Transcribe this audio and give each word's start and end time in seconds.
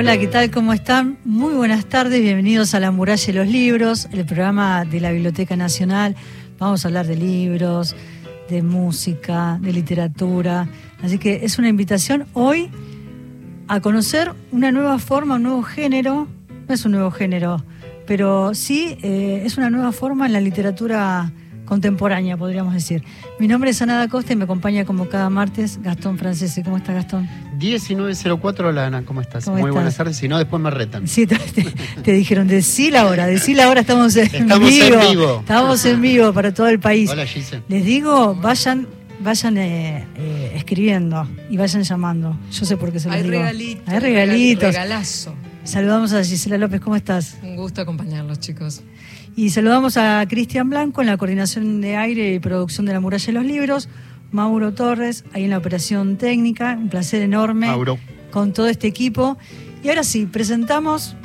Hola, 0.00 0.16
¿qué 0.16 0.28
tal? 0.28 0.50
¿Cómo 0.50 0.72
están? 0.72 1.18
Muy 1.26 1.52
buenas 1.52 1.84
tardes, 1.84 2.22
bienvenidos 2.22 2.72
a 2.72 2.80
La 2.80 2.90
Muralla 2.90 3.26
de 3.26 3.32
los 3.34 3.46
Libros, 3.46 4.08
el 4.10 4.24
programa 4.24 4.86
de 4.86 4.98
la 4.98 5.12
Biblioteca 5.12 5.56
Nacional. 5.56 6.16
Vamos 6.58 6.82
a 6.82 6.88
hablar 6.88 7.06
de 7.06 7.16
libros, 7.16 7.94
de 8.48 8.62
música, 8.62 9.58
de 9.60 9.74
literatura. 9.74 10.66
Así 11.02 11.18
que 11.18 11.44
es 11.44 11.58
una 11.58 11.68
invitación 11.68 12.24
hoy 12.32 12.70
a 13.68 13.80
conocer 13.80 14.32
una 14.52 14.72
nueva 14.72 14.98
forma, 14.98 15.34
un 15.34 15.42
nuevo 15.42 15.62
género. 15.62 16.26
No 16.66 16.74
es 16.74 16.82
un 16.86 16.92
nuevo 16.92 17.10
género, 17.10 17.62
pero 18.06 18.54
sí 18.54 18.96
eh, 19.02 19.42
es 19.44 19.58
una 19.58 19.68
nueva 19.68 19.92
forma 19.92 20.24
en 20.24 20.32
la 20.32 20.40
literatura 20.40 21.30
contemporánea, 21.70 22.36
podríamos 22.36 22.74
decir. 22.74 23.04
Mi 23.38 23.46
nombre 23.46 23.70
es 23.70 23.80
Ana 23.80 23.96
da 23.96 24.08
Costa 24.08 24.32
y 24.32 24.36
me 24.36 24.42
acompaña 24.42 24.84
como 24.84 25.08
cada 25.08 25.30
martes 25.30 25.80
Gastón 25.80 26.18
Francese. 26.18 26.64
¿Cómo 26.64 26.76
está 26.76 26.92
Gastón? 26.92 27.28
1904, 27.58 28.68
hola 28.68 28.86
Ana, 28.86 29.04
¿cómo 29.04 29.20
estás? 29.20 29.46
Muy 29.46 29.70
buenas 29.70 29.96
tardes, 29.96 30.16
si 30.16 30.26
no, 30.26 30.36
después 30.36 30.60
me 30.60 30.70
retan. 30.70 31.06
Sí, 31.06 31.28
te, 31.28 32.12
dijeron, 32.12 32.48
decí 32.48 32.90
la 32.90 33.06
hora, 33.06 33.26
decí 33.26 33.54
la 33.54 33.70
hora, 33.70 33.82
estamos 33.82 34.16
en 34.16 34.26
estamos 34.26 34.68
vivo. 34.68 35.00
En 35.00 35.10
vivo. 35.10 35.36
Estamos 35.40 35.84
en 35.84 36.02
vivo 36.02 36.32
para 36.32 36.52
todo 36.52 36.66
el 36.66 36.80
país. 36.80 37.08
Hola 37.08 37.24
Gise. 37.24 37.62
Les 37.68 37.84
digo, 37.84 38.34
vayan 38.34 38.88
vayan 39.20 39.56
eh, 39.58 40.06
eh, 40.16 40.52
escribiendo 40.56 41.28
y 41.48 41.56
vayan 41.56 41.84
llamando. 41.84 42.36
Yo 42.50 42.64
sé 42.66 42.76
por 42.76 42.90
qué 42.90 42.98
se 42.98 43.06
los 43.06 43.16
Hay 43.16 43.22
digo. 43.22 43.34
Regalitos, 43.34 43.88
Hay 43.88 43.98
regalitos. 44.00 44.74
Regalazo. 44.74 45.34
Saludamos 45.62 46.12
a 46.14 46.24
Gisela 46.24 46.58
López, 46.58 46.80
¿cómo 46.80 46.96
estás? 46.96 47.36
Un 47.42 47.54
gusto 47.54 47.80
acompañarlos, 47.82 48.40
chicos. 48.40 48.82
Y 49.40 49.48
saludamos 49.48 49.96
a 49.96 50.22
Cristian 50.28 50.68
Blanco 50.68 51.00
en 51.00 51.06
la 51.06 51.16
coordinación 51.16 51.80
de 51.80 51.96
aire 51.96 52.34
y 52.34 52.38
producción 52.40 52.84
de 52.84 52.92
la 52.92 53.00
muralla 53.00 53.24
de 53.24 53.32
los 53.32 53.46
libros, 53.46 53.88
Mauro 54.32 54.74
Torres, 54.74 55.24
ahí 55.32 55.44
en 55.44 55.50
la 55.50 55.56
operación 55.56 56.18
técnica, 56.18 56.76
un 56.78 56.90
placer 56.90 57.22
enorme 57.22 57.68
Mauro. 57.68 57.98
con 58.30 58.52
todo 58.52 58.68
este 58.68 58.86
equipo. 58.86 59.38
Y 59.82 59.88
ahora 59.88 60.04
sí, 60.04 60.26
presentamos 60.26 61.16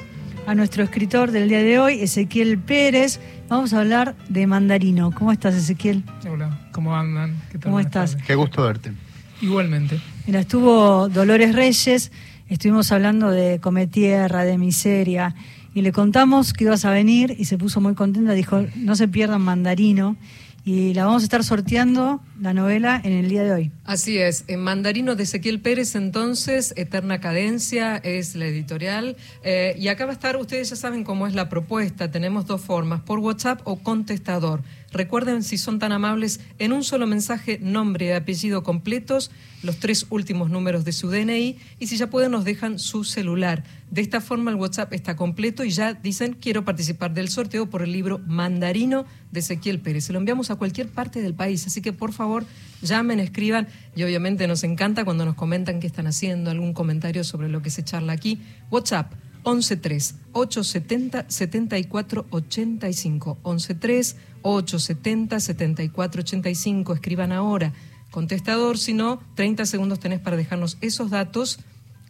a 0.48 0.56
nuestro 0.56 0.82
escritor 0.82 1.32
del 1.32 1.50
día 1.50 1.62
de 1.62 1.78
hoy, 1.78 2.00
Ezequiel 2.00 2.58
Pérez. 2.58 3.20
Vamos 3.50 3.74
a 3.74 3.82
hablar 3.82 4.16
de 4.30 4.48
mandarino. 4.48 5.12
¿Cómo 5.12 5.34
estás, 5.34 5.54
Ezequiel? 5.54 6.02
Hola, 6.26 6.70
¿cómo 6.72 6.96
andan? 6.96 7.36
¿Qué 7.52 7.58
tal? 7.58 7.64
¿Cómo 7.64 7.82
estás? 7.82 8.16
Qué 8.16 8.36
gusto 8.36 8.64
verte. 8.64 8.94
Igualmente. 9.42 10.00
Mira, 10.26 10.40
estuvo 10.40 11.10
Dolores 11.10 11.54
Reyes, 11.54 12.14
estuvimos 12.48 12.94
hablando 12.94 13.30
de 13.30 13.60
Cometierra, 13.60 14.46
de 14.46 14.58
Miseria, 14.58 15.36
y 15.76 15.82
le 15.82 15.92
contamos 15.92 16.54
que 16.54 16.64
ibas 16.64 16.86
a 16.86 16.90
venir 16.90 17.36
y 17.38 17.46
se 17.46 17.58
puso 17.58 17.82
muy 17.82 17.94
contenta, 17.94 18.32
dijo, 18.32 18.66
no 18.78 18.96
se 18.96 19.10
pierdan 19.10 19.42
mandarino 19.42 20.16
y 20.64 20.96
la 20.96 21.06
vamos 21.06 21.22
a 21.22 21.26
estar 21.26 21.44
sorteando 21.44 22.22
la 22.42 22.54
novela 22.54 23.00
en 23.04 23.12
el 23.12 23.30
día 23.30 23.44
de 23.44 23.52
hoy. 23.52 23.72
Así 23.84 24.18
es, 24.18 24.46
en 24.48 24.62
Mandarino 24.62 25.16
de 25.16 25.24
Ezequiel 25.24 25.60
Pérez 25.60 25.96
entonces, 25.96 26.74
Eterna 26.78 27.20
Cadencia 27.20 27.98
es 27.98 28.36
la 28.36 28.48
editorial 28.48 29.18
eh, 29.44 29.76
y 29.78 29.90
acá 29.90 30.06
va 30.06 30.12
a 30.12 30.16
estar, 30.16 30.38
ustedes 30.38 30.70
ya 30.70 30.78
saben 30.78 31.04
cómo 31.04 31.28
es 31.28 31.36
la 31.36 31.50
propuesta, 31.50 32.10
tenemos 32.10 32.48
dos 32.48 32.62
formas, 32.62 33.02
por 33.02 33.20
WhatsApp 33.20 33.62
o 33.66 33.76
contestador. 33.76 34.64
Recuerden, 34.96 35.44
si 35.44 35.58
son 35.58 35.78
tan 35.78 35.92
amables, 35.92 36.40
en 36.58 36.72
un 36.72 36.86
solo 36.86 37.06
mensaje, 37.06 37.60
nombre 37.62 38.16
apellido 38.16 38.64
completos, 38.64 39.30
los 39.62 39.78
tres 39.78 40.06
últimos 40.10 40.50
números 40.50 40.86
de 40.86 40.94
su 40.94 41.10
DNI 41.10 41.58
y 41.80 41.88
si 41.88 41.98
ya 41.98 42.10
pueden 42.10 42.32
nos 42.32 42.46
dejan 42.46 42.80
su 42.80 43.04
celular. 43.04 43.66
De 43.92 44.00
esta 44.00 44.22
forma 44.22 44.52
el 44.52 44.56
WhatsApp 44.56 44.94
está 44.94 45.18
completo 45.18 45.66
y 45.66 45.72
ya 45.72 45.96
dicen 45.96 46.38
quiero 46.40 46.64
participar 46.64 47.14
del 47.14 47.28
sorteo 47.28 47.70
por 47.70 47.82
el 47.82 47.92
libro 47.92 48.22
Mandarino 48.26 49.06
de 49.34 49.42
Ezequiel 49.42 49.82
Pérez. 49.82 50.06
Se 50.06 50.14
lo 50.14 50.20
enviamos 50.20 50.50
a 50.50 50.56
cualquier 50.56 50.88
parte 50.88 51.22
del 51.22 51.34
país, 51.34 51.68
así 51.68 51.82
que 51.82 51.92
por 51.92 52.14
favor 52.14 52.46
llamen, 52.82 53.20
escriban 53.20 53.68
y 53.98 54.04
obviamente 54.04 54.48
nos 54.48 54.64
encanta 54.64 55.04
cuando 55.04 55.26
nos 55.26 55.36
comentan 55.36 55.82
qué 55.82 55.88
están 55.88 56.08
haciendo, 56.08 56.52
algún 56.52 56.72
comentario 56.72 57.26
sobre 57.26 57.50
lo 57.50 57.62
que 57.62 57.70
se 57.70 57.84
charla 57.84 58.14
aquí. 58.14 58.40
WhatsApp 58.72 59.12
113 59.44 60.16
870 60.32 61.26
7485 61.28 63.40
113 63.44 64.35
870 64.46 65.40
7485 65.40 66.94
escriban 66.94 67.32
ahora. 67.32 67.74
Contestador, 68.12 68.78
si 68.78 68.94
no, 68.94 69.22
30 69.34 69.66
segundos 69.66 70.00
tenés 70.00 70.20
para 70.20 70.38
dejarnos 70.38 70.78
esos 70.82 71.10
datos. 71.10 71.60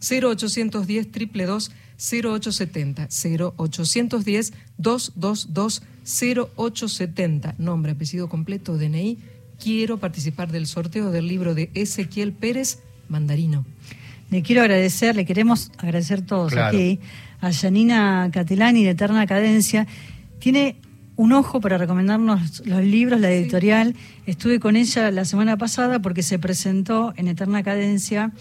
0810 0.00 1.10
222 1.10 1.72
0870 1.98 3.08
0810 3.08 4.52
222 4.76 5.82
0870 6.04 7.54
nombre, 7.58 7.92
apellido 7.92 8.28
completo, 8.28 8.76
DNI 8.76 9.18
quiero 9.58 9.98
participar 9.98 10.52
del 10.52 10.66
sorteo 10.66 11.10
del 11.10 11.26
libro 11.26 11.54
de 11.54 11.70
Ezequiel 11.74 12.32
Pérez 12.32 12.80
Mandarino. 13.08 13.64
Le 14.30 14.42
quiero 14.42 14.60
agradecer, 14.62 15.16
le 15.16 15.24
queremos 15.24 15.70
agradecer 15.78 16.20
todos 16.20 16.54
aquí, 16.56 17.00
a 17.40 17.52
Janina 17.52 18.28
Catelani 18.32 18.84
de 18.84 18.90
Eterna 18.90 19.26
Cadencia. 19.26 19.86
Tiene 20.40 20.76
un 21.16 21.32
ojo 21.32 21.60
para 21.60 21.78
recomendarnos 21.78 22.62
los 22.66 22.84
libros, 22.84 23.20
la 23.20 23.32
editorial. 23.32 23.94
Estuve 24.26 24.60
con 24.60 24.76
ella 24.76 25.10
la 25.10 25.24
semana 25.24 25.56
pasada 25.56 26.00
porque 26.00 26.22
se 26.22 26.38
presentó 26.38 27.14
en 27.16 27.28
Eterna 27.28 27.62
Cadencia, 27.62 28.32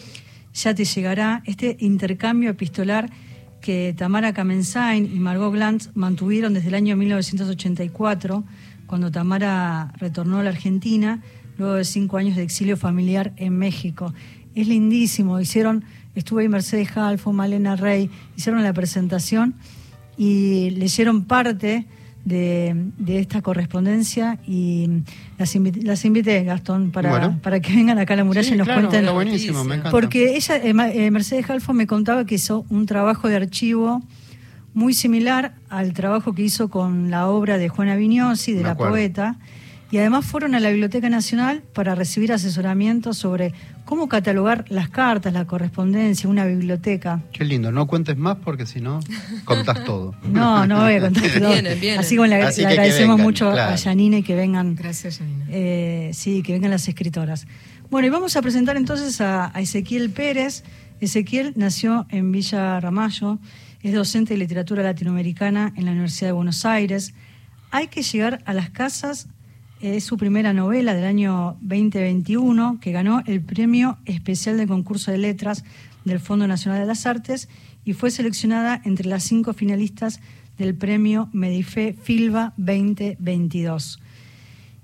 ya 0.53 0.75
te 0.75 0.85
llegará, 0.85 1.41
este 1.45 1.77
intercambio 1.79 2.49
epistolar 2.49 3.09
que 3.61 3.95
Tamara 3.97 4.33
Kamensain 4.33 5.05
y 5.05 5.19
Margot 5.19 5.51
Glantz 5.51 5.89
mantuvieron 5.95 6.53
desde 6.53 6.67
el 6.67 6.75
año 6.75 6.95
1984, 6.95 8.43
cuando 8.85 9.11
Tamara 9.11 9.91
retornó 9.97 10.39
a 10.39 10.43
la 10.43 10.51
Argentina, 10.51 11.23
luego 11.57 11.73
de 11.73 11.83
cinco 11.83 12.17
años 12.17 12.35
de 12.35 12.43
exilio 12.43 12.77
familiar 12.77 13.33
en 13.37 13.57
México. 13.57 14.13
Es 14.53 14.67
lindísimo, 14.67 15.39
hicieron, 15.39 15.83
estuve 16.13 16.43
ahí 16.43 16.49
Mercedes 16.49 16.95
Halfo, 16.95 17.33
Malena 17.33 17.75
Rey, 17.75 18.09
hicieron 18.37 18.63
la 18.63 18.73
presentación 18.73 19.55
y 20.17 20.69
leyeron 20.71 21.25
parte 21.25 21.87
de, 22.25 22.75
esta 23.07 23.41
correspondencia 23.41 24.39
y 24.47 24.89
las, 25.37 25.55
las 25.83 26.05
invité, 26.05 26.43
Gastón, 26.43 26.91
para, 26.91 27.37
para 27.37 27.59
que 27.59 27.73
vengan 27.73 27.99
acá 27.99 28.15
a 28.15 28.17
la 28.17 28.23
muralla 28.23 28.53
y 28.53 28.57
nos 28.57 28.67
cuenten. 28.67 29.05
buenísimo, 29.13 29.63
me 29.63 29.75
encanta. 29.75 29.91
Porque 29.91 30.35
ella, 30.35 30.57
eh, 30.57 30.73
eh, 30.93 31.11
Mercedes 31.11 31.49
Halfo 31.49 31.73
me 31.73 31.87
contaba 31.87 32.25
que 32.25 32.35
hizo 32.35 32.65
un 32.69 32.85
trabajo 32.85 33.29
de 33.29 33.35
archivo 33.35 34.01
muy 34.73 34.93
similar 34.93 35.53
al 35.69 35.93
trabajo 35.93 36.33
que 36.33 36.41
hizo 36.41 36.69
con 36.69 37.09
la 37.09 37.27
obra 37.27 37.57
de 37.57 37.69
Juana 37.69 37.95
Vignosi, 37.95 38.53
de 38.53 38.63
la 38.63 38.75
poeta, 38.75 39.37
y 39.91 39.97
además 39.99 40.25
fueron 40.25 40.55
a 40.55 40.59
la 40.59 40.69
Biblioteca 40.69 41.09
Nacional 41.09 41.61
para 41.73 41.93
recibir 41.93 42.33
asesoramiento 42.33 43.13
sobre 43.13 43.53
cómo 43.85 44.09
catalogar 44.09 44.65
las 44.69 44.89
cartas, 44.89 45.31
la 45.31 45.45
correspondencia, 45.45 46.27
una 46.27 46.45
biblioteca. 46.45 47.21
Qué 47.31 47.45
lindo, 47.45 47.71
no 47.71 47.85
cuentes 47.85 48.17
más 48.17 48.37
porque 48.43 48.65
si 48.65 48.81
no, 48.81 48.99
contás 49.45 49.83
todo. 49.83 50.15
No, 50.25 50.65
no 50.65 50.81
voy 50.81 50.95
a 50.95 51.01
contar 51.01 51.23
todo. 51.39 51.53
Así 51.99 52.17
que 52.17 52.27
le, 52.27 52.35
agradecemos 52.35 53.19
mucho 53.19 53.51
a 53.51 53.77
Janine 53.77 54.19
y 54.19 54.23
que 54.23 54.35
vengan. 54.35 54.75
Gracias, 54.75 55.19
Janine. 55.19 55.45
Eh, 55.49 56.11
sí, 56.13 56.41
que 56.41 56.53
vengan 56.53 56.71
las 56.71 56.87
escritoras. 56.87 57.45
Bueno, 57.89 58.07
y 58.07 58.09
vamos 58.09 58.35
a 58.35 58.41
presentar 58.41 58.75
entonces 58.77 59.21
a, 59.21 59.55
a 59.55 59.61
Ezequiel 59.61 60.09
Pérez. 60.09 60.63
Ezequiel 60.99 61.53
nació 61.55 62.07
en 62.09 62.31
Villa 62.31 62.79
Ramallo, 62.79 63.37
es 63.83 63.93
docente 63.93 64.33
de 64.33 64.39
literatura 64.39 64.81
latinoamericana 64.81 65.73
en 65.75 65.85
la 65.85 65.91
Universidad 65.91 66.29
de 66.29 66.33
Buenos 66.33 66.65
Aires. 66.65 67.13
Hay 67.69 67.87
que 67.87 68.01
llegar 68.01 68.41
a 68.45 68.53
las 68.53 68.71
casas 68.71 69.27
es 69.81 70.03
su 70.03 70.17
primera 70.17 70.53
novela 70.53 70.93
del 70.93 71.05
año 71.05 71.57
2021 71.61 72.79
que 72.79 72.91
ganó 72.91 73.21
el 73.25 73.41
Premio 73.41 73.97
Especial 74.05 74.57
de 74.57 74.67
Concurso 74.67 75.11
de 75.11 75.17
Letras 75.17 75.63
del 76.05 76.19
Fondo 76.19 76.47
Nacional 76.47 76.79
de 76.79 76.87
las 76.87 77.05
Artes 77.05 77.49
y 77.83 77.93
fue 77.93 78.11
seleccionada 78.11 78.81
entre 78.85 79.07
las 79.07 79.23
cinco 79.23 79.53
finalistas 79.53 80.21
del 80.57 80.75
Premio 80.75 81.29
Medife 81.33 81.95
Filba 82.01 82.53
2022. 82.57 83.99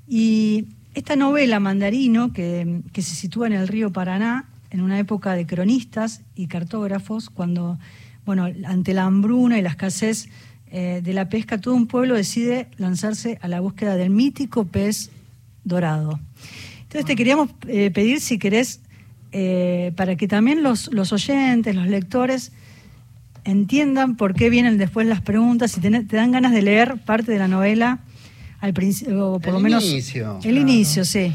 Y 0.07 0.67
esta 0.93 1.15
novela, 1.15 1.59
Mandarino, 1.59 2.33
que, 2.33 2.81
que 2.91 3.01
se 3.01 3.15
sitúa 3.15 3.47
en 3.47 3.53
el 3.53 3.67
río 3.67 3.91
Paraná, 3.91 4.49
en 4.71 4.81
una 4.81 4.99
época 4.99 5.33
de 5.33 5.45
cronistas 5.45 6.21
y 6.35 6.47
cartógrafos, 6.47 7.29
cuando, 7.29 7.79
bueno, 8.25 8.47
ante 8.65 8.93
la 8.93 9.05
hambruna 9.05 9.57
y 9.57 9.61
la 9.61 9.69
escasez 9.69 10.29
eh, 10.73 11.01
de 11.03 11.13
la 11.13 11.27
pesca, 11.27 11.59
todo 11.59 11.73
un 11.73 11.85
pueblo 11.85 12.15
decide 12.15 12.69
lanzarse 12.77 13.37
a 13.41 13.49
la 13.49 13.59
búsqueda 13.59 13.97
del 13.97 14.09
mítico 14.09 14.63
pez 14.63 15.09
dorado. 15.65 16.17
Entonces 16.83 17.05
te 17.05 17.17
queríamos 17.17 17.49
eh, 17.67 17.91
pedir 17.91 18.21
si 18.21 18.39
querés, 18.39 18.79
eh, 19.33 19.91
para 19.97 20.15
que 20.15 20.29
también 20.29 20.63
los, 20.63 20.89
los, 20.93 21.11
oyentes, 21.11 21.75
los 21.75 21.87
lectores, 21.87 22.53
entiendan 23.43 24.15
por 24.15 24.33
qué 24.33 24.49
vienen 24.49 24.77
después 24.77 25.05
las 25.07 25.19
preguntas, 25.19 25.71
si 25.71 25.81
te, 25.81 25.89
dan 25.89 26.31
ganas 26.31 26.53
de 26.53 26.61
leer 26.61 26.99
parte 27.05 27.33
de 27.33 27.39
la 27.39 27.49
novela 27.49 27.99
al 28.61 28.73
principio, 28.73 29.33
o 29.33 29.39
por 29.39 29.49
el 29.49 29.53
lo 29.55 29.59
menos... 29.59 29.83
Inicio. 29.83 30.39
El 30.41 30.57
inicio, 30.57 31.03
sí. 31.03 31.33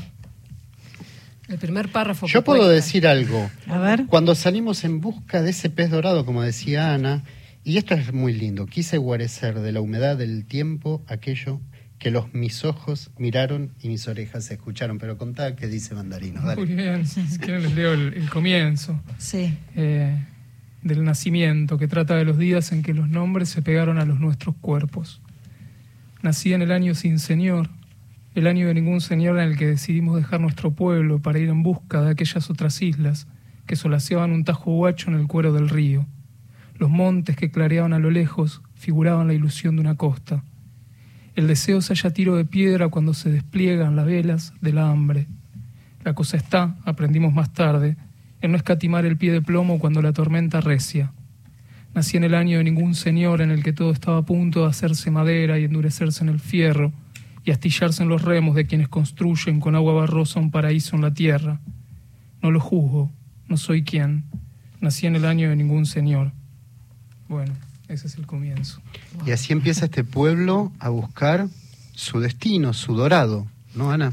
El 1.46 1.58
primer 1.58 1.90
párrafo. 1.92 2.26
Yo 2.26 2.42
puedo 2.42 2.68
decir 2.68 3.06
algo. 3.06 3.50
A 3.68 3.78
ver. 3.78 4.06
Cuando 4.06 4.34
salimos 4.34 4.82
en 4.84 5.02
busca 5.02 5.42
de 5.42 5.50
ese 5.50 5.68
pez 5.68 5.90
dorado, 5.90 6.24
como 6.24 6.40
decía 6.42 6.94
Ana, 6.94 7.22
y 7.66 7.78
esto 7.78 7.94
es 7.94 8.12
muy 8.12 8.32
lindo. 8.32 8.66
Quise 8.66 8.96
guarecer 8.96 9.58
de 9.58 9.72
la 9.72 9.80
humedad 9.80 10.16
del 10.16 10.44
tiempo 10.44 11.02
aquello 11.08 11.60
que 11.98 12.12
los 12.12 12.32
mis 12.32 12.64
ojos 12.64 13.10
miraron 13.18 13.72
y 13.80 13.88
mis 13.88 14.06
orejas 14.06 14.48
escucharon. 14.52 14.98
Pero 14.98 15.18
contá 15.18 15.56
qué 15.56 15.66
dice 15.66 15.92
Mandarino. 15.96 16.42
Muy 16.54 16.66
bien, 16.66 17.04
si 17.08 17.22
quieren 17.40 17.64
les 17.64 17.74
leo 17.74 17.92
el, 17.94 18.30
comienzo. 18.30 19.02
Sí. 19.18 19.58
Eh, 19.74 20.16
del 20.84 21.02
nacimiento, 21.02 21.76
que 21.76 21.88
trata 21.88 22.14
de 22.14 22.24
los 22.24 22.38
días 22.38 22.70
en 22.70 22.84
que 22.84 22.94
los 22.94 23.08
nombres 23.08 23.48
se 23.48 23.62
pegaron 23.62 23.98
a 23.98 24.04
los 24.04 24.20
nuestros 24.20 24.54
cuerpos. 24.54 25.20
Nací 26.22 26.54
en 26.54 26.62
el 26.62 26.70
año 26.70 26.94
sin 26.94 27.19
Señor, 27.19 27.70
el 28.36 28.46
año 28.46 28.69
de 28.69 28.74
ningún 28.74 29.00
Señor 29.00 29.40
en 29.40 29.48
el 29.48 29.56
que 29.56 29.66
decidimos 29.66 30.14
dejar 30.14 30.40
nuestro 30.40 30.70
pueblo 30.70 31.20
para 31.20 31.40
ir 31.40 31.48
en 31.48 31.64
busca 31.64 32.00
de 32.02 32.12
aquellas 32.12 32.48
otras 32.48 32.80
islas 32.80 33.26
que 33.66 33.74
solaceaban 33.74 34.30
un 34.30 34.44
tajo 34.44 34.70
guacho 34.70 35.10
en 35.10 35.16
el 35.16 35.26
cuero 35.26 35.52
del 35.52 35.69
río. 35.69 36.06
Los 36.78 36.90
montes 36.90 37.37
que 37.37 37.50
clareaban 37.50 37.93
a 37.93 37.99
lo 37.99 38.11
lejos 38.11 38.62
figuraban 38.75 39.26
la 39.26 39.34
ilusión 39.34 39.76
de 39.76 39.82
una 39.82 39.96
costa. 39.96 40.44
El 41.34 41.46
deseo 41.46 41.81
se 41.81 41.94
halla 41.94 42.11
tiro 42.11 42.37
de 42.37 42.44
piedra 42.44 42.88
cuando 42.88 43.14
se 43.14 43.31
despliegan 43.31 43.96
las 43.96 44.06
velas 44.06 44.52
del 44.61 44.78
hambre. 44.78 45.26
La 46.05 46.14
cosa 46.14 46.37
está, 46.37 46.76
aprendimos 46.84 47.34
más 47.34 47.52
tarde, 47.52 47.96
en 48.40 48.52
no 48.52 48.56
escatimar 48.56 49.05
el 49.05 49.17
pie 49.17 49.32
de 49.32 49.43
plomo 49.43 49.78
cuando 49.78 50.02
la 50.02 50.12
tormenta 50.12 50.61
recia. 50.61 51.12
Nací 51.94 52.17
en 52.17 52.25
el 52.25 52.34
año 52.34 52.58
de 52.58 52.64
ningún 52.64 52.94
señor 52.94 53.40
en 53.40 53.50
el 53.50 53.62
que 53.62 53.72
todo 53.72 53.90
estaba 53.90 54.19
a 54.19 54.25
punto 54.26 54.62
de 54.62 54.69
hacerse 54.69 55.11
madera 55.11 55.58
y 55.58 55.64
endurecerse 55.64 56.22
en 56.22 56.29
el 56.29 56.40
fierro 56.40 56.93
y 57.44 57.52
astillarse 57.52 58.02
en 58.02 58.08
los 58.08 58.22
remos 58.22 58.55
de 58.55 58.67
quienes 58.67 58.88
construyen 58.88 59.61
con 59.61 59.75
agua 59.75 59.94
barrosa 59.94 60.40
un 60.40 60.50
paraíso 60.50 60.96
en 60.96 61.02
la 61.02 61.14
tierra. 61.14 61.61
No 62.43 62.50
lo 62.50 62.61
juzgo, 62.61 63.11
no 63.49 63.56
soy 63.56 63.82
quien. 63.82 64.25
Nací 64.81 65.06
en 65.06 65.17
el 65.17 65.25
año 65.25 65.49
de 65.49 65.56
ningún 65.56 65.87
señor. 65.87 66.32
Bueno, 67.28 67.52
ese 67.88 68.06
es 68.06 68.17
el 68.17 68.26
comienzo. 68.26 68.81
Y 69.25 69.31
así 69.31 69.52
empieza 69.52 69.87
este 69.87 70.05
pueblo 70.05 70.73
a 70.78 70.88
buscar 70.88 71.49
su 71.94 72.20
destino, 72.20 72.73
su 72.73 72.94
dorado, 72.94 73.46
¿no, 73.75 73.90
Ana? 73.90 74.12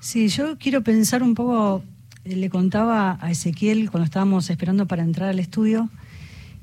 Sí, 0.00 0.28
yo 0.28 0.58
quiero 0.58 0.82
pensar 0.82 1.22
un 1.22 1.34
poco, 1.34 1.82
eh, 2.24 2.36
le 2.36 2.50
contaba 2.50 3.18
a 3.20 3.30
Ezequiel 3.30 3.90
cuando 3.90 4.04
estábamos 4.04 4.50
esperando 4.50 4.86
para 4.86 5.02
entrar 5.02 5.30
al 5.30 5.38
estudio, 5.38 5.90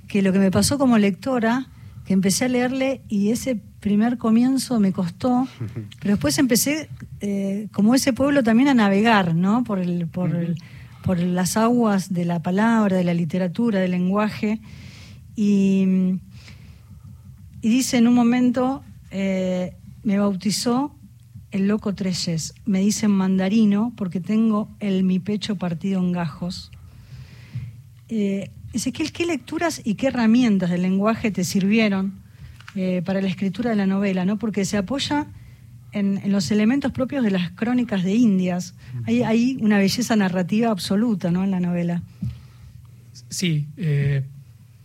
que 0.08 0.22
lo 0.22 0.32
que 0.32 0.40
me 0.40 0.52
pasó 0.52 0.78
como 0.78 0.98
lectora, 0.98 1.68
que 2.06 2.14
empecé 2.14 2.46
a 2.46 2.50
leerle 2.50 3.02
y 3.08 3.32
ese 3.32 3.60
primer 3.80 4.18
comienzo 4.18 4.80
me 4.80 4.92
costó, 4.92 5.48
pero 6.00 6.14
después 6.14 6.38
empecé, 6.38 6.90
eh, 7.20 7.68
como 7.72 7.96
ese 7.96 8.14
pueblo, 8.14 8.44
también 8.44 8.70
a 8.70 8.74
navegar, 8.74 9.36
¿no? 9.36 9.64
Por, 9.64 9.80
el, 9.80 10.08
por, 10.08 10.36
el, 10.36 10.58
por 11.04 11.20
las 11.20 11.58
aguas 11.58 12.14
de 12.14 12.26
la 12.26 12.42
palabra, 12.42 12.98
de 12.98 13.04
la 13.04 13.14
literatura, 13.14 13.80
del 13.80 13.92
lenguaje. 13.92 14.62
Y, 15.36 15.86
y 17.62 17.70
dice 17.70 17.98
en 17.98 18.08
un 18.08 18.14
momento, 18.14 18.84
eh, 19.12 19.76
me 20.04 20.18
bautizó 20.18 20.96
el 21.52 21.68
loco 21.68 21.94
Treyes, 21.94 22.54
me 22.66 22.80
dicen 22.80 23.12
mandarino 23.12 23.94
porque 23.98 24.20
tengo 24.20 24.70
el 24.80 25.04
mi 25.04 25.20
pecho 25.20 25.58
partido 25.58 26.00
en 26.00 26.12
gajos. 26.12 26.72
Eh, 28.10 28.50
Ezequiel, 28.74 29.12
¿qué 29.12 29.26
lecturas 29.26 29.82
y 29.84 29.96
qué 29.96 30.08
herramientas 30.08 30.70
del 30.70 30.82
lenguaje 30.82 31.30
te 31.30 31.44
sirvieron 31.44 32.14
eh, 32.76 33.02
para 33.06 33.22
la 33.22 33.28
escritura 33.28 33.70
de 33.70 33.76
la 33.76 33.86
novela? 33.86 34.24
¿no? 34.24 34.38
Porque 34.38 34.64
se 34.64 34.78
apoya 34.78 35.28
en, 35.92 36.20
en, 36.24 36.32
los 36.32 36.52
elementos 36.52 36.94
propios 36.94 37.22
de 37.24 37.32
las 37.32 37.52
crónicas 37.52 38.04
de 38.04 38.16
Indias. 38.16 38.76
Hay, 39.06 39.24
hay 39.24 39.58
una 39.62 39.78
belleza 39.78 40.16
narrativa 40.16 40.72
absoluta 40.72 41.32
¿no? 41.32 41.44
en 41.44 41.52
la 41.52 41.60
novela. 41.60 42.02
Sí, 43.30 43.68
eh, 43.76 44.24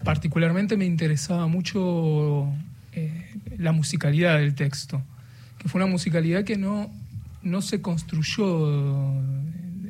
particularmente 0.05 0.77
me 0.77 0.85
interesaba 0.85 1.47
mucho 1.47 2.53
eh, 2.93 3.31
la 3.59 3.73
musicalidad 3.73 4.39
del 4.39 4.55
texto, 4.55 5.03
que 5.59 5.69
fue 5.69 5.83
una 5.83 5.91
musicalidad 5.91 6.45
que 6.45 6.57
no, 6.57 6.91
no 7.43 7.63
se 7.63 7.81
construyó 7.81 9.23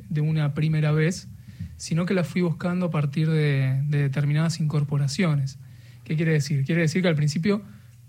de 0.08 0.20
una 0.20 0.55
primera 0.55 0.93
vez, 0.93 1.29
sino 1.76 2.06
que 2.06 2.14
la 2.14 2.25
fui 2.25 2.43
buscando 2.43 2.87
a 2.87 2.91
partir 2.91 3.29
de, 3.29 3.82
de, 3.88 3.99
determinadas 3.99 4.61
incorporaciones. 4.61 5.58
¿Qué 6.05 6.17
quiere 6.17 6.32
decir? 6.32 6.64
Quiere 6.64 6.82
decir 6.82 7.03
que 7.03 7.08
al 7.08 7.17
principio 7.17 7.62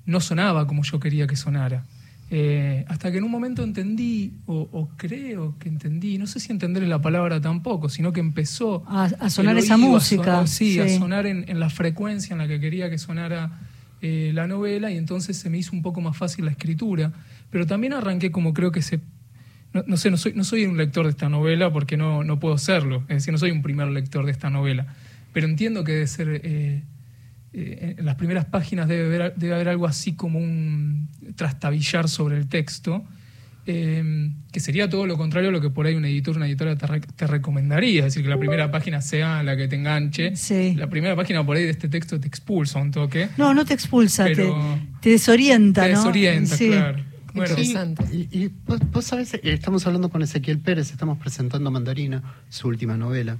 no 0.06 0.22
sonaba 0.22 0.68
como 0.68 0.84
yo 0.84 1.00
quería 1.00 1.28
que 1.28 1.36
sonara. 1.36 1.84
Eh, 2.30 2.84
hasta 2.90 3.10
que 3.10 3.20
en 3.20 3.24
un 3.24 3.32
momento 3.32 3.64
entendí, 3.64 4.34
o, 4.48 4.68
o, 4.72 4.90
creo 4.98 5.56
que 5.60 5.70
entendí, 5.70 6.18
no 6.18 6.28
sé 6.28 6.42
si 6.42 6.52
entender 6.52 6.84
la 6.84 7.02
palabra 7.02 7.40
tampoco, 7.40 7.88
sino 7.88 8.12
que 8.12 8.20
empezó 8.20 8.84
a, 8.86 9.06
a 9.06 9.30
sonar 9.30 9.58
esa 9.58 9.78
música. 9.78 10.42
A 10.42 10.48
sí, 10.48 10.74
sí, 10.74 10.80
a 10.80 10.90
sonar 10.90 11.26
en, 11.26 11.46
en, 11.48 11.60
la 11.62 11.70
frecuencia 11.70 12.34
en 12.34 12.40
la 12.40 12.48
que 12.48 12.60
quería 12.60 12.90
que 12.90 12.98
sonara 12.98 13.62
eh, 14.02 14.32
la 14.34 14.46
novela, 14.46 14.92
y 14.92 14.98
entonces 14.98 15.38
se 15.38 15.50
me 15.50 15.58
hizo 15.58 15.72
un 15.72 15.82
poco 15.82 16.02
más 16.02 16.18
fácil 16.18 16.46
la 16.46 16.52
escritura. 16.52 17.14
Pero 17.50 17.66
también 17.66 17.94
arranqué 17.94 18.30
como 18.30 18.54
creo 18.54 18.74
que 18.74 18.82
se 18.82 19.00
no, 19.74 19.84
no, 19.88 19.98
sé, 19.98 20.12
no 20.12 20.18
soy, 20.18 20.34
no 20.34 20.44
soy 20.44 20.66
un 20.66 20.78
lector 20.78 21.06
de 21.06 21.12
esta 21.12 21.30
novela 21.30 21.72
porque 21.72 21.98
no, 21.98 22.24
no 22.24 22.40
puedo 22.40 22.58
serlo, 22.58 23.04
es 23.10 23.18
decir, 23.18 23.32
no 23.32 23.38
soy 23.38 23.52
un 23.52 23.62
primer 23.62 23.88
lector 23.88 24.26
de 24.26 24.32
esta 24.32 24.50
novela, 24.50 24.96
pero 25.34 25.48
entiendo 25.48 25.84
que 25.84 25.94
debe 25.94 26.08
ser, 26.08 26.42
eh, 26.44 26.84
eh, 27.54 27.96
en 27.98 28.06
las 28.06 28.16
primeras 28.16 28.46
páginas 28.46 28.88
debe 28.88 29.06
haber, 29.06 29.36
debe 29.36 29.56
haber, 29.56 29.70
algo 29.70 29.88
así 29.88 30.14
como 30.14 30.40
un 30.40 31.08
trastabillar 31.36 32.10
sobre 32.10 32.38
el 32.38 32.48
texto, 32.48 33.06
eh, 33.66 34.32
que 34.52 34.60
sería 34.60 34.90
todo 34.90 35.06
lo 35.06 35.18
contrario 35.18 35.50
a 35.50 35.52
lo 35.52 35.60
que 35.60 35.70
por 35.70 35.86
ahí 35.86 35.96
un 35.96 36.06
editor, 36.06 36.38
una 36.38 36.48
editora 36.48 36.76
te, 36.78 36.88
re, 36.88 37.02
te, 37.02 37.28
recomendaría, 37.28 38.00
es 38.00 38.06
decir, 38.14 38.24
que 38.24 38.30
la 38.30 38.38
primera 38.38 38.72
página 38.72 39.02
sea 39.02 39.44
la 39.44 39.58
que 39.58 39.68
te 39.68 39.76
enganche, 39.76 40.36
sí. 40.36 40.74
la 40.76 40.88
primera 40.90 41.16
página 41.16 41.46
por 41.46 41.58
ahí 41.58 41.64
de 41.64 41.72
este 41.72 41.90
texto 41.90 42.20
te 42.20 42.28
expulsa 42.28 42.80
un 42.80 42.92
toque. 42.92 43.30
No, 43.38 43.54
no 43.54 43.66
te 43.66 43.74
expulsa, 43.74 44.26
te, 44.26 44.50
te, 45.02 45.10
desorienta, 45.10 45.84
te 45.84 45.92
¿no? 45.92 45.98
desorienta, 45.98 46.56
sí. 46.56 46.68
claro. 46.68 47.04
Bueno, 47.34 47.52
interesante. 47.52 48.04
Y, 48.12 48.30
y 48.32 48.52
vos, 48.66 48.80
vos, 48.92 49.06
sabés, 49.06 49.34
eh, 49.36 49.42
estamos 49.44 49.86
hablando 49.86 50.10
con 50.10 50.22
Ezequiel 50.22 50.60
Pérez, 50.60 50.92
estamos 50.92 51.18
presentando 51.18 51.70
Mandarina, 51.70 52.24
su 52.50 52.68
última 52.68 52.98
novela. 52.98 53.38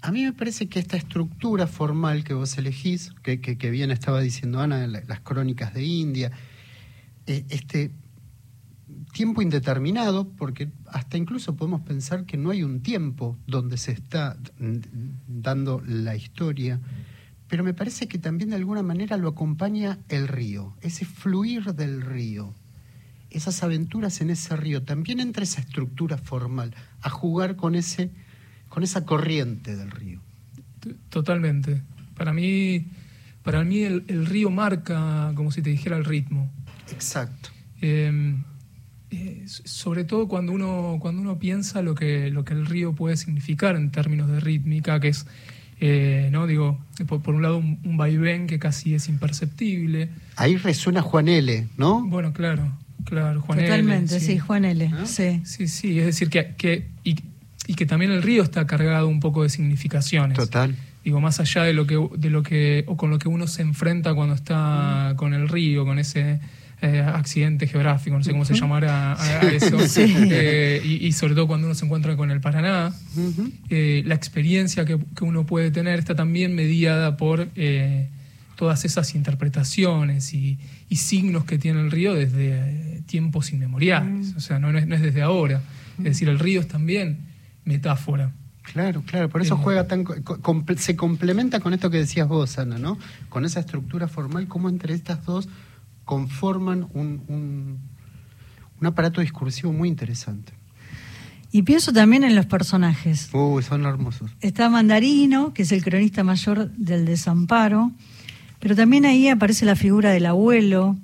A 0.00 0.12
mí 0.12 0.22
me 0.22 0.32
parece 0.32 0.68
que 0.68 0.78
esta 0.78 0.96
estructura 0.96 1.66
formal 1.66 2.24
que 2.24 2.34
vos 2.34 2.56
elegís, 2.56 3.12
que, 3.22 3.40
que, 3.40 3.70
bien 3.70 3.90
estaba 3.90 4.20
diciendo 4.20 4.60
Ana, 4.60 4.86
las 4.86 5.20
crónicas 5.20 5.74
de 5.74 5.84
India, 5.84 6.30
eh, 7.26 7.44
este 7.48 7.90
tiempo 9.12 9.42
indeterminado, 9.42 10.28
porque 10.28 10.70
hasta 10.86 11.16
incluso 11.16 11.56
podemos 11.56 11.80
pensar 11.80 12.26
que 12.26 12.36
no 12.36 12.50
hay 12.50 12.62
un 12.62 12.80
tiempo 12.80 13.36
donde 13.46 13.76
se 13.76 13.92
está 13.92 14.36
dando 15.26 15.82
la 15.84 16.14
historia, 16.14 16.80
pero 17.48 17.64
me 17.64 17.74
parece 17.74 18.06
que 18.06 18.18
también 18.18 18.50
de 18.50 18.56
alguna 18.56 18.82
manera 18.82 19.16
lo 19.16 19.28
acompaña 19.28 19.98
el 20.08 20.28
río, 20.28 20.76
ese 20.80 21.04
fluir 21.04 21.74
del 21.74 22.02
río 22.02 22.54
esas 23.30 23.62
aventuras 23.62 24.20
en 24.20 24.30
ese 24.30 24.56
río, 24.56 24.82
también 24.82 25.20
entra 25.20 25.42
esa 25.42 25.60
estructura 25.60 26.16
formal, 26.16 26.74
a 27.00 27.10
jugar 27.10 27.56
con, 27.56 27.74
ese, 27.74 28.10
con 28.68 28.82
esa 28.82 29.04
corriente 29.04 29.76
del 29.76 29.90
río. 29.90 30.20
Totalmente. 31.08 31.82
Para 32.16 32.32
mí, 32.32 32.86
para 33.42 33.64
mí 33.64 33.82
el, 33.82 34.04
el 34.08 34.26
río 34.26 34.50
marca, 34.50 35.32
como 35.34 35.50
si 35.50 35.62
te 35.62 35.70
dijera, 35.70 35.96
el 35.96 36.04
ritmo. 36.04 36.50
Exacto. 36.90 37.50
Eh, 37.80 38.34
eh, 39.10 39.44
sobre 39.46 40.04
todo 40.04 40.28
cuando 40.28 40.52
uno, 40.52 40.98
cuando 41.00 41.22
uno 41.22 41.38
piensa 41.38 41.80
lo 41.80 41.94
que, 41.94 42.30
lo 42.30 42.44
que 42.44 42.52
el 42.52 42.66
río 42.66 42.94
puede 42.94 43.16
significar 43.16 43.74
en 43.74 43.90
términos 43.90 44.28
de 44.28 44.38
rítmica, 44.40 45.00
que 45.00 45.08
es, 45.08 45.26
eh, 45.80 46.28
¿no? 46.30 46.46
Digo, 46.46 46.78
por, 47.06 47.22
por 47.22 47.34
un 47.34 47.40
lado 47.40 47.56
un, 47.56 47.80
un, 47.84 47.96
vaivén 47.96 48.46
que 48.46 48.58
casi 48.58 48.94
es 48.94 49.08
imperceptible. 49.08 50.10
Ahí 50.36 50.56
resuena 50.56 51.00
Juan 51.00 51.28
L., 51.28 51.68
¿no? 51.78 52.04
Bueno, 52.06 52.34
claro. 52.34 52.70
Claro, 53.04 53.40
Juan 53.40 53.60
Totalmente, 53.60 54.16
L, 54.16 54.20
sí. 54.20 54.32
sí, 54.32 54.38
Juan 54.38 54.66
L. 54.66 54.90
¿Ah? 54.92 55.06
Sí. 55.06 55.40
sí, 55.44 55.68
sí, 55.68 55.98
es 55.98 56.04
decir, 56.04 56.28
que, 56.28 56.54
que 56.58 56.88
y, 57.04 57.16
y, 57.68 57.74
que 57.74 57.86
también 57.86 58.10
el 58.10 58.22
río 58.22 58.42
está 58.42 58.66
cargado 58.66 59.06
un 59.06 59.20
poco 59.20 59.44
de 59.44 59.50
significaciones. 59.50 60.36
Total. 60.36 60.74
Digo, 61.04 61.20
más 61.20 61.38
allá 61.38 61.62
de 61.62 61.72
lo 61.72 61.86
que, 61.86 61.96
de 62.16 62.30
lo 62.30 62.42
que, 62.42 62.84
o 62.88 62.96
con 62.96 63.10
lo 63.10 63.18
que 63.18 63.28
uno 63.28 63.46
se 63.46 63.62
enfrenta 63.62 64.14
cuando 64.14 64.34
está 64.34 65.12
mm. 65.12 65.16
con 65.16 65.34
el 65.34 65.48
río, 65.48 65.84
con 65.84 65.98
ese 65.98 66.40
eh, 66.80 67.00
accidente 67.00 67.66
geográfico, 67.66 68.16
no 68.16 68.24
sé 68.24 68.32
cómo 68.32 68.44
se 68.44 68.54
llamará 68.54 69.12
a, 69.12 69.40
a 69.40 69.42
eso, 69.42 69.80
sí. 69.88 70.14
eh, 70.16 70.80
y, 70.84 71.06
y, 71.06 71.12
sobre 71.12 71.34
todo 71.34 71.46
cuando 71.46 71.66
uno 71.66 71.74
se 71.74 71.84
encuentra 71.84 72.16
con 72.16 72.30
el 72.30 72.40
Paraná, 72.40 72.92
uh 73.16 73.20
-huh. 73.20 73.52
eh, 73.68 74.02
la 74.06 74.14
experiencia 74.14 74.84
que, 74.84 74.98
que, 75.16 75.24
uno 75.24 75.44
puede 75.44 75.70
tener 75.70 75.98
está 75.98 76.14
también 76.14 76.54
mediada 76.54 77.16
por 77.16 77.48
todas 78.56 78.84
esas 78.84 79.14
interpretaciones 79.14 80.34
y, 80.34 80.58
y, 80.88 80.96
signos 80.96 81.44
que 81.44 81.58
tiene 81.58 81.80
el 81.80 81.90
río 81.90 82.14
desde 82.14 83.02
tiempos 83.06 83.52
inmemoriales. 83.52 84.34
O 84.36 84.40
sea, 84.40 84.58
no, 84.58 84.72
no, 84.72 84.78
es, 84.78 84.86
no, 84.86 84.94
es, 84.94 85.02
desde 85.02 85.22
ahora. 85.22 85.62
Es 85.98 86.04
decir, 86.04 86.28
el 86.28 86.38
río 86.38 86.60
es 86.60 86.68
también 86.68 87.27
metáfora. 87.68 88.32
Claro, 88.62 89.02
claro, 89.02 89.28
por 89.28 89.42
eso 89.42 89.54
eh, 89.54 89.58
juega 89.62 89.86
tan. 89.86 90.04
se 90.76 90.96
complementa 90.96 91.60
con 91.60 91.72
esto 91.74 91.90
que 91.90 91.98
decías 91.98 92.26
vos, 92.26 92.58
Ana, 92.58 92.78
¿no? 92.78 92.98
Con 93.28 93.44
esa 93.44 93.60
estructura 93.60 94.08
formal, 94.08 94.48
cómo 94.48 94.68
entre 94.68 94.94
estas 94.94 95.24
dos 95.24 95.48
conforman 96.04 96.88
un, 96.94 97.22
un, 97.28 97.78
un 98.80 98.86
aparato 98.86 99.20
discursivo 99.20 99.72
muy 99.72 99.88
interesante. 99.88 100.52
Y 101.50 101.62
pienso 101.62 101.92
también 101.92 102.24
en 102.24 102.34
los 102.34 102.46
personajes. 102.46 103.30
Uh, 103.32 103.60
son 103.62 103.84
hermosos. 103.84 104.30
Está 104.40 104.68
Mandarino, 104.68 105.54
que 105.54 105.62
es 105.62 105.72
el 105.72 105.82
cronista 105.82 106.24
mayor 106.24 106.70
del 106.72 107.06
desamparo. 107.06 107.92
Pero 108.60 108.76
también 108.76 109.06
ahí 109.06 109.28
aparece 109.28 109.64
la 109.64 109.76
figura 109.76 110.10
del 110.10 110.26
abuelo. 110.26 110.96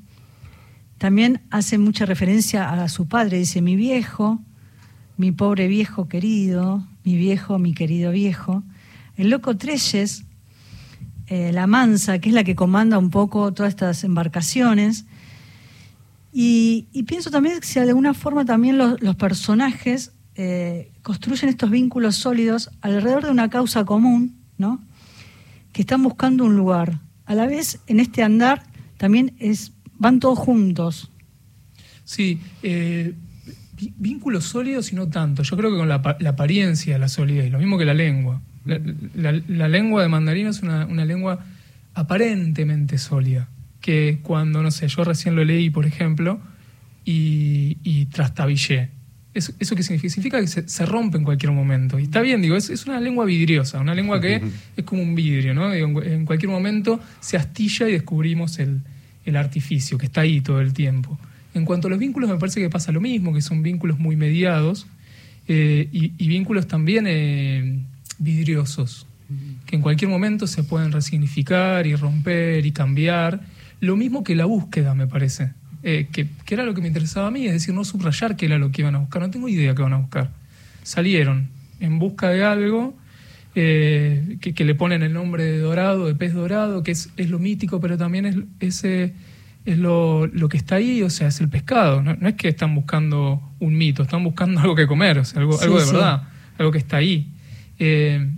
También 0.99 1.42
hace 1.50 1.78
mucha 1.78 2.04
referencia 2.04 2.71
a 2.71 2.88
su 2.88 3.06
padre. 3.06 3.38
Dice, 3.38 3.62
mi 3.62 3.76
viejo, 3.76 4.40
mi 5.16 5.33
pobre 5.33 5.68
viejo 5.68 6.09
querido, 6.09 6.87
mi 7.04 7.16
viejo, 7.16 7.59
mi 7.59 7.75
querido 7.75 8.12
viejo. 8.12 8.62
El 9.16 9.30
loco 9.30 9.56
Treyes 9.56 10.25
eh, 11.26 11.52
la 11.52 11.66
Mansa, 11.66 12.18
que 12.18 12.28
es 12.28 12.35
la 12.35 12.44
que 12.44 12.54
comanda 12.54 12.99
un 12.99 13.11
poco 13.11 13.52
todas 13.54 13.71
estas 13.71 14.04
embarcaciones. 14.04 15.06
Y, 16.33 16.87
pienso 17.06 17.30
también 17.30 17.61
que 17.61 17.66
si 17.66 17.80
de 17.80 17.88
alguna 17.88 18.12
forma 18.12 18.44
también 18.44 18.76
los, 18.76 19.16
personajes 19.16 20.12
eh, 20.35 20.90
construyen 21.02 21.49
estos 21.49 21.71
vínculos 21.71 22.16
sólidos 22.16 22.71
alrededor 22.80 23.25
de 23.25 23.30
una 23.30 23.49
causa 23.49 23.85
común, 23.85 24.37
¿no? 24.59 24.83
que 25.73 25.83
están 25.83 26.02
buscando 26.02 26.44
un 26.44 26.56
lugar. 26.56 27.00
A 27.25 27.35
la 27.35 27.47
vez, 27.47 27.80
en 27.87 28.00
este 28.00 28.23
andar, 28.23 28.64
también 28.97 29.35
es, 29.38 29.73
van 29.99 30.21
todos 30.21 30.38
juntos. 30.38 31.11
Sí, 32.04 32.38
eh, 32.62 33.14
vínculos 33.97 34.45
sólidos 34.45 34.93
y 34.93 34.97
no 34.97 35.09
tanto. 35.09 35.43
Yo 35.43 35.57
creo 35.57 35.71
que 35.71 35.76
con 35.76 35.88
la, 35.88 35.97
apariencia 36.28 36.99
la 36.99 37.09
solidez, 37.09 37.50
lo 37.50 37.59
mismo 37.59 37.78
que 37.78 37.85
la 37.85 37.95
lengua. 37.95 38.40
La, 38.64 39.69
lengua 39.69 40.02
de 40.02 40.09
mandarín 40.09 40.47
es 40.47 40.62
una, 40.62 40.87
lengua 41.04 41.45
aparentemente 41.95 42.99
sólida, 42.99 43.49
que 43.81 44.21
cuando, 44.23 44.62
no 44.62 44.71
sé, 44.71 44.88
yo 44.88 45.04
recién 45.04 45.37
lo 45.37 45.45
leí, 45.45 45.71
por 45.71 45.87
ejemplo, 45.87 46.40
y, 47.04 47.78
y 47.83 48.07
trastabillé. 48.07 48.90
¿Eso, 49.35 49.52
¿Eso 49.59 49.75
qué 49.75 49.83
significa? 49.83 50.12
Significa 50.12 50.40
que 50.40 50.47
se, 50.47 50.87
rompe 50.87 51.19
en 51.19 51.25
cualquier 51.25 51.52
momento. 51.52 51.99
Y 51.99 52.04
está 52.04 52.21
bien, 52.21 52.40
digo, 52.40 52.57
es, 52.57 52.87
una 52.87 53.00
lengua 53.00 53.25
vidriosa, 53.25 53.81
una 53.81 53.95
lengua 53.95 54.21
que 54.21 54.40
es 54.76 54.85
como 54.85 55.02
un 55.02 55.14
vidrio, 55.14 55.54
¿no? 55.54 55.73
en 55.73 56.25
cualquier 56.25 56.50
momento 56.50 57.00
se 57.21 57.37
astilla 57.37 57.88
y 57.88 57.93
descubrimos 57.93 58.59
el, 58.59 58.81
el 59.25 59.37
artificio, 59.37 59.99
que 59.99 60.07
está 60.07 60.23
ahí 60.23 60.40
todo 60.40 60.61
el 60.61 60.73
tiempo. 60.73 61.19
En 61.54 61.64
cuanto 61.64 61.87
a 61.87 61.90
los 61.90 62.00
vínculos, 62.00 62.28
me 62.28 62.37
parece 62.37 62.61
que 62.61 62.68
pasa 62.68 62.90
lo 62.90 63.00
mismo, 63.00 63.32
que 63.32 63.40
son 63.40 63.62
vínculos 63.62 63.99
muy 63.99 64.16
mediados 64.16 64.87
eh, 65.46 65.88
y, 65.92 66.28
vínculos 66.28 66.66
también 66.66 67.06
eh, 67.06 67.80
vidriosos, 68.18 69.06
que 69.66 69.76
en 69.76 69.82
cualquier 69.82 70.11
momento 70.11 70.46
se 70.46 70.64
pueden 70.64 70.90
resignificar 70.90 71.87
y 71.87 71.94
romper 71.94 72.64
y 72.64 72.73
cambiar. 72.73 73.42
Lo 73.80 73.96
mismo 73.96 74.25
que 74.25 74.34
la 74.34 74.46
búsqueda, 74.46 74.94
me 74.94 75.06
parece, 75.06 75.52
eh, 75.82 76.08
que, 76.11 76.28
era 76.49 76.64
lo 76.64 76.75
que 76.75 76.80
me 76.80 76.88
interesaba 76.88 77.28
a 77.28 77.30
mí, 77.30 77.46
es 77.46 77.52
decir, 77.52 77.75
no 77.75 77.84
subrayar 77.84 78.37
qué 78.37 78.46
era 78.46 78.58
lo 78.58 78.73
que 78.73 78.82
iban 78.82 78.94
a 78.94 78.99
buscar, 78.99 79.20
no 79.20 79.30
tengo 79.30 79.49
idea 79.49 79.75
qué 79.75 79.82
van 79.82 79.92
a 79.92 79.99
buscar. 79.99 80.30
Salieron 80.82 81.49
en 81.80 81.99
busca 81.99 82.30
de 82.30 82.44
algo. 82.44 82.96
que, 83.54 84.54
le 84.56 84.75
ponen 84.75 85.02
el 85.02 85.12
nombre 85.12 85.44
de 85.44 85.58
dorado, 85.58 86.06
de 86.06 86.14
pez 86.14 86.32
dorado, 86.32 86.82
que 86.82 86.92
es, 86.92 87.11
lo 87.16 87.38
mítico, 87.38 87.80
pero 87.80 87.99
también 87.99 88.26
es 88.26 88.37
ese 88.61 89.12
es 89.64 89.78
lo, 89.78 90.26
lo, 90.26 90.49
que 90.49 90.56
está 90.56 90.76
ahí, 90.76 91.02
o 91.02 91.11
sea, 91.11 91.28
es 91.28 91.40
el 91.40 91.49
pescado. 91.49 92.02
No, 92.02 92.28
es 92.28 92.35
que 92.35 92.49
están 92.49 92.75
buscando 92.75 93.42
un 93.61 93.76
mito, 93.76 94.02
están 94.02 94.23
buscando 94.25 94.61
algo 94.62 94.75
que 94.75 94.87
comer, 94.87 95.18
o 95.18 95.25
sea, 95.25 95.40
algo, 95.40 95.61
algo 95.61 95.78
de 95.78 95.87
verdad, 95.87 96.28
algo 96.59 96.73
que 96.73 96.78
está 96.78 96.99
ahí. 96.99 97.33
Eh, 97.78 98.30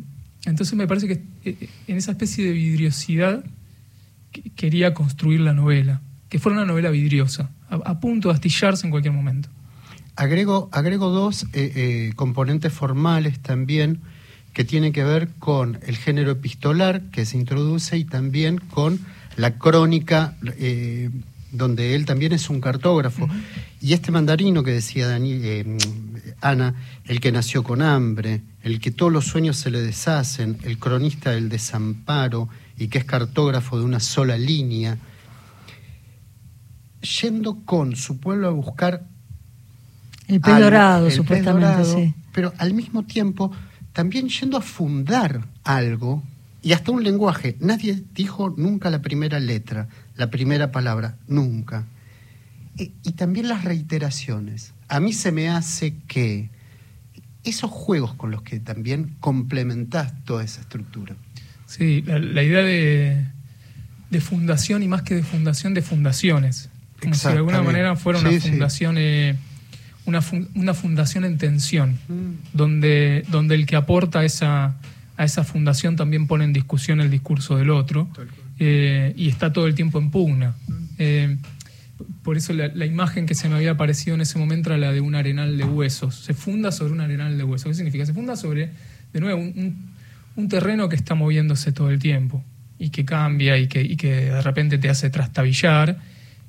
entonces 0.45 0.75
me 0.77 0.87
parece 0.87 1.09
que 1.09 1.23
eh, 1.45 1.69
en 1.89 1.97
esa 1.97 2.13
especie 2.13 2.45
de 2.45 2.53
vidriosidad 2.53 3.45
quería 4.55 4.95
construir 4.95 5.41
la 5.41 5.53
novela, 5.53 6.01
que 6.29 6.39
fuera 6.39 6.59
una 6.59 6.67
novela 6.67 6.91
vidriosa, 6.91 7.51
a, 7.69 8.01
punto 8.01 8.29
de 8.29 8.35
astillarse 8.35 8.87
en 8.87 8.91
cualquier 8.91 9.15
momento. 9.15 9.49
Agrego, 10.15 10.69
agrego 10.73 11.11
dos 11.11 11.47
eh, 11.53 12.13
componentes 12.17 12.73
formales 12.73 13.41
también 13.41 14.01
que 14.53 14.65
tienen 14.65 14.93
que 14.93 15.05
ver 15.05 15.29
con 15.39 15.79
el 15.87 15.97
género 15.97 16.31
epistolar 16.31 17.03
que 17.11 17.27
se 17.27 17.37
introduce 17.37 17.99
y 17.99 18.05
también 18.05 18.59
con 18.59 19.01
la 19.37 19.59
crónica, 19.59 20.37
eh, 20.59 21.11
donde 21.53 21.95
él 21.95 22.05
también 22.05 22.33
es 22.33 22.51
un 22.51 22.61
cartógrafo. 22.61 23.29
Y 23.81 23.93
este 23.93 24.11
mandarino 24.11 24.63
que 24.63 24.73
decía 24.73 25.09
Dani, 25.09 25.33
eh, 25.33 25.79
Ana, 26.41 26.75
el 27.05 27.21
que 27.21 27.33
nació 27.33 27.63
con 27.63 27.83
hambre, 27.83 28.43
el 28.63 28.81
que 28.81 28.91
todos 28.91 29.13
los 29.13 29.27
sueños 29.27 29.57
se 29.57 29.71
le 29.71 29.81
deshacen, 29.81 30.59
el 30.65 30.79
cronista 30.79 31.31
del 31.31 31.49
desamparo 31.49 32.49
y 32.79 32.89
que 32.89 32.99
es 32.99 33.05
cartógrafo 33.05 33.79
de 33.79 33.85
una 33.85 34.01
sola 34.01 34.37
línea, 34.37 34.99
yendo 37.21 37.59
con 37.65 37.97
su 37.97 38.19
pueblo 38.19 38.49
a 38.49 38.51
buscar... 38.51 39.07
El 40.27 40.41
pez 40.41 40.59
dorado, 40.59 41.09
supuestamente, 41.11 42.15
Pero 42.33 42.53
al 42.59 42.75
mismo 42.75 43.05
tiempo 43.05 43.53
también 43.93 44.29
yendo 44.29 44.57
a 44.57 44.61
fundar 44.61 45.47
algo 45.63 46.23
y 46.67 46.73
hasta 46.73 46.91
un 46.91 47.05
lenguaje. 47.05 47.57
Nadie 47.61 48.03
dijo 48.13 48.53
nunca 48.57 48.91
la 48.91 49.01
primera 49.01 49.39
letra, 49.39 49.87
la 50.17 50.33
primera 50.33 50.73
palabra, 50.73 51.17
nunca. 51.29 51.85
E, 52.77 52.91
y, 53.05 53.13
también 53.13 53.47
las 53.47 53.63
reiteraciones. 53.63 54.75
A 54.89 54.99
mí 54.99 55.13
se 55.13 55.31
me 55.31 55.49
hace 55.49 55.95
que 56.09 56.51
esos 57.45 57.71
juegos 57.71 58.15
con 58.15 58.33
los 58.33 58.43
que 58.43 58.59
también 58.59 59.15
complementás 59.21 60.13
toda 60.25 60.43
esa 60.43 60.61
estructura. 60.61 61.15
Sí, 61.67 62.03
la, 62.03 62.43
idea 62.43 62.65
de, 62.65 63.25
de, 64.11 64.21
fundación 64.21 64.83
y 64.83 64.89
más 64.89 65.03
que 65.03 65.15
de 65.15 65.23
fundación, 65.23 65.73
de 65.73 65.83
fundaciones. 65.83 66.69
Como 67.01 67.15
si 67.15 67.29
de 67.29 67.35
alguna 67.35 67.63
manera 67.63 67.95
fuera 67.95 68.19
una 68.19 68.41
fundación... 68.41 68.97
Eh, 68.99 69.37
una, 70.05 70.21
una, 70.55 70.75
fundación 70.75 71.25
en 71.25 71.39
tensión, 71.39 71.99
mm. 72.09 72.57
donde, 72.57 73.25
donde 73.29 73.55
el 73.57 73.67
que 73.67 73.75
aporta 73.75 74.25
esa, 74.25 74.77
a 75.17 75.25
esa 75.25 75.45
fundación 75.45 75.97
también 75.97 76.27
pone 76.27 76.45
en 76.45 76.53
discusión 76.53 77.01
el 77.01 77.11
discurso 77.11 77.57
del 77.57 77.71
otro 77.71 78.09
eh, 78.59 79.15
y 79.17 79.29
está 79.29 79.53
todo 79.53 79.67
el 79.67 79.75
tiempo 79.75 79.99
en 79.99 80.11
pugna. 80.11 80.55
Eh, 80.99 81.37
por 82.23 82.37
eso 82.37 82.53
la, 82.53 82.87
imagen 82.87 83.25
que 83.25 83.35
se 83.35 83.49
me 83.49 83.55
había 83.57 83.73
aparecido 83.73 84.15
en 84.15 84.21
ese 84.21 84.39
momento 84.39 84.71
era 84.71 84.79
la 84.79 84.93
de 84.93 85.01
un 85.01 85.15
arenal 85.15 85.57
de 85.57 85.65
huesos. 85.65 86.17
Se 86.17 86.35
funda 86.35 86.71
sobre 86.71 86.93
un 86.93 87.01
arenal 87.01 87.39
de 87.39 87.45
huesos. 87.45 87.69
¿Qué 87.69 87.75
significa? 87.75 88.05
Se 88.05 88.13
funda 88.13 88.37
sobre, 88.37 88.71
de 89.13 89.21
nuevo, 89.21 89.41
un, 89.41 90.49
terreno 90.49 90.89
que 90.89 90.97
está 90.97 91.15
moviéndose 91.15 91.73
todo 91.73 91.91
el 91.91 91.99
tiempo 91.99 92.45
y 92.79 92.91
que 92.91 93.07
cambia 93.07 93.57
y 93.57 93.69
que, 93.69 93.81
y 93.81 93.97
que 93.97 94.27
de 94.27 94.43
repente 94.43 94.77
te 94.77 94.91
hace 94.91 95.09
trastabillar 95.09 95.99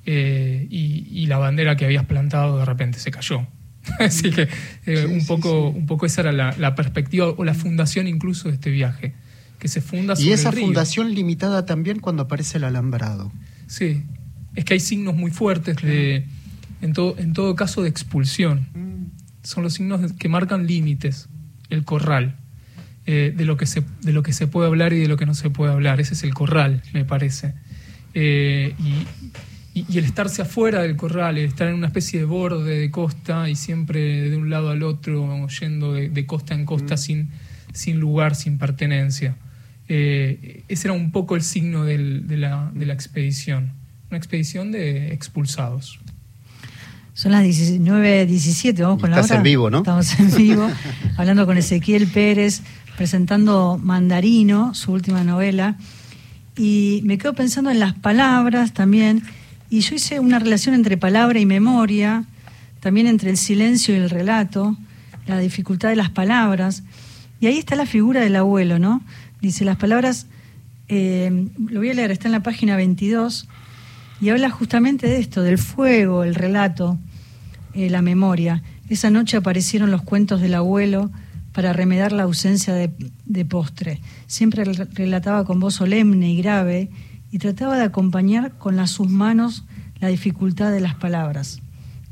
eh, 0.04 0.66
y 0.70 1.26
la 1.26 1.38
bandera 1.38 1.76
que 1.76 1.86
habías 1.86 2.04
plantado 2.04 2.58
de 2.58 2.66
repente 2.66 2.98
se 2.98 3.10
cayó. 3.10 3.46
Así 3.98 4.30
que 4.30 4.48
eh, 4.86 5.06
un, 5.06 5.26
poco, 5.26 5.68
un 5.68 5.86
poco 5.86 6.06
esa 6.06 6.22
era 6.22 6.32
la, 6.32 6.74
perspectiva 6.74 7.28
o 7.28 7.44
la 7.44 7.54
fundación 7.54 8.06
incluso 8.08 8.48
de 8.48 8.54
este 8.54 8.70
viaje, 8.70 9.14
que 9.58 9.68
se 9.68 9.80
funda 9.80 10.16
sobre 10.16 10.28
Y 10.28 10.32
esa 10.32 10.52
fundación 10.52 11.14
limitada 11.14 11.66
también 11.66 12.00
cuando 12.00 12.24
aparece 12.24 12.58
el 12.58 12.64
alambrado. 12.64 13.32
Sí, 13.66 14.02
es 14.54 14.64
que 14.64 14.74
hay 14.74 14.80
signos 14.80 15.14
muy 15.14 15.30
fuertes 15.30 15.76
de, 15.76 16.26
en 16.80 16.92
todo, 16.92 17.16
en 17.18 17.32
todo 17.32 17.54
caso 17.56 17.82
de 17.82 17.88
expulsión. 17.88 18.68
Mm. 18.74 19.46
Son 19.46 19.62
los 19.62 19.74
signos 19.74 20.12
que 20.14 20.28
marcan 20.28 20.66
límites, 20.66 21.28
el 21.70 21.84
corral. 21.84 22.36
Eh, 23.10 23.32
de, 23.34 23.46
lo 23.46 23.56
que 23.56 23.64
se, 23.64 23.84
de 24.02 24.12
lo 24.12 24.22
que 24.22 24.34
se 24.34 24.46
puede 24.46 24.68
hablar 24.68 24.92
y 24.92 24.98
de 24.98 25.08
lo 25.08 25.16
que 25.16 25.24
no 25.24 25.32
se 25.32 25.48
puede 25.48 25.72
hablar. 25.72 25.98
Ese 25.98 26.12
es 26.12 26.24
el 26.24 26.34
corral, 26.34 26.82
me 26.92 27.06
parece. 27.06 27.54
Eh, 28.12 28.74
y, 28.78 29.06
y, 29.88 29.98
el 29.98 30.04
estarse 30.04 30.42
afuera 30.42 30.82
del 30.82 30.96
corral, 30.96 31.38
el 31.38 31.46
estar 31.46 31.68
en 31.68 31.74
una 31.74 31.88
especie 31.88 32.20
de 32.20 32.24
borde 32.24 32.78
de 32.78 32.90
costa 32.90 33.48
y 33.48 33.54
siempre 33.54 34.30
de 34.30 34.36
un 34.36 34.50
lado 34.50 34.70
al 34.70 34.82
otro, 34.82 35.46
yendo 35.48 35.92
de, 35.92 36.26
costa 36.26 36.54
en 36.54 36.64
costa 36.64 36.94
mm. 36.94 36.98
sin, 36.98 37.30
sin 37.72 38.00
lugar, 38.00 38.34
sin 38.34 38.58
pertenencia. 38.58 39.36
Eh, 39.88 40.64
ese 40.68 40.88
era 40.88 40.92
un 40.94 41.12
poco 41.12 41.34
el 41.34 41.42
signo 41.42 41.84
de, 41.84 41.98
la, 41.98 42.70
de, 42.74 42.86
la, 42.86 42.92
expedición, 42.92 43.72
una 44.10 44.18
expedición 44.18 44.70
de 44.70 45.12
expulsados. 45.12 45.98
Son 47.14 47.32
las 47.32 47.42
19.17, 47.44 48.80
vamos 48.82 49.00
con 49.00 49.10
la 49.10 49.20
hora. 49.20 49.36
en 49.36 49.42
vivo, 49.42 49.70
¿no? 49.70 49.78
Estamos 49.78 50.18
en 50.20 50.36
vivo, 50.36 50.70
hablando 51.16 51.46
con 51.46 51.56
Ezequiel 51.56 52.06
Pérez, 52.06 52.62
presentando 52.96 53.78
Mandarino, 53.82 54.74
su 54.74 54.92
última 54.92 55.24
novela. 55.24 55.76
Y 56.56 57.00
me 57.04 57.18
quedo 57.18 57.34
pensando 57.34 57.70
en 57.70 57.80
las 57.80 57.94
palabras 57.94 58.72
también 58.72 59.22
y 59.70 59.80
yo 59.80 59.94
hice 59.94 60.20
una 60.20 60.38
relación 60.38 60.74
entre 60.74 60.96
palabra 60.96 61.38
y 61.38 61.46
memoria, 61.46 62.24
también 62.80 63.06
entre 63.06 63.30
el 63.30 63.36
silencio 63.36 63.94
y 63.94 63.98
el 63.98 64.10
relato, 64.10 64.76
la 65.26 65.38
dificultad 65.38 65.90
de 65.90 65.96
las 65.96 66.10
palabras. 66.10 66.82
Y 67.40 67.46
ahí 67.46 67.58
está 67.58 67.76
la 67.76 67.86
figura 67.86 68.20
del 68.20 68.36
abuelo, 68.36 68.78
¿no? 68.78 69.02
Dice, 69.40 69.64
las 69.64 69.76
palabras, 69.76 70.26
eh, 70.88 71.48
lo 71.68 71.80
voy 71.80 71.90
a 71.90 71.94
leer, 71.94 72.10
está 72.10 72.28
en 72.28 72.32
la 72.32 72.42
página 72.42 72.76
22, 72.76 73.46
y 74.20 74.30
habla 74.30 74.50
justamente 74.50 75.06
de 75.06 75.18
esto, 75.18 75.42
del 75.42 75.58
fuego, 75.58 76.24
el 76.24 76.34
relato, 76.34 76.98
eh, 77.74 77.90
la 77.90 78.02
memoria. 78.02 78.62
Esa 78.88 79.10
noche 79.10 79.36
aparecieron 79.36 79.90
los 79.90 80.02
cuentos 80.02 80.40
del 80.40 80.54
abuelo 80.54 81.10
para 81.52 81.72
remedar 81.72 82.12
la 82.12 82.22
ausencia 82.24 82.72
de, 82.72 82.90
de 83.26 83.44
postre. 83.44 84.00
Siempre 84.26 84.64
relataba 84.64 85.44
con 85.44 85.60
voz 85.60 85.74
solemne 85.74 86.32
y 86.32 86.38
grave 86.38 86.90
y 87.30 87.38
trataba 87.38 87.76
de 87.76 87.84
acompañar 87.84 88.56
con 88.58 88.76
las 88.76 88.90
sus 88.90 89.08
manos 89.08 89.64
la 90.00 90.08
dificultad 90.08 90.72
de 90.72 90.80
las 90.80 90.94
palabras. 90.94 91.60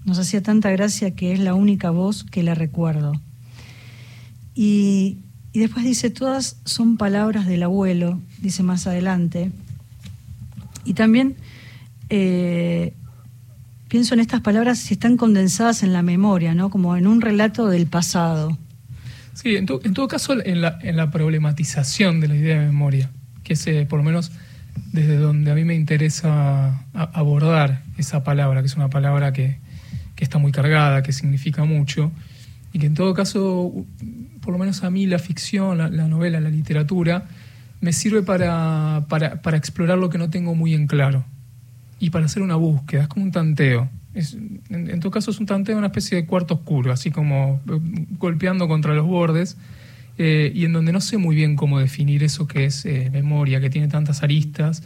Nos 0.05 0.19
hacía 0.19 0.43
tanta 0.43 0.71
gracia 0.71 1.15
que 1.15 1.33
es 1.33 1.41
la 1.41 1.55
única 1.55 1.91
voz 1.91 2.25
que 2.25 2.43
le 2.43 2.55
recuerdo. 2.55 3.21
Y, 4.55 5.19
después 5.53 5.85
dice, 5.85 6.11
todas 6.11 6.61
son 6.65 6.97
palabras 6.97 7.47
del 7.47 7.63
abuelo, 7.63 8.21
dice 8.41 8.63
más 8.63 8.87
adelante. 8.87 9.51
Y 10.85 10.95
también 10.95 11.37
eh, 12.09 12.95
pienso 13.89 14.15
en 14.15 14.21
estas 14.21 14.41
palabras 14.41 14.79
si 14.79 14.95
están 14.95 15.17
condensadas 15.17 15.83
en 15.83 15.93
la 15.93 16.03
memoria, 16.03 16.55
¿no? 16.55 16.71
como 16.71 16.97
en 16.97 17.07
un 17.07 17.21
relato 17.21 17.67
del 17.69 17.87
pasado. 17.87 18.57
Sí, 19.35 19.57
en, 19.57 19.67
todo 19.67 20.09
caso 20.09 20.35
en 20.43 20.61
la, 20.61 20.79
en 20.83 20.97
la 20.97 21.11
problematización 21.11 22.21
de 22.21 22.29
la 22.29 22.37
idea 22.37 22.61
de 22.61 22.67
memoria 22.67 23.11
que 23.47 23.53
es 23.53 23.67
eh, 23.69 23.87
por 23.89 23.99
lo 23.99 24.05
menos 24.05 24.33
desde 24.93 25.17
donde 25.17 25.51
a 25.51 25.55
mí 25.55 25.65
me 25.65 25.75
interesa 25.75 26.85
abordar 26.93 27.83
esa 27.99 28.25
palabra, 28.25 28.61
que 28.61 28.67
es 28.67 28.77
una 28.77 28.91
palabra 28.91 29.33
que, 29.33 29.59
está 30.19 30.39
muy 30.39 30.51
cargada, 30.51 31.03
que 31.03 31.13
significa 31.13 31.65
mucho, 31.65 32.11
y 32.73 32.79
que 32.79 32.87
en 32.87 32.95
todo 32.95 33.15
caso, 33.15 33.73
por 34.41 34.53
lo 34.53 34.59
menos 34.59 34.83
a 34.83 34.91
mí 34.91 35.07
la 35.07 35.19
ficción, 35.19 35.79
la, 35.79 35.89
novela, 36.09 36.41
la 36.41 36.51
literatura, 36.51 37.25
me 37.81 37.93
sirve 37.93 38.23
para, 38.23 39.07
para, 39.09 39.57
explorar 39.57 39.99
lo 39.99 40.09
que 40.09 40.19
no 40.19 40.31
tengo 40.31 40.55
muy 40.55 40.75
en 40.75 40.87
claro 40.87 41.25
y 42.01 42.11
para 42.11 42.27
hacer 42.27 42.43
una 42.43 42.57
búsqueda, 42.57 43.03
es 43.03 43.09
como 43.09 43.25
un 43.25 43.33
tanteo. 43.33 43.89
en, 44.15 45.01
todo 45.01 45.11
caso 45.11 45.31
es 45.31 45.39
un 45.39 45.47
tanteo, 45.47 45.77
una 45.77 45.89
especie 45.89 46.17
de 46.17 46.27
cuarto 46.27 46.55
oscuro, 46.55 46.93
así 46.93 47.11
como 47.11 47.61
eh, 47.69 47.79
golpeando 48.19 48.69
contra 48.69 48.95
los 48.95 49.07
bordes, 49.07 49.57
eh, 50.19 50.53
y 50.55 50.65
en 50.65 50.73
donde 50.73 50.93
no 50.93 51.01
sé 51.01 51.19
muy 51.19 51.37
bien 51.37 51.57
cómo 51.57 51.79
definir 51.79 52.23
eso 52.23 52.47
que 52.47 52.65
es 52.65 52.85
eh, 52.87 53.11
memoria, 53.13 53.61
que 53.61 53.71
tiene 53.71 53.89
tantas 53.89 54.23
aristas, 54.23 54.83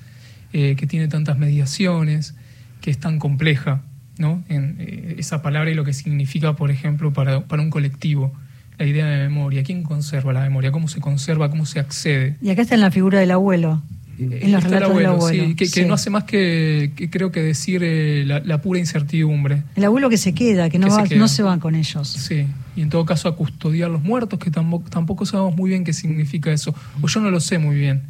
que 0.53 0.87
tiene 0.89 1.07
tantas 1.07 1.39
mediaciones, 1.39 2.35
que 2.81 2.91
es 2.91 2.99
tan 2.99 3.21
compleja, 3.21 3.83
¿no? 4.19 4.43
En, 4.49 5.15
esa 5.17 5.43
palabra 5.43 5.71
y 5.71 5.75
lo 5.75 5.85
que 5.85 5.93
significa, 5.93 6.57
por 6.57 6.73
ejemplo, 6.73 7.13
para, 7.13 7.47
para 7.47 7.63
un 7.63 7.71
colectivo 7.71 8.33
la 8.81 8.87
idea 8.87 9.07
de 9.07 9.19
memoria. 9.29 9.63
¿Quién 9.63 9.83
conserva 9.83 10.33
la 10.33 10.41
memoria? 10.41 10.73
¿Cómo 10.73 10.89
se 10.89 11.01
conserva? 11.01 11.51
¿Cómo 11.51 11.67
se 11.67 11.79
accede? 11.79 12.37
Y 12.41 12.49
acá 12.49 12.63
está 12.63 12.75
en 12.75 12.81
la 12.81 12.91
figura 12.91 13.21
del 13.21 13.31
abuelo. 13.31 13.83
En 14.21 14.53
los 14.53 14.63
relatos 14.63 14.95
del 14.95 15.07
abuelo. 15.07 15.57
Sí, 15.57 15.71
que, 15.73 15.87
no 15.87 15.95
hace 15.95 16.11
más 16.11 16.25
que, 16.25 16.93
creo 17.11 17.33
que 17.33 17.43
decir 17.43 17.81
eh, 17.83 18.25
la, 18.27 18.61
pura 18.61 18.79
incertidumbre. 18.79 19.63
El 19.77 19.85
abuelo 19.85 20.11
que 20.11 20.19
se 20.19 20.35
queda, 20.35 20.69
que 20.69 20.79
no, 20.79 20.91
se 20.91 21.17
no 21.17 21.27
se 21.27 21.43
va 21.43 21.59
con 21.59 21.75
ellos. 21.75 22.09
Sí, 22.09 22.47
y 22.77 22.83
en 22.83 22.91
todo 22.91 23.07
caso 23.07 23.29
a 23.29 23.37
custodiar 23.37 23.91
los 23.91 24.03
muertos, 24.03 24.39
que 24.39 24.51
tampoco, 24.51 24.91
tampoco 24.91 25.25
sabemos 25.25 25.57
muy 25.57 25.71
bien 25.71 25.85
qué 25.85 25.95
significa 25.95 26.53
eso. 26.53 26.75
O 27.01 27.09
yo 27.09 27.21
no 27.21 27.31
lo 27.31 27.41
sé 27.41 27.59
muy 27.59 27.77
bien. 27.77 28.03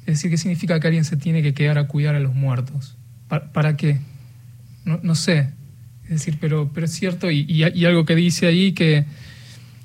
Es 0.00 0.14
decir, 0.14 0.30
¿qué 0.30 0.36
significa 0.36 0.80
que 0.80 0.88
alguien 0.88 1.04
se 1.04 1.16
tiene 1.16 1.42
que 1.42 1.54
quedar 1.54 1.78
a 1.78 1.86
cuidar 1.86 2.16
a 2.16 2.20
los 2.20 2.34
muertos? 2.34 2.96
¿Para, 3.28 3.76
qué? 3.76 4.00
No, 4.84 5.14
sé. 5.14 5.50
Es 6.04 6.10
decir, 6.10 6.38
pero, 6.40 6.70
pero 6.74 6.86
es 6.86 6.92
cierto, 6.92 7.30
y, 7.30 7.46
y, 7.48 7.84
algo 7.84 8.04
que 8.04 8.16
dice 8.16 8.46
ahí 8.46 8.72
que, 8.72 9.06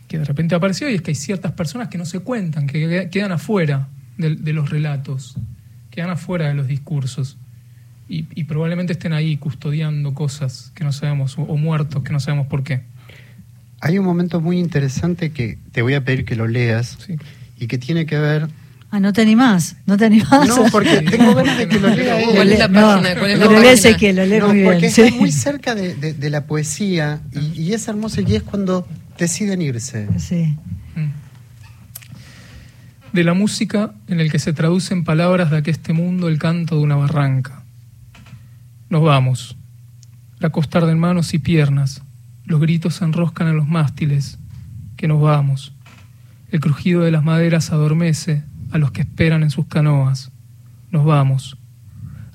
que 0.08 0.18
de 0.18 0.26
repente 0.26 0.56
apareció, 0.56 0.90
y 0.90 0.96
es 0.96 1.02
que 1.04 1.12
hay 1.12 1.16
ciertas 1.16 1.52
personas 1.52 1.88
que 1.90 2.00
no 2.00 2.06
se 2.06 2.20
cuentan, 2.20 2.66
que 2.66 3.10
quedan 3.12 3.32
afuera 3.32 3.90
de 4.18 4.54
los 4.54 4.72
relatos 4.72 5.38
quedan 5.98 6.12
afuera 6.12 6.48
de 6.48 6.54
los 6.54 6.68
discursos 6.68 7.38
y, 8.08 8.22
probablemente 8.44 8.94
estén 8.94 9.14
ahí 9.14 9.36
custodiando 9.36 10.14
cosas 10.14 10.72
que 10.76 10.84
no 10.84 10.92
sabemos 10.92 11.40
o, 11.40 11.58
muertos 11.58 12.04
que 12.04 12.14
no 12.14 12.20
sabemos 12.20 12.46
por 12.46 12.64
qué. 12.64 12.84
Hay 13.82 13.98
un 13.98 14.06
momento 14.06 14.40
muy 14.40 14.60
interesante 14.60 15.32
que 15.32 15.58
te 15.72 15.82
voy 15.82 15.96
a 15.96 16.06
pedir 16.06 16.24
que 16.24 16.36
lo 16.36 16.46
leas 16.46 17.00
y 17.58 17.66
que 17.66 17.80
tiene 17.80 18.06
que 18.06 18.20
ver 18.20 18.48
Ah, 18.92 19.00
no 19.00 19.12
te 19.12 19.24
animás, 19.24 19.76
no 19.88 19.98
te 19.98 20.06
animás. 20.06 20.48
No, 20.48 20.66
porque 20.72 21.02
tengo 21.12 21.34
ganas 21.34 21.58
de 21.58 21.68
que 21.68 21.80
lo 21.80 21.90
lea 21.90 22.22
él. 22.22 22.30
¿Cuál 22.36 22.52
es 22.52 22.60
la 22.60 22.70
página? 22.70 23.16
¿Cuál 23.18 23.32
es 23.66 23.84
la? 23.84 23.98
Que 23.98 24.14
lo 24.14 24.26
lee 24.26 24.40
muy 24.40 24.64
porque 24.64 24.86
está 24.86 25.10
muy 25.16 25.32
cerca 25.32 25.74
de, 25.74 25.96
de, 25.96 26.30
la 26.30 26.46
poesía 26.46 27.22
y, 27.34 27.64
y, 27.64 27.74
es 27.74 27.88
hermoso 27.88 28.22
y 28.22 28.36
es 28.36 28.44
cuando 28.44 28.88
deciden 29.18 29.64
irse. 29.64 30.08
Sí. 30.20 30.56
De 33.18 33.24
la 33.24 33.34
música 33.34 33.96
en 34.06 34.20
el 34.20 34.30
que 34.30 34.38
se 34.38 34.54
traducen 34.54 35.04
palabras 35.04 35.50
de 35.50 35.58
aqueste 35.58 35.92
mundo 35.92 36.28
el 36.28 36.38
canto 36.38 36.76
de 36.76 36.84
una 36.84 36.98
barranca. 36.98 37.64
Nos 38.92 39.02
vamos. 39.02 39.58
La 40.38 40.52
costar 40.52 40.86
de 40.86 40.94
manos 40.94 41.34
y 41.34 41.40
piernas, 41.40 42.04
los 42.46 42.62
gritos 42.62 42.94
se 42.94 43.06
enroscan 43.06 43.48
en 43.48 43.58
los 43.58 43.68
mástiles, 43.68 44.38
que 44.98 45.08
nos 45.08 45.20
vamos. 45.20 45.74
El 46.52 46.60
crujido 46.60 47.02
de 47.02 47.10
las 47.10 47.24
maderas 47.24 47.72
adormece 47.72 48.44
a 48.70 48.78
los 48.78 48.92
que 48.92 49.02
esperan 49.02 49.42
en 49.42 49.50
sus 49.50 49.66
canoas. 49.66 50.32
Nos 50.92 51.04
vamos. 51.04 51.58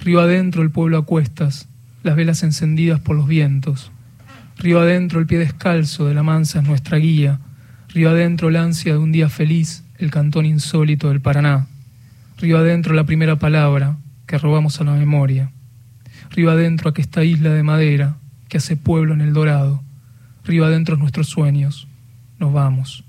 Río 0.01 0.21
adentro 0.21 0.62
el 0.62 0.73
pueblo 0.73 0.99
a 0.99 1.07
cuestas, 1.07 1.68
las 2.03 2.16
velas 2.16 2.42
encendidas 2.42 2.99
por 2.99 3.14
los 3.14 3.29
vientos. 3.29 3.92
Río 4.59 4.81
adentro 4.81 5.21
el 5.21 5.27
pie 5.27 5.38
descalzo 5.38 6.07
de 6.07 6.14
la 6.14 6.25
mansa 6.25 6.59
es 6.59 6.66
nuestra 6.66 6.99
guía. 6.99 7.38
Río 7.90 8.11
adentro 8.11 8.51
la 8.51 8.64
ansia 8.64 8.95
de 8.95 8.99
un 8.99 9.12
día 9.12 9.29
feliz 9.29 9.82
el 10.03 10.11
cantón 10.11 10.47
insólito 10.47 11.09
del 11.09 11.21
Paraná. 11.21 11.67
Río 12.38 12.59
adentro 12.59 12.95
la 12.95 13.05
primera 13.05 13.37
palabra 13.37 13.97
que 14.27 14.37
robamos 14.37 14.81
a 14.81 14.85
la 14.85 14.93
memoria. 14.93 15.53
Río 16.31 16.51
adentro 16.51 16.91
aquesta 16.91 17.23
isla 17.25 17.51
de 17.51 17.62
madera 17.62 18.17
que 18.49 18.59
hace 18.59 18.77
pueblo 18.77 19.15
en 19.15 19.21
el 19.21 19.33
dorado. 19.33 19.83
Río 20.45 20.65
adentro 20.65 20.97
nuestros 20.97 21.29
sueños. 21.29 21.87
Nos 22.38 22.53
vamos. 22.53 23.05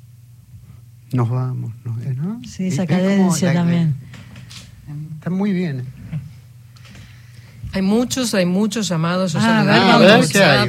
Nos 1.12 1.30
vamos, 1.30 1.74
¿no? 1.84 2.42
Sí, 2.46 2.68
esa 2.68 2.86
cadencia 2.86 3.54
también. 3.54 3.96
Está 5.16 5.30
muy 5.30 5.52
bien. 5.52 5.84
Hay 7.74 7.82
muchos, 7.82 8.36
hay 8.36 8.46
muchos 8.46 8.88
llamados. 8.88 9.36
ah, 9.36 9.98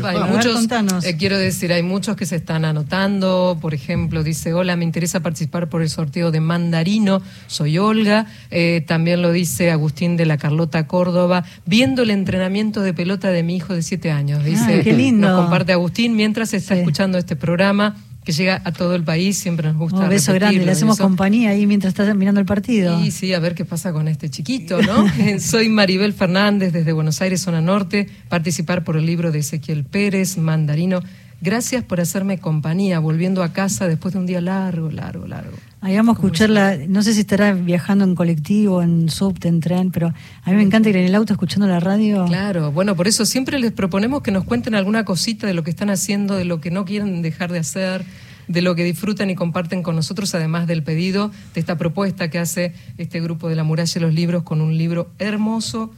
hay? 0.02 0.32
muchos. 0.32 0.66
Eh, 1.04 1.16
quiero 1.18 1.36
decir, 1.36 1.70
hay 1.70 1.82
muchos 1.82 2.16
que 2.16 2.24
se 2.24 2.36
están 2.36 2.64
anotando. 2.64 3.58
Por 3.60 3.74
ejemplo, 3.74 4.22
dice: 4.22 4.54
Hola, 4.54 4.74
me 4.76 4.84
interesa 4.84 5.20
participar 5.20 5.68
por 5.68 5.82
el 5.82 5.90
sorteo 5.90 6.30
de 6.30 6.40
Mandarino. 6.40 7.20
Soy 7.46 7.76
Olga. 7.76 8.26
Eh, 8.50 8.82
también 8.86 9.20
lo 9.20 9.32
dice 9.32 9.70
Agustín 9.70 10.16
de 10.16 10.24
la 10.24 10.38
Carlota 10.38 10.86
Córdoba. 10.86 11.44
Viendo 11.66 12.02
el 12.02 12.10
entrenamiento 12.10 12.80
de 12.80 12.94
pelota 12.94 13.28
de 13.28 13.42
mi 13.42 13.56
hijo 13.56 13.74
de 13.74 13.82
siete 13.82 14.10
años. 14.10 14.42
Dice: 14.42 14.80
qué 14.82 14.94
lindo. 14.94 15.28
Nos 15.28 15.42
comparte 15.42 15.72
Agustín 15.72 16.16
mientras 16.16 16.54
está 16.54 16.74
escuchando 16.74 17.18
este 17.18 17.36
programa 17.36 17.96
que 18.24 18.32
llega 18.32 18.62
a 18.64 18.72
todo 18.72 18.94
el 18.94 19.04
país, 19.04 19.38
siempre 19.38 19.68
nos 19.68 19.76
gusta. 19.76 20.00
Un 20.00 20.08
beso 20.08 20.32
grande, 20.32 20.64
le 20.64 20.72
hacemos 20.72 20.98
compañía 20.98 21.50
ahí 21.50 21.66
mientras 21.66 21.92
está 21.92 22.12
mirando 22.14 22.40
el 22.40 22.46
partido. 22.46 22.98
Sí, 23.00 23.10
sí, 23.10 23.34
a 23.34 23.38
ver 23.38 23.54
qué 23.54 23.64
pasa 23.64 23.92
con 23.92 24.08
este 24.08 24.30
chiquito, 24.30 24.80
¿no? 24.80 25.06
Soy 25.38 25.68
Maribel 25.68 26.12
Fernández 26.14 26.72
desde 26.72 26.92
Buenos 26.92 27.20
Aires, 27.20 27.42
zona 27.42 27.60
norte, 27.60 28.08
participar 28.28 28.82
por 28.82 28.96
el 28.96 29.06
libro 29.06 29.30
de 29.30 29.40
Ezequiel 29.40 29.84
Pérez, 29.84 30.38
Mandarino. 30.38 31.02
Gracias 31.42 31.84
por 31.84 32.00
hacerme 32.00 32.38
compañía, 32.38 32.98
volviendo 32.98 33.42
a 33.42 33.52
casa 33.52 33.86
después 33.86 34.14
de 34.14 34.20
un 34.20 34.26
día 34.26 34.40
largo, 34.40 34.90
largo, 34.90 35.26
largo. 35.26 35.56
Ahí 35.84 35.96
vamos 35.96 36.16
a 36.16 36.18
escucharla, 36.18 36.78
no 36.88 37.02
sé 37.02 37.12
si 37.12 37.20
estará 37.20 37.52
viajando 37.52 38.06
en 38.06 38.14
colectivo, 38.14 38.80
en 38.80 39.10
subte, 39.10 39.48
en 39.48 39.60
tren, 39.60 39.90
pero 39.90 40.14
a 40.42 40.50
mí 40.50 40.56
me 40.56 40.62
encanta 40.62 40.88
ir 40.88 40.96
en 40.96 41.04
el 41.04 41.14
auto 41.14 41.34
escuchando 41.34 41.66
la 41.66 41.78
radio. 41.78 42.24
Claro, 42.24 42.72
bueno, 42.72 42.96
por 42.96 43.06
eso 43.06 43.26
siempre 43.26 43.58
les 43.58 43.70
proponemos 43.70 44.22
que 44.22 44.30
nos 44.30 44.44
cuenten 44.44 44.74
alguna 44.74 45.04
cosita 45.04 45.46
de 45.46 45.52
lo 45.52 45.62
que 45.62 45.68
están 45.68 45.90
haciendo, 45.90 46.36
de 46.36 46.46
lo 46.46 46.58
que 46.62 46.70
no 46.70 46.86
quieren 46.86 47.20
dejar 47.20 47.52
de 47.52 47.58
hacer, 47.58 48.02
de 48.48 48.62
lo 48.62 48.74
que 48.74 48.82
disfrutan 48.82 49.28
y 49.28 49.34
comparten 49.34 49.82
con 49.82 49.94
nosotros, 49.94 50.34
además 50.34 50.66
del 50.66 50.82
pedido 50.82 51.30
de 51.52 51.60
esta 51.60 51.76
propuesta 51.76 52.30
que 52.30 52.38
hace 52.38 52.72
este 52.96 53.20
grupo 53.20 53.50
de 53.50 53.56
la 53.56 53.62
muralla 53.62 53.92
de 53.92 54.00
los 54.00 54.14
libros 54.14 54.42
con 54.42 54.62
un 54.62 54.78
libro 54.78 55.10
hermoso 55.18 55.92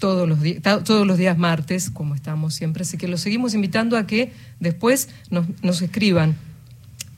todos 0.00 0.28
los, 0.28 0.40
todos 0.84 1.06
los 1.06 1.18
días 1.18 1.38
martes, 1.38 1.90
como 1.90 2.16
estamos 2.16 2.52
siempre. 2.54 2.82
Así 2.82 2.96
que 2.96 3.06
los 3.06 3.20
seguimos 3.20 3.54
invitando 3.54 3.96
a 3.96 4.08
que 4.08 4.32
después 4.58 5.08
nos, 5.30 5.46
nos 5.62 5.82
escriban 5.82 6.34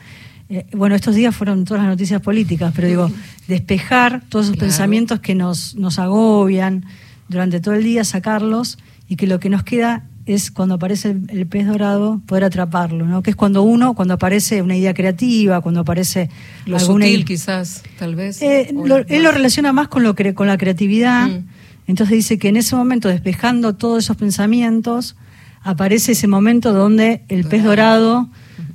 Eh, 0.48 0.66
bueno, 0.72 0.96
estos 0.96 1.14
días 1.14 1.34
fueron 1.34 1.64
todas 1.64 1.82
las 1.82 1.90
noticias 1.90 2.20
políticas, 2.20 2.72
pero 2.74 2.88
digo, 2.88 3.10
despejar 3.48 4.22
todos 4.28 4.46
esos 4.46 4.56
pensamientos 4.56 5.20
que 5.20 5.34
nos, 5.34 5.76
nos 5.76 5.98
agobian 5.98 6.84
durante 7.28 7.60
todo 7.60 7.74
el 7.74 7.84
día, 7.84 8.04
sacarlos 8.04 8.78
y 9.08 9.16
que 9.16 9.26
lo 9.26 9.38
que 9.38 9.48
nos 9.48 9.62
queda 9.62 10.04
es 10.26 10.50
cuando 10.50 10.76
aparece 10.76 11.16
el, 11.28 11.46
pez 11.46 11.66
dorado, 11.66 12.20
poder 12.26 12.44
atraparlo, 12.44 13.06
¿no? 13.06 13.22
Que 13.22 13.30
es 13.30 13.36
cuando 13.36 13.62
uno, 13.62 13.94
cuando 13.94 14.14
aparece 14.14 14.62
una 14.62 14.76
idea 14.76 14.94
creativa, 14.94 15.60
cuando 15.60 15.80
aparece 15.80 16.30
lo 16.66 16.78
sutil, 16.78 17.24
quizás, 17.24 17.82
tal 17.98 18.14
vez. 18.14 18.40
Eh, 18.40 18.70
él 19.08 19.22
lo 19.22 19.32
relaciona 19.32 19.72
más 19.72 19.88
con 19.88 20.02
lo 20.02 20.14
con 20.34 20.46
la 20.46 20.56
creatividad. 20.56 21.28
Mm. 21.28 21.46
Entonces 21.86 22.16
dice 22.16 22.38
que 22.38 22.48
en 22.48 22.56
ese 22.56 22.74
momento, 22.74 23.08
despejando 23.08 23.74
todos 23.74 24.04
esos 24.04 24.16
pensamientos, 24.16 25.16
aparece 25.62 26.12
ese 26.12 26.26
momento 26.26 26.72
donde 26.72 27.24
el 27.28 27.44
pez 27.44 27.62
dorado 27.62 28.28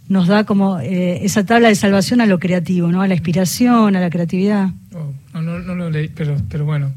nos 0.07 0.27
da 0.27 0.43
como 0.43 0.79
eh, 0.79 1.23
esa 1.23 1.45
tabla 1.45 1.69
de 1.69 1.75
salvación 1.75 2.21
a 2.21 2.27
lo 2.27 2.39
creativo, 2.39 2.91
¿no? 2.91 3.01
A 3.01 3.07
la 3.07 3.15
inspiración, 3.15 3.95
a 3.95 3.99
la 3.99 4.09
creatividad. 4.11 4.69
Oh, 4.93 5.41
no, 5.41 5.59
no, 5.59 5.75
lo 5.75 5.89
leí, 5.89 6.09
pero, 6.09 6.35
pero 6.49 6.65
bueno, 6.65 6.91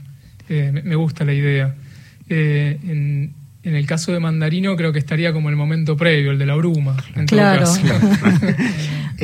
eh, 0.49 0.83
me 0.85 0.95
gusta 0.97 1.25
la 1.25 1.33
idea. 1.33 1.75
en, 2.29 3.35
en 3.63 3.75
el 3.75 3.87
caso 3.87 4.13
de 4.13 4.21
Mandarino 4.21 4.77
creo 4.77 4.93
que 4.93 4.99
estaría 4.99 5.33
como 5.33 5.49
el 5.49 5.57
momento 5.57 5.97
previo, 5.97 6.33
el 6.33 6.39
de 6.39 6.47
la 6.47 6.55
bruma. 6.55 6.97
claro. 7.27 7.67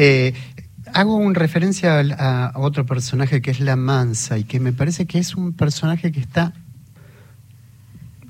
Eh, 0.01 0.33
hago 0.93 1.17
una 1.17 1.37
referencia 1.37 1.99
a, 1.99 2.53
otro 2.55 2.87
personaje 2.87 3.43
que 3.43 3.51
es 3.51 3.59
la 3.59 3.75
Mansa 3.75 4.39
y 4.39 4.45
que 4.45 4.61
me 4.61 4.73
parece 4.73 5.07
que 5.07 5.19
es 5.19 5.35
un 5.35 5.53
personaje 5.53 6.13
que 6.13 6.21
está 6.21 6.53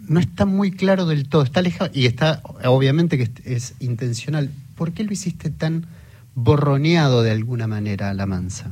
no 0.07 0.19
está 0.19 0.47
muy 0.47 0.71
claro 0.71 1.05
del 1.05 1.29
todo, 1.29 1.43
está 1.43 1.61
alejado 1.61 1.91
y 1.93 2.07
está 2.07 2.41
obviamente 2.65 3.19
que 3.19 3.31
es 3.45 3.75
intencional. 3.81 4.51
¿Por 4.77 4.93
qué 4.93 5.05
lo 5.05 5.13
hiciste 5.13 5.51
tan 5.51 5.85
borroneado 6.35 7.23
de 7.23 7.33
alguna 7.33 7.67
manera 7.67 8.09
a 8.09 8.15
la 8.15 8.25
Mansa? 8.25 8.71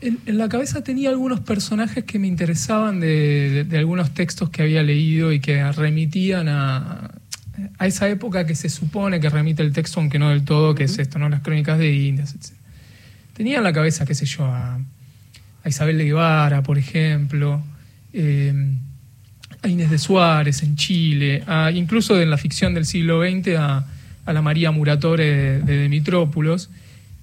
En, 0.00 0.38
la 0.38 0.48
cabeza 0.48 0.82
tenía 0.82 1.10
algunos 1.10 1.40
personajes 1.40 2.04
que 2.04 2.18
me 2.18 2.28
interesaban 2.28 3.00
de, 3.00 3.66
algunos 3.72 4.14
textos 4.14 4.50
que 4.50 4.62
había 4.62 4.82
leído 4.82 5.32
y 5.32 5.40
que 5.40 5.70
remitían 5.72 6.48
a, 6.48 7.10
a, 7.78 7.86
esa 7.86 8.08
época 8.08 8.46
que 8.46 8.54
se 8.54 8.68
supone 8.68 9.18
que 9.18 9.28
remite 9.28 9.62
el 9.62 9.72
texto, 9.72 9.98
aunque 9.98 10.18
no 10.18 10.30
del 10.30 10.44
todo, 10.44 10.74
que 10.74 10.84
es 10.84 10.98
esto, 10.98 11.18
¿no? 11.18 11.28
Las 11.28 11.40
crónicas 11.40 11.78
de 11.78 11.92
Indias, 11.92 12.34
etc. 12.34 12.56
Tenía 13.32 13.58
en 13.58 13.64
la 13.64 13.72
cabeza, 13.72 14.04
qué 14.04 14.14
sé 14.14 14.26
yo, 14.26 14.46
a, 14.46 14.80
Isabel 15.64 15.98
de 15.98 16.04
Guevara, 16.04 16.62
por 16.62 16.78
ejemplo, 16.78 17.62
eh, 18.12 18.54
a 19.62 19.68
Inés 19.68 19.90
de 19.90 19.98
Suárez 19.98 20.62
en 20.62 20.76
Chile, 20.76 21.44
incluso 21.74 22.20
en 22.20 22.30
la 22.30 22.38
ficción 22.38 22.74
del 22.74 22.86
siglo 22.86 23.20
XX 23.22 23.56
a, 23.58 23.86
la 24.26 24.42
María 24.42 24.70
Muratore 24.70 25.60
de 25.60 25.76
Demitrópulos 25.78 26.70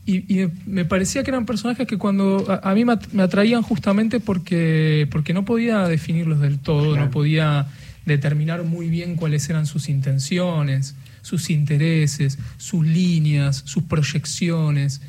y, 0.05 0.47
me 0.67 0.85
parecía 0.85 1.23
que 1.23 1.31
eran 1.31 1.45
personajes 1.45 1.87
que 1.87 1.97
cuando 1.97 2.45
a, 2.61 2.73
mí 2.75 2.85
me 2.85 3.23
atraían 3.23 3.63
justamente 3.63 4.19
porque, 4.19 5.07
porque 5.11 5.33
no 5.33 5.45
podía 5.45 5.87
definirlos 5.87 6.39
del 6.39 6.59
todo, 6.59 6.95
no 6.95 7.09
podía 7.09 7.67
determinar 8.05 8.63
muy 8.63 8.89
bien 8.89 9.15
cuáles 9.15 9.49
eran 9.49 9.65
sus 9.65 9.89
intenciones, 9.89 10.95
sus 11.23 11.49
intereses, 11.49 12.37
sus 12.57 12.85
líneas, 12.85 13.63
sus 13.65 13.83
proyecciones. 13.83 15.01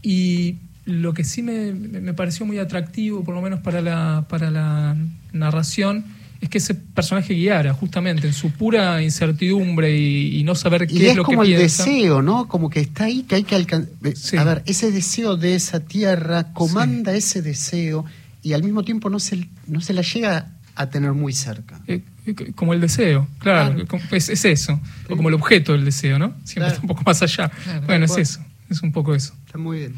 Y 0.00 0.56
lo 0.84 1.12
que 1.12 1.24
sí 1.24 1.42
me, 1.42 1.72
me 1.72 2.14
pareció 2.14 2.46
muy 2.46 2.58
atractivo, 2.58 3.24
por 3.24 3.34
lo 3.34 3.42
menos 3.42 3.60
para 3.60 3.80
la, 3.80 4.26
para 4.28 4.52
la 4.52 4.96
narración, 5.32 6.04
es 6.40 6.48
que 6.48 6.58
ese 6.58 6.74
personaje 6.74 7.34
guiara 7.34 7.72
justamente 7.72 8.26
en 8.26 8.32
su 8.32 8.50
pura 8.50 9.02
incertidumbre 9.02 9.96
y, 9.96 10.42
no 10.44 10.54
saber 10.54 10.86
qué 10.86 11.10
es, 11.10 11.16
lo 11.16 11.24
que 11.24 11.28
piensa. 11.28 11.34
como 11.36 11.42
el 11.42 11.56
deseo, 11.56 12.22
¿no? 12.22 12.48
Como 12.48 12.70
que 12.70 12.80
está 12.80 13.04
ahí, 13.04 13.22
que 13.22 13.36
hay 13.36 13.44
que 13.44 13.54
alcanzar. 13.54 14.38
A 14.38 14.44
ver, 14.44 14.62
ese 14.66 14.90
deseo 14.90 15.36
de 15.36 15.54
esa 15.54 15.80
tierra 15.80 16.52
comanda 16.52 17.14
ese 17.14 17.42
deseo 17.42 18.04
y 18.42 18.52
al 18.52 18.62
mismo 18.62 18.84
tiempo 18.84 19.10
no 19.10 19.18
se, 19.18 19.48
no 19.66 19.80
se 19.80 19.92
la 19.92 20.02
llega 20.02 20.52
a 20.76 20.90
tener 20.90 21.12
muy 21.12 21.32
cerca. 21.32 21.80
Eh, 21.88 22.02
eh, 22.26 22.52
como 22.54 22.74
el 22.74 22.80
deseo, 22.80 23.26
claro, 23.38 23.84
Es, 24.12 24.44
eso. 24.44 24.80
O 25.08 25.16
como 25.16 25.28
el 25.28 25.34
objeto 25.34 25.72
del 25.72 25.84
deseo, 25.84 26.18
¿no? 26.18 26.34
Siempre 26.44 26.68
está 26.68 26.80
un 26.80 26.88
poco 26.88 27.02
más 27.04 27.22
allá. 27.22 27.50
bueno, 27.86 28.04
es 28.04 28.16
eso, 28.16 28.40
es 28.68 28.82
un 28.82 28.92
poco 28.92 29.14
eso. 29.14 29.34
Está 29.46 29.58
muy 29.58 29.78
bien. 29.78 29.94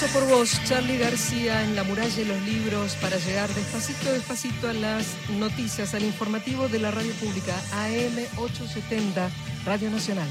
Rezo 0.00 0.12
por 0.12 0.28
vos, 0.28 0.60
Charlie 0.64 0.96
García, 0.96 1.64
en 1.64 1.74
la 1.74 1.82
muralla 1.82 2.14
de 2.14 2.24
los 2.24 2.40
libros, 2.42 2.94
para 3.00 3.16
llegar 3.16 3.52
despacito, 3.52 4.12
despacito 4.12 4.68
a 4.68 4.72
las 4.72 5.04
noticias, 5.40 5.92
al 5.92 6.04
informativo 6.04 6.68
de 6.68 6.78
la 6.78 6.92
radio 6.92 7.12
pública, 7.14 7.52
AM 7.72 8.16
870, 8.36 9.28
Radio 9.64 9.90
Nacional. 9.90 10.28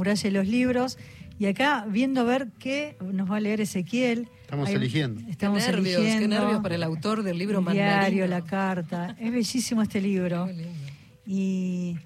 Muralla 0.00 0.22
de 0.22 0.30
los 0.30 0.46
libros 0.46 0.96
y 1.38 1.44
acá 1.44 1.86
viendo 1.86 2.22
a 2.22 2.24
ver 2.24 2.48
qué 2.58 2.96
nos 3.00 3.30
va 3.30 3.36
a 3.36 3.40
leer 3.40 3.60
Ezequiel. 3.60 4.28
Estamos 4.42 4.70
eligiendo. 4.70 5.20
Estamos 5.28 5.62
qué 5.62 5.72
nervios, 5.72 6.00
eligiendo. 6.00 6.20
Qué 6.20 6.28
nervios 6.28 6.62
para 6.62 6.74
el 6.74 6.82
autor 6.82 7.22
del 7.22 7.36
libro 7.36 7.58
el 7.58 7.72
diario, 7.72 8.26
la 8.26 8.42
carta. 8.42 9.14
Es 9.20 9.30
bellísimo 9.30 9.82
este 9.82 10.00
libro. 10.00 10.48
Y 11.26 11.96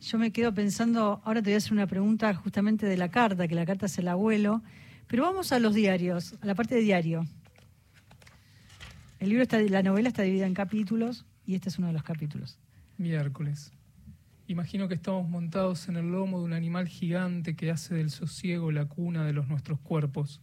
yo 0.00 0.18
me 0.18 0.30
quedo 0.30 0.54
pensando, 0.54 1.20
ahora 1.24 1.42
te 1.42 1.50
voy 1.50 1.54
a 1.54 1.56
hacer 1.58 1.72
una 1.72 1.88
pregunta 1.88 2.32
justamente 2.34 2.86
de 2.86 2.96
la 2.96 3.10
carta, 3.10 3.48
que 3.48 3.54
la 3.56 3.66
carta 3.66 3.86
es 3.86 3.98
el 3.98 4.06
abuelo, 4.06 4.62
pero 5.08 5.24
vamos 5.24 5.50
a 5.50 5.58
los 5.58 5.74
diarios, 5.74 6.34
a 6.40 6.46
la 6.46 6.54
parte 6.54 6.76
de 6.76 6.82
diario. 6.82 7.26
El 9.18 9.28
libro 9.28 9.42
está, 9.42 9.60
la 9.60 9.82
novela 9.82 10.08
está 10.08 10.22
dividida 10.22 10.46
en 10.46 10.54
capítulos 10.54 11.26
y 11.44 11.56
este 11.56 11.68
es 11.68 11.78
uno 11.78 11.88
de 11.88 11.94
los 11.94 12.04
capítulos. 12.04 12.58
Miércoles. 12.96 13.72
Imagino 14.50 14.88
que 14.88 14.94
estamos 14.94 15.28
montados 15.28 15.88
en 15.88 15.96
el 15.96 16.10
lomo 16.10 16.40
de 16.40 16.44
un 16.44 16.54
animal 16.54 16.88
gigante 16.88 17.54
que 17.54 17.70
hace 17.70 17.94
del 17.94 18.10
sosiego 18.10 18.72
la 18.72 18.84
cuna 18.84 19.24
de 19.24 19.32
los 19.32 19.46
nuestros 19.46 19.78
cuerpos, 19.78 20.40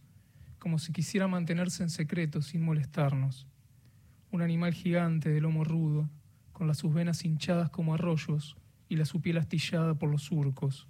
como 0.58 0.78
si 0.78 0.94
quisiera 0.94 1.28
mantenerse 1.28 1.82
en 1.82 1.90
secreto 1.90 2.40
sin 2.40 2.62
molestarnos. 2.62 3.46
Un 4.30 4.40
animal 4.40 4.72
gigante 4.72 5.28
de 5.28 5.42
lomo 5.42 5.62
rudo, 5.62 6.08
con 6.54 6.66
las 6.66 6.78
sus 6.78 6.94
venas 6.94 7.22
hinchadas 7.22 7.68
como 7.68 7.92
arroyos 7.92 8.56
y 8.88 8.96
la 8.96 9.04
su 9.04 9.20
piel 9.20 9.36
astillada 9.36 9.92
por 9.92 10.08
los 10.08 10.22
surcos. 10.22 10.88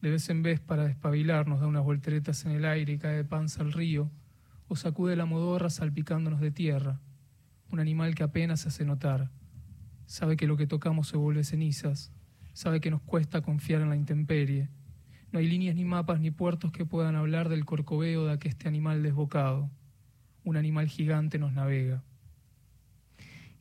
De 0.00 0.08
vez 0.08 0.30
en 0.30 0.42
vez, 0.42 0.60
para 0.60 0.84
despabilarnos, 0.84 1.60
da 1.60 1.66
unas 1.66 1.84
volteretas 1.84 2.46
en 2.46 2.52
el 2.52 2.64
aire 2.64 2.94
y 2.94 2.98
cae 2.98 3.16
de 3.16 3.24
panza 3.26 3.60
al 3.60 3.74
río, 3.74 4.10
o 4.66 4.76
sacude 4.76 5.14
la 5.14 5.26
modorra 5.26 5.68
salpicándonos 5.68 6.40
de 6.40 6.52
tierra. 6.52 7.00
Un 7.70 7.80
animal 7.80 8.14
que 8.14 8.22
apenas 8.22 8.66
hace 8.66 8.86
notar. 8.86 9.30
Sabe 10.06 10.38
que 10.38 10.46
lo 10.46 10.56
que 10.56 10.66
tocamos 10.66 11.06
se 11.06 11.18
vuelve 11.18 11.44
cenizas, 11.44 12.14
sabe 12.52 12.80
que 12.80 12.90
nos 12.90 13.02
cuesta 13.02 13.40
confiar 13.40 13.82
en 13.82 13.88
la 13.88 13.96
intemperie. 13.96 14.68
No 15.32 15.38
hay 15.38 15.48
líneas 15.48 15.76
ni 15.76 15.84
mapas 15.84 16.20
ni 16.20 16.30
puertos 16.30 16.72
que 16.72 16.84
puedan 16.84 17.14
hablar 17.14 17.48
del 17.48 17.64
corcoveo 17.64 18.26
de 18.26 18.38
este 18.42 18.68
animal 18.68 19.02
desbocado. 19.02 19.70
Un 20.44 20.56
animal 20.56 20.88
gigante 20.88 21.38
nos 21.38 21.52
navega. 21.52 22.02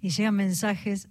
Y 0.01 0.09
llegan 0.09 0.35
mensajes 0.35 1.09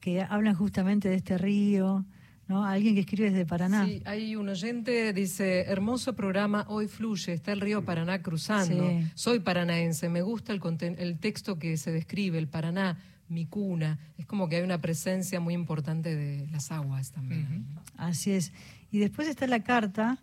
que 0.00 0.22
hablan 0.22 0.54
justamente 0.54 1.08
de 1.08 1.14
este 1.14 1.38
río, 1.38 2.06
¿no? 2.48 2.64
Alguien 2.64 2.94
que 2.94 3.00
escribe 3.00 3.30
desde 3.30 3.46
Paraná. 3.46 3.84
Sí, 3.84 4.02
hay 4.06 4.34
un 4.34 4.48
oyente, 4.48 5.12
dice, 5.12 5.60
hermoso 5.66 6.16
programa, 6.16 6.64
hoy 6.68 6.88
fluye, 6.88 7.34
está 7.34 7.52
el 7.52 7.60
río 7.60 7.84
Paraná 7.84 8.22
cruzando. 8.22 8.90
Soy 9.14 9.40
paranaense, 9.40 10.08
me 10.08 10.22
gusta 10.22 10.52
el, 10.52 10.60
el 10.98 11.18
texto 11.18 11.58
que 11.58 11.76
se 11.76 11.92
describe, 11.92 12.38
el 12.38 12.48
Paraná 12.48 12.98
mi 13.30 13.46
cuna. 13.46 13.98
Es 14.18 14.26
como 14.26 14.48
que 14.48 14.56
hay 14.56 14.62
una 14.62 14.80
presencia 14.80 15.40
muy 15.40 15.54
importante 15.54 16.14
de 16.14 16.46
las 16.48 16.70
aguas 16.70 17.12
también. 17.12 17.66
Así 17.96 18.32
es. 18.32 18.52
Y 18.90 18.98
después 18.98 19.28
está 19.28 19.46
la 19.46 19.62
carta, 19.62 20.18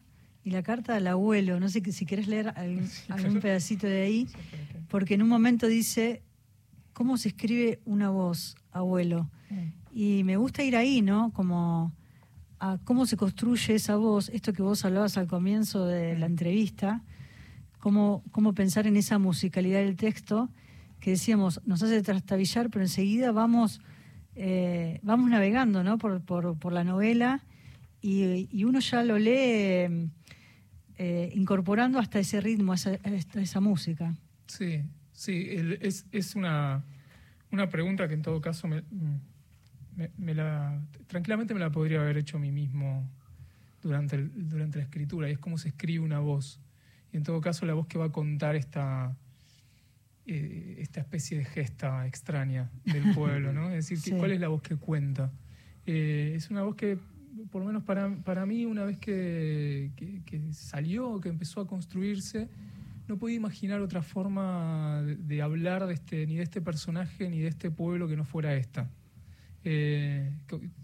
y 0.47 0.51
la 0.51 0.63
carta 0.63 0.93
del 0.93 1.07
abuelo. 1.07 1.59
No 1.59 1.67
sé 1.67 1.81
si 1.91 2.05
quieres 2.05 2.29
leer 2.29 2.53
algún, 3.09 3.41
pedacito 3.41 3.85
de 3.85 4.01
ahí, 4.03 4.27
porque 4.87 5.15
en 5.15 5.21
un 5.21 5.27
momento 5.27 5.67
dice, 5.67 6.21
¿cómo 6.93 7.17
se 7.17 7.29
escribe 7.29 7.81
una 7.83 8.09
voz, 8.09 8.55
abuelo? 8.71 9.29
Mm. 9.49 9.67
Y 9.91 10.23
me 10.23 10.37
gusta 10.37 10.63
ir 10.63 10.77
ahí, 10.77 11.01
¿no? 11.01 11.33
Como 11.33 11.91
a 12.59 12.77
cómo 12.85 13.05
se 13.05 13.17
construye 13.17 13.75
esa 13.75 13.97
voz, 13.97 14.29
esto 14.29 14.53
que 14.53 14.61
vos 14.61 14.85
hablabas 14.85 15.17
al 15.17 15.27
comienzo 15.27 15.85
de 15.85 16.17
la 16.17 16.27
entrevista, 16.27 17.03
cómo, 17.79 18.23
cómo 18.31 18.53
pensar 18.53 18.87
en 18.87 18.95
esa 18.95 19.19
musicalidad 19.19 19.79
del 19.79 19.97
texto 19.97 20.49
que 20.99 21.11
decíamos, 21.11 21.61
nos 21.65 21.83
hace 21.83 22.01
trastabillar, 22.01 22.69
pero 22.69 22.83
enseguida 22.83 23.31
vamos, 23.31 23.81
eh, 24.35 24.99
vamos 25.03 25.29
navegando 25.29 25.83
¿no? 25.83 25.97
por, 25.97 26.21
por, 26.21 26.73
la 26.73 26.83
novela 26.83 27.43
y, 28.01 28.63
uno 28.63 28.79
ya 28.79 29.03
lo 29.03 29.17
lee 29.17 30.09
eh, 30.97 31.31
incorporando 31.33 31.99
hasta 31.99 32.19
ese 32.19 32.41
ritmo, 32.41 32.73
esa, 32.73 32.93
esa 32.93 33.59
música. 33.59 34.15
Sí, 34.47 34.83
sí, 35.11 35.47
es, 35.81 36.05
es 36.11 36.35
una, 36.35 36.83
una 37.51 37.69
pregunta 37.69 38.07
que 38.07 38.13
en 38.13 38.21
todo 38.21 38.41
caso 38.41 38.67
me, 38.67 38.83
me, 40.17 40.33
la, 40.33 40.79
tranquilamente 41.07 41.53
me 41.53 41.59
la 41.59 41.71
podría 41.71 42.01
haber 42.01 42.17
hecho 42.17 42.37
a 42.37 42.39
mí 42.39 42.51
mismo 42.51 43.09
durante, 43.81 44.17
durante 44.17 44.79
la 44.79 44.83
escritura, 44.85 45.29
y 45.29 45.33
es 45.33 45.39
cómo 45.39 45.57
se 45.57 45.69
escribe 45.69 46.03
una 46.03 46.19
voz. 46.19 46.59
Y 47.11 47.17
en 47.17 47.23
todo 47.23 47.41
caso 47.41 47.65
la 47.65 47.73
voz 47.73 47.87
que 47.87 47.97
va 47.97 48.05
a 48.05 48.11
contar 48.11 48.55
esta 48.55 49.15
eh, 50.29 50.75
esta 50.79 50.99
especie 50.99 51.37
de 51.37 51.45
gesta 51.45 52.05
extraña 52.05 52.69
del 52.83 53.13
pueblo, 53.15 53.53
¿no? 53.53 53.71
Es 53.71 53.87
decir, 53.87 54.17
¿cuál 54.17 54.31
es 54.31 54.41
la 54.41 54.49
voz 54.49 54.61
que 54.61 54.75
cuenta? 54.75 55.31
Eh, 55.85 56.33
es 56.35 56.49
una 56.49 56.63
voz 56.63 56.75
que, 56.75 56.99
por 57.49 57.61
lo 57.61 57.67
menos 57.67 57.83
para, 57.83 58.13
para 58.25 58.45
mí, 58.45 58.65
una 58.65 58.83
vez 58.83 58.97
que, 58.97 59.89
salió, 60.51 61.21
que 61.21 61.29
empezó 61.29 61.61
a 61.61 61.67
construirse, 61.67 62.49
no 63.07 63.17
podía 63.17 63.37
imaginar 63.37 63.79
otra 63.79 64.01
forma 64.01 65.01
de, 65.01 65.41
hablar 65.41 65.87
de 65.87 65.93
este, 65.93 66.27
ni 66.27 66.35
de 66.35 66.43
este 66.43 66.59
personaje 66.59 67.29
ni 67.29 67.39
de 67.39 67.47
este 67.47 67.71
pueblo 67.71 68.09
que 68.09 68.17
no 68.17 68.25
fuera 68.25 68.53
esta. 68.53 68.91
Eh, 69.63 70.29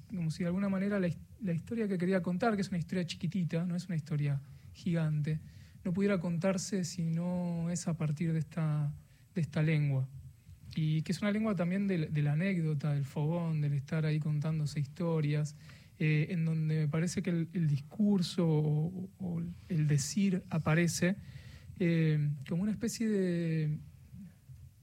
como 0.08 0.32
si 0.32 0.44
de 0.44 0.48
alguna 0.48 0.70
manera 0.70 1.02
la, 1.02 1.10
la, 1.42 1.52
historia 1.52 1.90
que 1.90 1.98
quería 1.98 2.22
contar, 2.22 2.56
que 2.56 2.62
es 2.62 2.70
una 2.70 2.78
historia 2.78 3.06
chiquitita, 3.06 3.66
no 3.66 3.76
es 3.76 3.88
una 3.88 3.98
historia 3.98 4.40
gigante, 4.72 5.42
no 5.84 5.92
pudiera 5.92 6.22
contarse 6.22 6.86
si 6.86 7.04
no 7.04 7.70
es 7.70 7.90
a 7.90 7.98
partir 7.98 8.32
de 8.32 8.40
esta 8.40 8.94
de 9.34 9.42
esta 9.42 9.62
lengua. 9.62 10.08
Y 10.76 11.04
que 11.04 11.12
es 11.12 11.22
una 11.22 11.32
lengua 11.32 11.56
también 11.56 11.88
de, 11.88 12.10
la 12.22 12.34
anécdota, 12.34 12.94
del 12.94 13.06
fogón, 13.06 13.62
del 13.62 13.74
estar 13.74 14.06
ahí 14.06 14.20
contándose 14.20 14.80
historias, 14.80 15.56
eh, 16.00 16.28
en 16.32 16.46
donde 16.46 16.82
me 16.82 16.88
parece 16.88 17.22
que 17.22 17.30
el, 17.30 17.68
discurso 17.68 18.48
o, 18.48 19.42
el 19.70 19.88
decir 19.88 20.44
aparece 20.50 21.16
eh, 21.80 22.28
como 22.50 22.64
una 22.64 22.72
especie 22.72 23.08
de, 23.08 23.78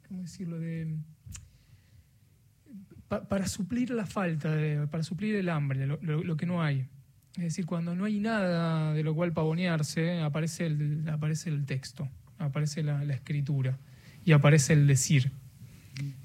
¿cómo 0.07 0.23
decirlo?, 0.23 0.61
de, 0.61 0.97
para 3.09 3.49
suplir 3.49 3.91
la 3.91 4.07
falta, 4.07 4.57
para 4.89 5.03
suplir 5.03 5.35
el 5.35 5.49
hambre, 5.49 5.85
lo, 5.85 6.37
que 6.37 6.47
no 6.47 6.63
hay. 6.63 6.87
Es 7.35 7.43
decir, 7.43 7.67
cuando 7.67 7.97
no 7.97 8.05
hay 8.05 8.21
nada 8.21 8.95
de 8.95 9.03
lo 9.03 9.17
cual 9.17 9.33
pavonearse, 9.33 10.21
aparece 10.21 10.67
el, 10.67 11.09
aparece 11.09 11.51
el 11.51 11.67
texto, 11.67 12.09
aparece 12.39 12.85
la 12.85 13.13
escritura 13.13 13.77
y 14.25 14.33
aparece 14.33 14.73
el 14.73 14.87
decir. 14.87 15.33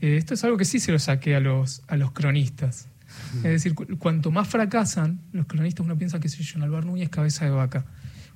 Eh, 0.02 0.18
esto 0.18 0.34
es 0.34 0.44
algo 0.44 0.58
que 0.58 0.66
sí 0.66 0.80
se 0.80 0.92
lo 0.92 1.00
saqué 1.00 1.36
a 1.36 1.40
los, 1.40 1.84
a 1.88 1.98
los 1.98 2.12
cronistas. 2.12 2.90
Es 3.38 3.44
decir, 3.44 3.76
cuanto 3.76 4.32
más 4.32 4.48
fracasan, 4.48 5.22
los 5.32 5.46
cronistas 5.46 5.86
uno 5.86 5.98
piensa 5.98 6.20
que 6.20 6.30
soy 6.30 6.44
yo, 6.44 6.64
Álvaro 6.64 6.86
Núñez, 6.86 7.10
cabeza 7.10 7.46
de 7.46 7.52
vaca. 7.52 7.86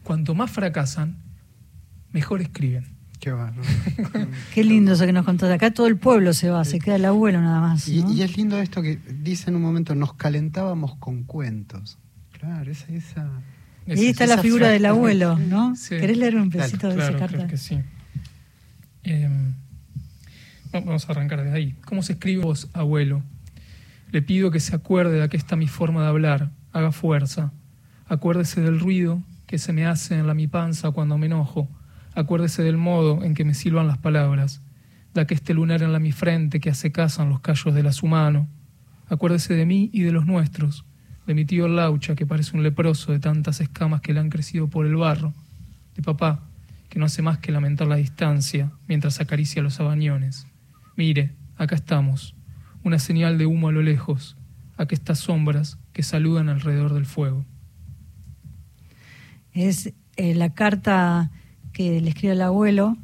Cuanto 0.03 0.35
más 0.35 0.51
fracasan, 0.51 1.17
mejor 2.11 2.41
escriben. 2.41 2.85
Qué 3.19 3.35
Qué 4.53 4.63
lindo 4.63 4.93
eso 4.93 5.05
que 5.05 5.11
nos 5.11 5.25
contó. 5.25 5.51
Acá 5.51 5.71
todo 5.71 5.87
el 5.87 5.97
pueblo 5.97 6.33
se 6.33 6.49
va, 6.49 6.63
se 6.63 6.79
queda 6.79 6.95
el 6.95 7.05
abuelo 7.05 7.41
nada 7.41 7.59
más. 7.59 7.87
Y, 7.89 8.21
es 8.21 8.37
lindo 8.37 8.57
esto 8.59 8.81
que 8.81 8.97
dice 8.97 9.49
en 9.49 9.57
un 9.57 9.61
momento, 9.61 9.93
nos 9.93 10.13
calentábamos 10.13 10.95
con 10.95 11.23
cuentos. 11.23 11.97
Claro, 12.31 12.71
esa... 12.71 12.87
esa 12.93 13.29
y 13.85 13.91
ahí 13.91 14.07
está 14.07 14.27
la 14.27 14.37
figura 14.37 14.69
del 14.69 14.85
abuelo, 14.85 15.37
¿no? 15.37 15.73
¿Querés 15.89 16.17
leer 16.17 16.35
un 16.35 16.49
pedacito 16.49 16.89
de 16.89 17.01
esa 17.01 17.17
carta? 17.17 17.47
que 17.47 17.57
sí. 17.57 17.79
Em, 19.03 19.53
vamos 20.71 21.07
a 21.07 21.11
arrancar 21.11 21.43
desde 21.43 21.55
ahí. 21.55 21.75
¿Cómo 21.85 22.03
se 22.03 22.13
escribe 22.13 22.43
vos, 22.43 22.69
abuelo? 22.73 23.23
Le 24.11 24.21
pido 24.21 24.51
que 24.51 24.59
se 24.59 24.75
acuerde 24.75 25.17
de 25.17 25.23
aquí 25.23 25.37
está 25.37 25.55
mi 25.55 25.67
forma 25.67 26.01
de 26.01 26.09
hablar, 26.09 26.51
haga 26.71 26.91
fuerza. 26.91 27.51
Acuérdese 28.07 28.61
del 28.61 28.79
ruido 28.79 29.21
que 29.45 29.57
se 29.57 29.73
me 29.73 29.85
hace 29.85 30.17
en 30.17 30.27
la 30.27 30.33
mi 30.33 30.47
panza 30.47 30.91
cuando 30.91 31.17
me 31.17 31.27
enojo. 31.27 31.69
Acuérdese 32.15 32.63
del 32.63 32.77
modo 32.77 33.23
en 33.23 33.35
que 33.35 33.45
me 33.45 33.53
silban 33.53 33.87
las 33.87 33.97
palabras, 33.97 34.61
de 35.13 35.25
este 35.29 35.53
lunar 35.53 35.81
en 35.81 35.93
la 35.93 35.99
mi 35.99 36.11
frente 36.11 36.59
que 36.59 36.69
hace 36.69 36.91
casa 36.91 37.23
en 37.23 37.29
los 37.29 37.39
callos 37.39 37.73
de 37.73 37.83
la 37.83 37.91
su. 37.91 38.07
Acuérdese 39.07 39.53
de 39.53 39.65
mí 39.65 39.89
y 39.93 40.01
de 40.01 40.11
los 40.11 40.25
nuestros, 40.25 40.85
de 41.27 41.33
mi 41.33 41.45
tío 41.45 41.67
Laucha 41.67 42.15
que 42.15 42.25
parece 42.25 42.55
un 42.55 42.63
leproso 42.63 43.11
de 43.11 43.19
tantas 43.19 43.61
escamas 43.61 44.01
que 44.01 44.13
le 44.13 44.19
han 44.19 44.29
crecido 44.29 44.67
por 44.67 44.85
el 44.85 44.95
barro, 44.95 45.33
de 45.95 46.01
papá 46.01 46.48
que 46.89 46.99
no 46.99 47.05
hace 47.05 47.21
más 47.21 47.37
que 47.37 47.51
lamentar 47.51 47.87
la 47.87 47.95
distancia 47.95 48.71
mientras 48.87 49.21
acaricia 49.21 49.61
los 49.61 49.79
abañones. 49.79 50.47
Mire, 50.95 51.33
acá 51.57 51.75
estamos, 51.75 52.35
una 52.83 52.99
señal 52.99 53.37
de 53.37 53.45
humo 53.45 53.69
a 53.69 53.71
lo 53.71 53.81
lejos, 53.81 54.35
estas 54.93 55.19
sombras 55.19 55.77
que 55.93 56.03
saludan 56.03 56.49
alrededor 56.49 56.93
del 56.93 57.05
fuego. 57.05 57.45
Es 59.51 59.93
eh, 60.15 60.35
la 60.35 60.53
carta 60.53 61.31
que 61.73 61.99
le 62.01 62.09
escribe 62.09 62.33
el 62.33 62.41
abuelo 62.41 62.97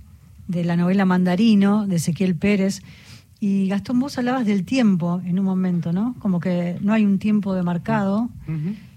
de 0.47 0.63
la 0.63 0.77
novela 0.77 1.05
Mandarino 1.05 1.87
de 1.87 1.97
Ezequiel 1.97 2.35
Pérez. 2.35 2.81
Y 3.39 3.67
Gastón, 3.67 3.99
vos 3.99 4.17
hablabas 4.17 4.45
del 4.45 4.63
tiempo 4.63 5.21
en 5.25 5.39
un 5.39 5.45
momento, 5.45 5.91
¿no? 5.91 6.15
Como 6.19 6.39
que 6.39 6.77
no 6.81 6.93
hay 6.93 7.05
un 7.05 7.19
tiempo 7.19 7.53
demarcado 7.53 8.29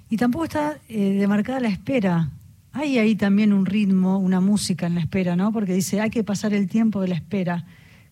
y 0.08 0.16
tampoco 0.16 0.44
está 0.44 0.78
eh, 0.88 1.16
demarcada 1.18 1.60
la 1.60 1.68
espera. 1.68 2.30
Hay 2.72 2.98
ahí 2.98 3.16
también 3.16 3.52
un 3.52 3.66
ritmo, 3.66 4.18
una 4.18 4.40
música 4.40 4.86
en 4.86 4.94
la 4.94 5.00
espera, 5.00 5.36
¿no? 5.36 5.52
Porque 5.52 5.74
dice, 5.74 6.00
hay 6.00 6.10
que 6.10 6.24
pasar 6.24 6.52
el 6.54 6.68
tiempo 6.68 7.00
de 7.00 7.08
la 7.08 7.14
espera. 7.14 7.66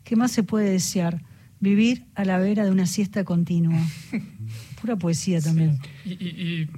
¿Qué 0.04 0.16
más 0.16 0.32
se 0.32 0.42
puede 0.42 0.70
desear? 0.70 1.22
Vivir 1.60 2.06
a 2.14 2.24
la 2.24 2.38
vera 2.38 2.64
de 2.64 2.70
una 2.70 2.86
siesta 2.86 3.24
continua. 3.24 3.78
Pura 4.80 4.96
poesía 4.96 5.40
también. 5.40 5.78
Y, 6.04 6.68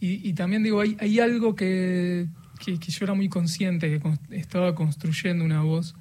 y, 0.00 0.32
también 0.32 0.62
digo, 0.62 0.80
hay, 0.80 0.96
hay 0.98 1.20
algo 1.20 1.54
que, 1.54 2.26
que, 2.64 2.78
yo 2.78 3.04
era 3.04 3.14
muy 3.14 3.28
consciente, 3.28 4.00
que 4.00 4.36
estaba 4.36 4.74
construyendo 4.74 5.44
una 5.44 5.62
voz 5.62 5.94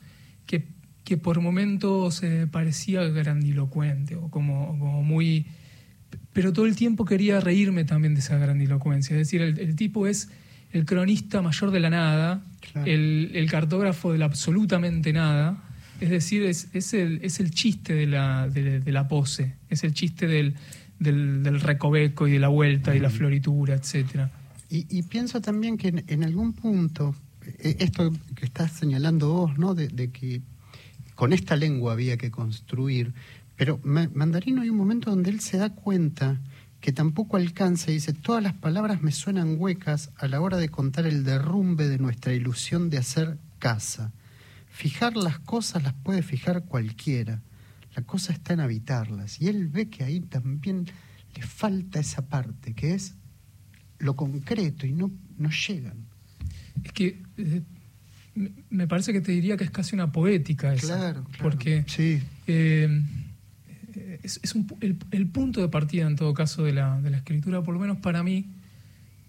que, 0.45 0.67
que 1.03 1.17
por 1.17 1.41
momentos 1.41 2.23
eh, 2.23 2.47
parecía 2.49 3.03
grandilocuente 3.03 4.15
o 4.15 4.29
como, 4.29 4.77
como, 4.79 5.03
muy... 5.03 5.47
Pero 6.33 6.53
todo 6.53 6.65
el 6.65 6.75
tiempo 6.75 7.05
quería 7.05 7.39
reírme 7.39 7.83
también 7.83 8.13
de 8.13 8.21
esa 8.21 8.37
grandilocuencia. 8.37 9.15
Es 9.15 9.27
decir, 9.27 9.41
el, 9.41 9.75
tipo 9.75 10.07
es 10.07 10.29
el 10.71 10.85
cronista 10.85 11.41
mayor 11.41 11.71
de 11.71 11.79
la 11.79 11.89
nada, 11.89 12.43
el, 12.85 13.31
el, 13.33 13.49
cartógrafo 13.49 14.11
de 14.11 14.19
la 14.19 14.25
absolutamente 14.25 15.13
nada. 15.13 15.63
Es 15.99 16.09
decir, 16.09 16.43
es, 16.43 16.69
es, 16.73 16.93
el, 16.93 17.19
es 17.23 17.39
el 17.39 17.51
chiste 17.51 17.93
de 17.93 18.07
la, 18.07 18.47
de, 18.47 18.79
de 18.79 18.91
la 18.91 19.07
pose, 19.07 19.55
es 19.69 19.83
el 19.83 19.93
chiste 19.93 20.27
del, 20.27 20.55
del, 20.99 21.59
recoveco 21.61 22.27
y 22.27 22.31
de 22.31 22.39
la 22.39 22.49
vuelta 22.49 22.95
y 22.95 22.99
la 22.99 23.09
floritura, 23.09 23.75
etcétera. 23.75 24.31
Y, 24.69 25.01
pienso 25.03 25.41
también 25.41 25.77
que 25.77 26.03
en, 26.05 26.23
algún 26.23 26.53
punto, 26.53 27.15
eh, 27.57 27.77
esto 27.79 28.13
que 28.35 28.45
estás 28.45 28.71
señalando 28.73 29.33
vos, 29.33 29.57
¿no? 29.57 29.73
De, 29.73 30.11
que 30.11 30.41
con 31.15 31.33
esta 31.33 31.55
lengua 31.55 31.93
había 31.93 32.17
que 32.17 32.29
construir, 32.29 33.13
pero 33.57 33.79
Mandarino 33.83 34.61
hay 34.61 34.69
un 34.69 34.77
momento 34.77 35.09
donde 35.09 35.31
él 35.31 35.39
se 35.39 35.57
da 35.57 35.73
cuenta 35.73 36.39
que 36.81 36.91
tampoco 36.91 37.37
alcanza 37.37 37.91
y 37.91 37.95
dice, 37.95 38.13
todas 38.13 38.41
las 38.41 38.53
palabras 38.53 39.01
me 39.01 39.11
suenan 39.11 39.55
huecas 39.57 40.11
a 40.17 40.27
la 40.27 40.41
hora 40.41 40.57
de 40.57 40.69
contar 40.69 41.05
el 41.05 41.23
derrumbe 41.23 41.87
de 41.87 41.97
nuestra 41.97 42.33
ilusión 42.33 42.89
de 42.89 42.97
hacer 42.97 43.37
casa. 43.59 44.13
Fijar 44.69 45.17
las 45.17 45.39
cosas 45.39 45.83
las 45.83 45.93
puede 45.93 46.21
fijar 46.21 46.63
cualquiera 46.65 47.41
la 47.95 48.03
cosa 48.03 48.33
está 48.33 48.53
en 48.53 48.59
habitarlas. 48.59 49.41
Y 49.41 49.47
él 49.47 49.67
ve 49.67 49.89
que 49.89 50.03
ahí 50.03 50.21
también 50.21 50.85
le 51.35 51.41
falta 51.41 51.99
esa 51.99 52.27
parte, 52.27 52.73
que 52.73 52.93
es 52.93 53.15
lo 53.97 54.15
concreto, 54.15 54.85
y 54.85 54.93
no, 54.93 55.11
no 55.37 55.49
llegan. 55.49 56.05
Es 56.83 56.91
que 56.93 57.21
eh, 57.37 57.61
me 58.69 58.87
parece 58.87 59.11
que 59.11 59.21
te 59.21 59.31
diría 59.31 59.57
que 59.57 59.65
es 59.65 59.71
casi 59.71 59.95
una 59.95 60.11
poética 60.11 60.73
esa. 60.73 60.87
Claro, 60.87 61.25
Porque 61.41 61.83
sí. 61.87 62.21
Eh, 62.47 63.03
es, 64.23 64.39
el, 64.81 65.27
punto 65.27 65.61
de 65.61 65.67
partida, 65.67 66.07
en 66.07 66.15
todo 66.15 66.33
caso, 66.33 66.63
de 66.63 66.73
la, 66.73 66.99
de 67.01 67.09
la 67.09 67.17
escritura, 67.17 67.61
por 67.61 67.73
lo 67.73 67.79
menos 67.79 67.97
para 67.97 68.23
mí, 68.23 68.45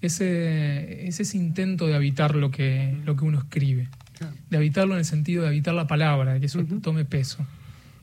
ese, 0.03 1.07
es 1.07 1.21
ese 1.21 1.37
intento 1.37 1.87
de 1.87 1.95
habitar 1.95 2.35
lo 2.35 2.51
que, 2.51 2.97
lo 3.05 3.17
que 3.17 3.25
uno 3.25 3.39
escribe. 3.39 3.89
De 4.51 4.57
habitarlo 4.57 4.95
en 4.95 4.99
el 4.99 5.05
sentido 5.05 5.43
de 5.43 5.49
habitar 5.49 5.75
la 5.75 5.87
palabra, 5.87 6.35
de 6.35 6.41
que 6.41 6.47
eso 6.47 6.63
tome 6.83 7.05
peso. 7.05 7.47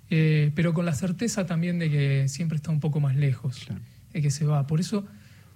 Eh, 0.10 0.52
pero 0.56 0.73
con 0.73 0.86
la 0.86 0.93
certeza 0.93 1.45
también 1.45 1.80
de 1.80 1.91
que 1.91 2.28
siempre 2.28 2.56
está 2.56 2.71
un 2.71 2.80
poco 2.80 3.00
más 3.00 3.15
lejos, 3.15 3.67
de 4.13 4.21
que 4.21 4.32
se 4.32 4.45
va. 4.45 4.65
Por 4.65 4.80
eso, 4.80 5.06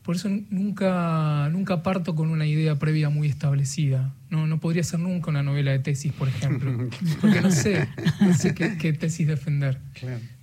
por 0.03 0.15
eso 0.15 0.29
nunca, 0.49 1.47
nunca 1.51 1.83
parto 1.83 2.15
con 2.15 2.29
una 2.29 2.47
idea 2.47 2.79
previa 2.79 3.09
muy 3.09 3.27
establecida. 3.27 4.13
No, 4.31 4.47
no 4.47 4.59
podría 4.59 4.83
ser 4.83 4.99
nunca 4.99 5.29
una 5.29 5.43
novela 5.43 5.71
de 5.71 5.79
tesis, 5.79 6.11
por 6.11 6.27
ejemplo, 6.27 6.89
porque 7.21 7.41
no 7.41 7.51
sé, 7.51 7.87
no 8.19 8.33
sé 8.33 8.55
qué, 8.55 8.93
tesis 8.93 9.27
defender. 9.27 9.77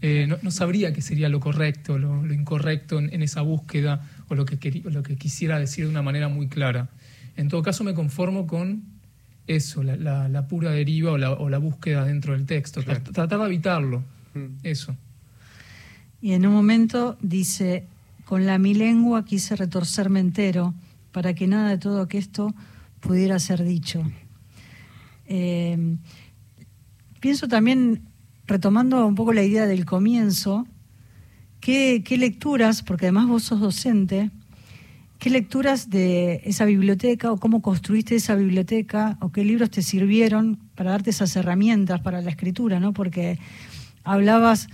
Eh, 0.01 0.29
no, 0.43 0.51
sabría 0.53 0.93
qué 0.93 1.03
sería 1.03 1.29
lo 1.29 1.41
correcto, 1.41 1.99
lo, 1.99 2.33
incorrecto 2.33 3.01
en, 3.01 3.23
esa 3.23 3.43
búsqueda 3.43 4.09
o 4.29 4.37
lo 4.37 4.45
que, 4.45 4.83
lo 4.85 5.03
que 5.03 5.17
quisiera 5.17 5.59
decir 5.59 5.85
de 5.85 5.91
una 5.91 6.03
manera 6.03 6.29
muy 6.29 6.47
clara. 6.47 6.89
En 7.37 7.49
todo 7.49 7.63
caso, 7.63 7.83
me 7.83 7.95
conformo 7.95 8.47
con 8.47 8.85
eso, 9.49 9.83
la, 9.83 10.47
pura 10.47 10.71
deriva 10.71 11.13
o 11.13 11.49
la, 11.49 11.59
búsqueda 11.59 12.05
dentro 12.05 12.35
del 12.35 12.47
texto, 12.47 12.83
tratar 12.85 13.41
de 13.41 13.47
evitarlo, 13.47 14.05
mm. 14.35 14.47
eso. 14.63 14.95
Y 16.21 16.33
en 16.33 16.47
un 16.47 16.53
momento 16.53 17.17
dice, 17.23 17.87
con 18.29 18.45
la 18.45 18.59
mi 18.59 18.75
lengua 18.75 19.25
quise 19.25 19.57
retorcerme 19.57 20.21
entero 20.21 20.75
para 21.13 21.33
que 21.33 21.47
nada 21.47 21.71
de 21.71 21.79
todo 21.79 22.07
esto 22.11 22.55
pudiera 23.01 23.39
ser 23.39 23.65
dicho. 23.65 24.03
Eh, 25.25 25.97
pienso 27.21 27.49
también, 27.49 28.03
retomando 28.47 29.07
un 29.07 29.15
poco 29.15 29.33
la 29.33 29.43
idea 29.45 29.65
del 29.65 29.87
comienzo, 29.87 30.67
¿qué, 31.61 32.03
qué 32.05 32.19
lecturas, 32.19 32.83
porque 32.83 33.07
además 33.07 33.29
vos 33.29 33.45
sos 33.45 33.61
docente, 33.61 34.31
¿Qué 35.19 35.31
lecturas 35.31 35.91
de 35.91 36.43
esa 36.45 36.65
biblioteca 36.65 37.33
o 37.33 37.39
cómo 37.39 37.61
construiste 37.61 38.15
esa 38.15 38.37
biblioteca 38.37 39.17
o 39.21 39.33
qué 39.33 39.43
libros 39.43 39.69
te 39.69 39.83
sirvieron 39.83 40.61
para 40.77 40.93
darte 40.93 41.11
esas 41.11 41.35
herramientas 41.35 42.01
para 42.03 42.21
la 42.21 42.31
escritura? 42.31 42.79
¿no? 42.79 42.93
Porque 42.93 43.41
hablabas 44.05 44.69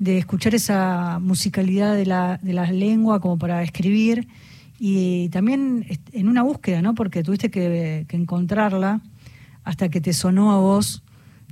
de 0.00 0.18
escuchar 0.18 0.54
esa 0.56 1.20
musicalidad 1.20 1.94
de 1.94 2.06
la, 2.06 2.40
de 2.42 2.52
la 2.52 2.68
lengua 2.72 3.20
como 3.20 3.38
para 3.38 3.62
escribir 3.62 4.26
y 4.78 5.28
también 5.28 5.86
en 6.12 6.28
una 6.28 6.42
búsqueda, 6.42 6.82
¿no? 6.82 6.94
porque 6.94 7.22
tuviste 7.22 7.50
que, 7.50 8.06
que 8.08 8.16
encontrarla 8.16 9.02
hasta 9.62 9.90
que 9.90 10.00
te 10.00 10.12
sonó 10.12 10.52
a 10.52 10.56
vos 10.58 11.04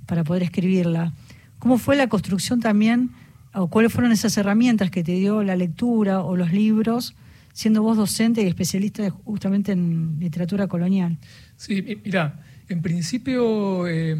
para 0.06 0.24
poder 0.24 0.42
escribirla. 0.42 1.12
¿Cómo 1.58 1.76
fue 1.78 1.94
la 1.94 2.08
construcción 2.08 2.58
también 2.58 3.10
o 3.52 3.68
cuáles 3.68 3.92
fueron 3.92 4.12
esas 4.12 4.36
herramientas 4.38 4.90
que 4.90 5.04
te 5.04 5.12
dio 5.12 5.44
la 5.44 5.54
lectura 5.54 6.22
o 6.22 6.34
los 6.34 6.52
libros? 6.52 7.14
siendo 7.58 7.82
vos 7.82 7.96
docente 7.96 8.40
y 8.40 8.46
especialista 8.46 9.10
justamente 9.10 9.72
en 9.72 10.16
literatura 10.20 10.68
colonial. 10.68 11.18
Sí, 11.56 11.82
mira, 12.04 12.40
en 12.68 12.80
principio 12.82 13.88
eh, 13.88 14.16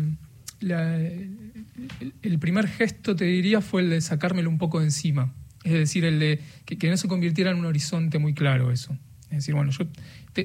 el, 0.60 2.38
primer 2.38 2.68
gesto, 2.68 3.16
te 3.16 3.24
diría, 3.24 3.60
fue 3.60 3.82
el 3.82 3.90
de 3.90 4.00
sacármelo 4.00 4.50
un 4.50 4.58
poco 4.58 4.80
de 4.80 4.86
encima. 4.86 5.32
Es 5.64 5.72
decir, 5.72 6.04
el 6.04 6.18
de 6.18 6.40
que, 6.64 6.88
no 6.88 6.96
se 6.96 7.08
convirtiera 7.08 7.50
en 7.50 7.58
un 7.58 7.66
horizonte 7.66 8.18
muy 8.18 8.34
claro 8.34 8.70
eso. 8.70 8.96
Es 9.24 9.38
decir, 9.38 9.54
bueno, 9.54 9.70
yo 9.70 9.86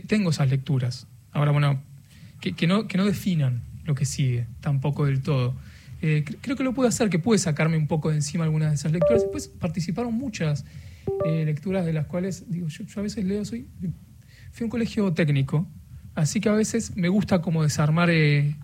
tengo 0.08 0.32
esas 0.32 0.50
lecturas. 0.50 1.08
Ahora, 1.32 1.52
bueno, 1.52 1.82
que, 2.40 2.68
no, 2.68 2.88
que 2.88 2.98
no 2.98 3.06
definan 3.06 3.64
lo 3.86 3.96
que 3.96 4.06
sigue, 4.06 4.48
tampoco 4.60 5.06
del 5.06 5.22
todo. 5.22 5.56
Eh, 6.02 6.26
creo 6.42 6.58
que 6.58 6.64
lo 6.64 6.74
pude 6.74 6.90
hacer, 6.90 7.10
que 7.10 7.20
pude 7.20 7.38
sacarme 7.38 7.78
un 7.78 7.88
poco 7.88 8.10
de 8.10 8.16
encima 8.16 8.44
algunas 8.44 8.70
de 8.70 8.76
esas 8.76 8.92
lecturas. 8.92 9.22
Después 9.22 9.48
participaron 9.48 10.14
muchas 10.14 10.66
eh, 11.26 11.46
lecturas 11.46 11.86
de 11.86 11.94
las 11.94 12.06
cuales, 12.08 12.50
digo, 12.50 12.68
yo, 12.68 12.84
a 12.96 13.02
veces 13.02 13.24
leo, 13.24 13.46
soy, 13.46 13.68
fui 14.52 14.64
a 14.64 14.66
un 14.66 14.70
colegio 14.70 15.14
técnico, 15.14 15.68
así 16.16 16.42
que 16.42 16.50
a 16.50 16.54
veces 16.54 16.96
me 16.96 17.08
gusta 17.08 17.42
como 17.42 17.64
desarmar 17.64 18.10
eh, 18.10 18.56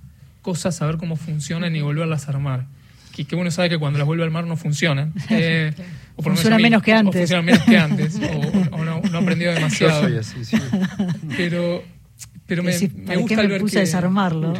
cosas, 0.42 0.76
saber 0.76 0.98
cómo 0.98 1.16
funcionan 1.16 1.76
y 1.76 1.82
volverlas 1.82 2.28
a 2.28 2.32
armar. 2.32 2.68
Que, 3.16 3.26
que 3.26 3.36
uno 3.36 3.52
sabe 3.52 3.70
que 3.70 3.78
cuando 3.78 4.00
las 4.00 4.06
vuelve 4.06 4.24
a 4.24 4.28
armar 4.28 4.46
no 4.46 4.58
funcionan. 4.58 5.14
Eh, 5.30 5.74
o 6.16 6.22
funcionan 6.22 6.62
menos 6.62 6.84
que 6.84 6.94
antes. 6.94 7.16
O 7.16 7.20
funcionan 7.20 7.46
menos 7.46 7.64
que 7.64 7.78
antes, 7.78 8.20
o, 8.72 8.84
no, 8.84 9.02
no, 9.02 9.18
aprendido 9.18 9.54
demasiado. 9.54 10.08
Pero 11.38 11.84
pero 12.50 12.64
me, 12.64 12.74
me 13.06 13.18
gusta 13.18 13.44
ver 13.44 13.64
que, 13.64 13.80
desarmarlo. 13.80 14.54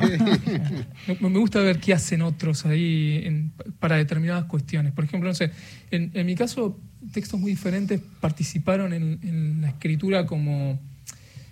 me, 1.20 1.40
gusta 1.40 1.60
ver 1.60 1.80
qué 1.80 1.94
hacen 1.94 2.22
otros 2.22 2.68
ahí 2.68 3.52
para 3.80 3.96
determinadas 3.96 4.46
cuestiones. 4.46 4.94
Por 4.94 5.06
ejemplo, 5.06 5.28
no 5.28 5.34
sé, 5.34 5.52
en, 5.90 6.12
en 6.14 6.26
mi 6.28 6.36
caso, 6.36 6.80
textos 7.12 7.40
muy 7.40 7.50
diferentes 7.50 8.00
participaron 8.20 8.94
en, 8.94 9.62
la 9.62 9.70
escritura 9.70 10.28
como, 10.28 10.80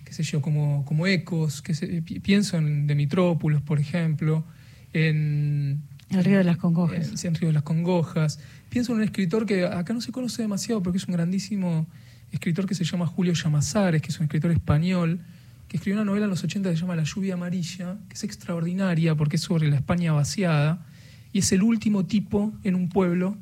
qué 0.08 0.14
sé 0.14 0.24
yo, 0.24 0.42
como, 0.42 0.86
como 0.86 1.06
ecos. 1.06 1.62
Que 1.62 1.74
pienso 2.22 2.58
en 2.58 2.88
de 2.88 2.96
Mitrópolis, 2.96 3.62
por 3.62 3.80
ejemplo, 3.80 4.46
en... 4.94 5.82
El 6.10 6.24
río 6.24 6.38
de 6.38 6.46
las 6.46 6.56
congojas. 6.56 7.26
En, 7.26 7.34
el 7.34 7.36
río 7.36 7.50
de 7.50 7.54
las 7.54 7.64
congojas. 7.64 8.40
Pienso 8.70 8.94
en 8.94 9.00
un 9.00 9.04
escritor 9.04 9.46
que 9.46 9.66
acá 9.66 9.94
no 9.94 10.00
se 10.00 10.14
conoce 10.14 10.42
demasiado, 10.42 10.82
porque 10.82 10.98
es 10.98 11.08
un 11.08 11.14
grandísimo 11.14 11.88
escritor 12.32 12.66
que 12.66 12.76
se 12.76 12.86
llama 12.86 13.06
Julio 13.06 13.34
Llamazares, 13.34 14.02
que 14.02 14.10
es 14.10 14.20
un 14.20 14.24
escritor 14.24 14.52
español, 14.52 15.20
que 15.68 15.76
escribió 15.76 16.00
una 16.00 16.06
novela 16.06 16.24
en 16.24 16.30
los 16.30 16.42
80 16.42 16.70
que 16.70 16.76
se 16.78 16.82
llama 16.82 16.96
La 16.96 17.04
lluvia 17.04 17.34
amarilla, 17.34 17.98
que 18.08 18.16
es 18.16 18.24
extraordinaria 18.24 19.16
porque 19.16 19.36
es 19.36 19.42
sobre 19.42 19.68
la 19.68 19.76
España 19.76 20.14
vaciada 20.14 20.86
y 21.34 21.40
es 21.40 21.52
el 21.52 21.64
último 21.64 22.06
tipo 22.06 22.54
en 22.64 22.76
un 22.76 22.88
pueblo 22.88 23.38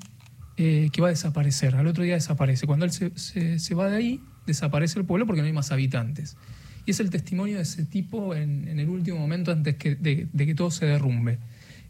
eh, 0.57 0.89
que 0.91 1.01
va 1.01 1.09
a 1.09 1.11
desaparecer. 1.11 1.75
Al 1.75 1.85
otro 1.85 2.03
día 2.03 2.15
desaparece. 2.15 2.65
Cuando 2.65 2.85
él 2.85 2.91
se, 2.91 3.59
se, 3.59 3.75
va 3.75 3.89
de 3.89 3.97
ahí, 3.97 4.21
desaparece 4.45 4.99
el 4.99 5.05
pueblo 5.05 5.25
porque 5.25 5.41
no 5.41 5.47
hay 5.47 5.53
más 5.53 5.71
habitantes. 5.71 6.37
Y 6.85 6.91
es 6.91 6.99
el 6.99 7.09
testimonio 7.09 7.57
de 7.57 7.63
ese 7.63 7.83
tipo 7.83 8.35
en, 8.35 8.79
el 8.79 8.89
último 8.89 9.17
momento 9.17 9.51
antes 9.51 9.75
de, 9.79 10.27
que 10.35 10.55
todo 10.55 10.69
se 10.71 10.85
derrumbe. 10.85 11.39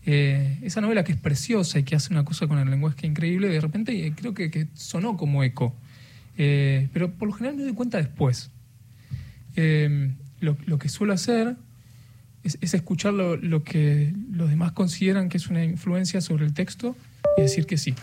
Eh, 0.06 0.60
esa 0.62 0.82
novela 0.82 1.04
que 1.04 1.12
es 1.12 1.18
preciosa 1.18 1.80
y 1.80 1.84
que 1.84 1.96
hace 1.96 2.14
una 2.14 2.24
cosa 2.24 2.48
con 2.48 2.60
el 2.60 2.70
lenguaje 2.70 3.08
increíble, 3.08 3.50
de 3.50 3.60
repente 3.60 4.14
creo 4.16 4.34
que, 4.34 4.68
sonó 4.74 5.18
como 5.18 5.44
eco. 5.44 5.76
Eh, 6.38 6.90
pero 6.94 7.12
por 7.12 7.28
lo 7.28 7.34
general 7.34 7.58
me 7.58 7.64
doy 7.64 7.74
cuenta 7.74 7.98
después. 7.98 8.52
Eh, 9.56 10.12
lo, 10.40 10.78
que 10.78 10.90
suelo 10.90 11.14
hacer 11.14 11.56
es, 12.44 12.58
es 12.62 12.74
escuchar 12.74 13.14
lo, 13.14 13.64
que 13.64 14.14
los 14.32 14.50
demás 14.50 14.72
consideran 14.74 15.28
que 15.28 15.38
es 15.38 15.48
una 15.48 15.64
influencia 15.64 16.22
sobre 16.22 16.46
el 16.46 16.54
texto 16.54 16.96
y 17.38 17.42
decir 17.42 17.66
que 17.66 17.78
sí. 17.78 17.96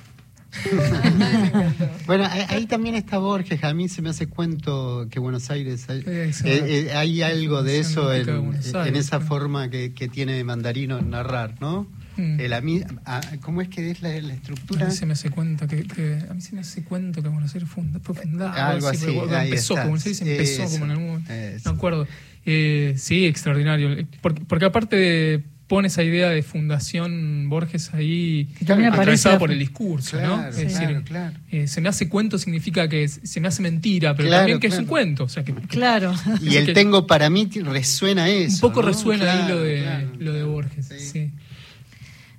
bueno, 2.07 2.26
ahí 2.48 2.66
también 2.66 2.94
está 2.94 3.18
Borges. 3.18 3.64
A 3.64 3.72
mí 3.74 3.88
se 3.88 4.03
me 4.03 4.11
hace 4.11 4.26
cuento 4.26 5.07
que 5.11 5.18
Buenos 5.18 5.50
Aires 5.50 5.88
hay, 5.88 6.03
eh, 6.07 6.32
eh, 6.44 6.92
hay 6.94 7.22
algo 7.22 7.62
de 7.62 7.78
eso 7.78 8.12
en, 8.12 8.28
en 8.28 8.96
esa 8.96 9.20
forma 9.20 9.70
que, 9.70 9.94
que, 9.94 10.09
tiene 10.09 10.42
Mandarino 10.44 10.98
en 10.98 11.11
narrar, 11.11 11.55
¿no? 11.61 11.86
Mm. 12.16 12.40
El, 12.40 12.53
a 12.53 12.61
mí, 12.61 12.82
a, 13.07 13.20
¿Cómo 13.40 13.62
es 13.62 13.68
que 13.68 13.90
es 13.90 14.03
la, 14.03 14.11
la, 14.20 14.34
estructura? 14.34 14.84
A 14.84 14.88
mí 14.90 14.94
se 14.94 15.07
me 15.07 15.14
hace 15.14 15.30
cuento 15.30 15.66
que, 15.66 15.84
que, 15.84 16.18
a 16.28 16.34
mí 16.34 16.42
se 16.42 16.55
me 16.55 16.61
hace 16.61 16.84
cuento 16.84 17.22
que 17.22 17.28
Buenos 17.28 17.55
Aires 17.55 17.68
fue 17.70 18.14
fundado. 18.14 18.53
Algo 18.53 18.88
así. 18.88 19.07
empezó, 19.09 19.76
como 19.76 19.98
se 19.98 20.11
dice, 20.11 20.30
empezó 20.30 20.64
como 20.64 20.84
en 20.84 20.90
algún 20.90 21.24
No 21.64 21.70
acuerdo. 21.70 22.07
Eh, 22.44 22.94
sí, 22.98 23.24
extraordinario. 23.24 24.07
Porque, 24.20 24.42
porque 24.46 24.64
aparte 24.66 24.96
de 24.96 25.42
pone 25.72 25.88
esa 25.88 26.02
idea 26.02 26.28
de 26.28 26.42
fundación 26.42 27.48
Borges 27.48 27.94
ahí 27.94 28.46
atravesada 28.60 29.38
por 29.38 29.50
el 29.50 29.58
discurso, 29.58 30.20
¿no? 30.20 30.46
Es 30.46 30.56
decir, 30.56 31.02
eh, 31.50 31.66
se 31.66 31.80
me 31.80 31.88
hace 31.88 32.10
cuento 32.10 32.36
significa 32.36 32.90
que 32.90 33.08
se 33.08 33.40
me 33.40 33.48
hace 33.48 33.62
mentira, 33.62 34.14
pero 34.14 34.28
también 34.28 34.60
que 34.60 34.66
es 34.66 34.76
un 34.76 34.84
cuento. 34.84 35.24
O 35.24 35.30
sea, 35.30 35.44
que, 35.44 35.54
claro. 35.54 36.12
Y 36.42 36.56
el 36.56 36.74
tengo 36.74 37.06
para 37.06 37.30
mí 37.30 37.48
resuena 37.64 38.28
eso. 38.28 38.56
Un 38.56 38.60
poco 38.70 38.82
resuena 38.82 39.32
ahí 39.32 39.48
lo 39.48 39.60
de, 39.60 40.08
lo 40.18 40.34
de 40.34 40.44
Borges, 40.44 40.92
sí. 40.94 41.30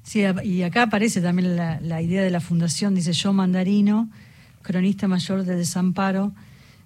sí. 0.04 0.24
y 0.44 0.62
acá 0.62 0.84
aparece 0.84 1.20
también 1.20 1.56
la, 1.56 2.02
idea 2.04 2.22
de 2.22 2.30
la 2.30 2.40
fundación, 2.40 2.94
dice 2.94 3.14
yo 3.14 3.34
mandarino, 3.34 4.12
cronista 4.62 5.08
mayor 5.08 5.44
de 5.44 5.56
desamparo, 5.56 6.36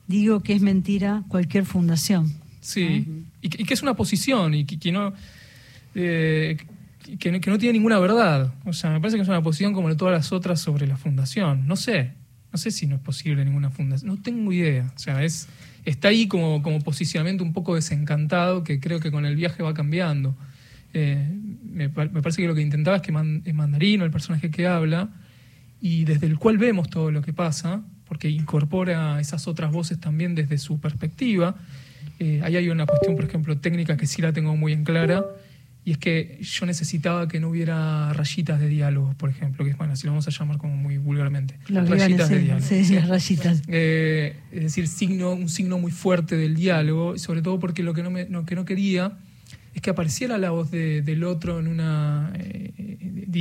digo 0.07 0.39
que 0.43 0.53
es 0.53 0.61
mentira 0.61 1.23
cualquier 1.27 1.65
fundación. 1.65 2.33
Sí, 2.61 3.25
y, 3.41 3.49
que 3.49 3.73
es 3.73 3.81
una 3.81 3.95
posición 3.95 4.53
y 4.53 4.63
que 4.63 4.93
no 4.93 5.11
eh, 5.99 6.57
que, 7.19 7.31
no 7.31 7.57
tiene 7.57 7.73
ninguna 7.73 7.99
verdad. 7.99 8.53
O 8.65 8.73
sea, 8.73 8.91
me 8.91 8.99
parece 8.99 9.17
que 9.17 9.23
es 9.23 9.29
una 9.29 9.41
posición 9.41 9.73
como 9.73 9.95
todas 9.95 10.13
las 10.13 10.31
otras 10.31 10.59
sobre 10.59 10.87
la 10.87 10.97
fundación. 10.97 11.67
No 11.67 11.75
sé, 11.75 12.11
no 12.51 12.57
sé 12.57 12.71
si 12.71 12.85
no 12.85 12.95
es 12.95 13.01
posible 13.01 13.43
ninguna 13.43 13.69
fundación. 13.69 14.07
No 14.07 14.21
tengo 14.21 14.51
idea. 14.51 14.91
O 14.95 14.99
sea, 14.99 15.23
es, 15.23 15.47
está 15.85 16.09
ahí 16.09 16.27
como, 16.27 16.61
como 16.61 16.79
posicionamiento 16.81 17.43
un 17.43 17.53
poco 17.53 17.75
desencantado 17.75 18.63
que 18.63 18.79
creo 18.79 18.99
que 18.99 19.11
con 19.11 19.25
el 19.25 19.35
viaje 19.35 19.63
va 19.63 19.73
cambiando. 19.73 20.35
Eh, 20.93 21.29
me, 21.63 21.89
parece 21.89 22.41
que 22.41 22.47
lo 22.47 22.55
que 22.55 22.61
intentaba 22.61 22.97
es 22.97 23.01
que 23.01 23.13
es 23.45 23.53
Mandarino, 23.53 24.05
el 24.05 24.11
personaje 24.11 24.49
que 24.49 24.67
habla, 24.67 25.09
y 25.81 26.05
desde 26.05 26.27
el 26.27 26.37
cual 26.37 26.57
vemos 26.57 26.89
todo 26.89 27.11
lo 27.11 27.21
que 27.21 27.33
pasa, 27.33 27.83
porque 28.05 28.29
incorpora 28.29 29.19
esas 29.19 29.47
otras 29.47 29.71
voces 29.71 29.99
también 29.99 30.33
desde 30.35 30.57
su 30.57 30.79
perspectiva. 30.79 31.55
Eh, 32.19 32.41
ahí 32.43 32.55
hay 32.55 32.69
una 32.69 32.85
cuestión, 32.85 33.15
por 33.15 33.25
ejemplo, 33.25 33.57
técnica 33.57 33.97
que 33.97 34.07
sí 34.07 34.21
la 34.21 34.33
tengo 34.33 34.55
muy 34.55 34.73
en 34.73 34.83
clara, 34.83 35.23
y 35.87 35.91
es 35.91 35.97
que 35.99 36.37
yo 36.41 36.65
necesitaba 36.65 37.29
que 37.29 37.39
no 37.39 37.47
hubiera 37.47 38.11
rayitas 38.11 38.59
de 38.59 38.67
diálogo, 38.67 39.13
por 39.13 39.29
ejemplo, 39.29 39.63
que 39.63 39.73
bueno, 39.75 39.93
así 39.93 40.05
lo 40.05 40.11
vamos 40.11 40.27
a 40.27 40.31
llamar 40.31 40.57
como 40.57 40.75
muy 40.75 40.97
vulgarmente. 40.97 41.55
rayitas 41.69 42.27
de 42.27 42.39
diálogo. 42.39 42.67
Sí, 42.67 42.99
rayitas. 42.99 43.61
Eh, 43.69 44.35
es 44.51 44.63
decir, 44.63 44.89
signo, 44.89 45.31
un 45.31 45.47
signo 45.47 45.79
muy 45.79 45.93
fuerte 45.93 46.35
del 46.35 46.55
diálogo, 46.55 47.17
sobre 47.17 47.41
todo 47.41 47.57
porque 47.61 47.83
lo 47.83 47.93
que 47.93 48.03
no, 48.03 48.11
me, 48.11 48.27
que 48.45 48.55
no 48.55 48.65
quería 48.65 49.13
es 49.75 49.81
que 49.81 49.89
apareciera 49.89 50.37
la 50.37 50.49
voz 50.49 50.71
del 50.71 51.23
otro 51.23 51.57
en 51.57 51.69
una 51.69 52.33
eh, 52.35 52.73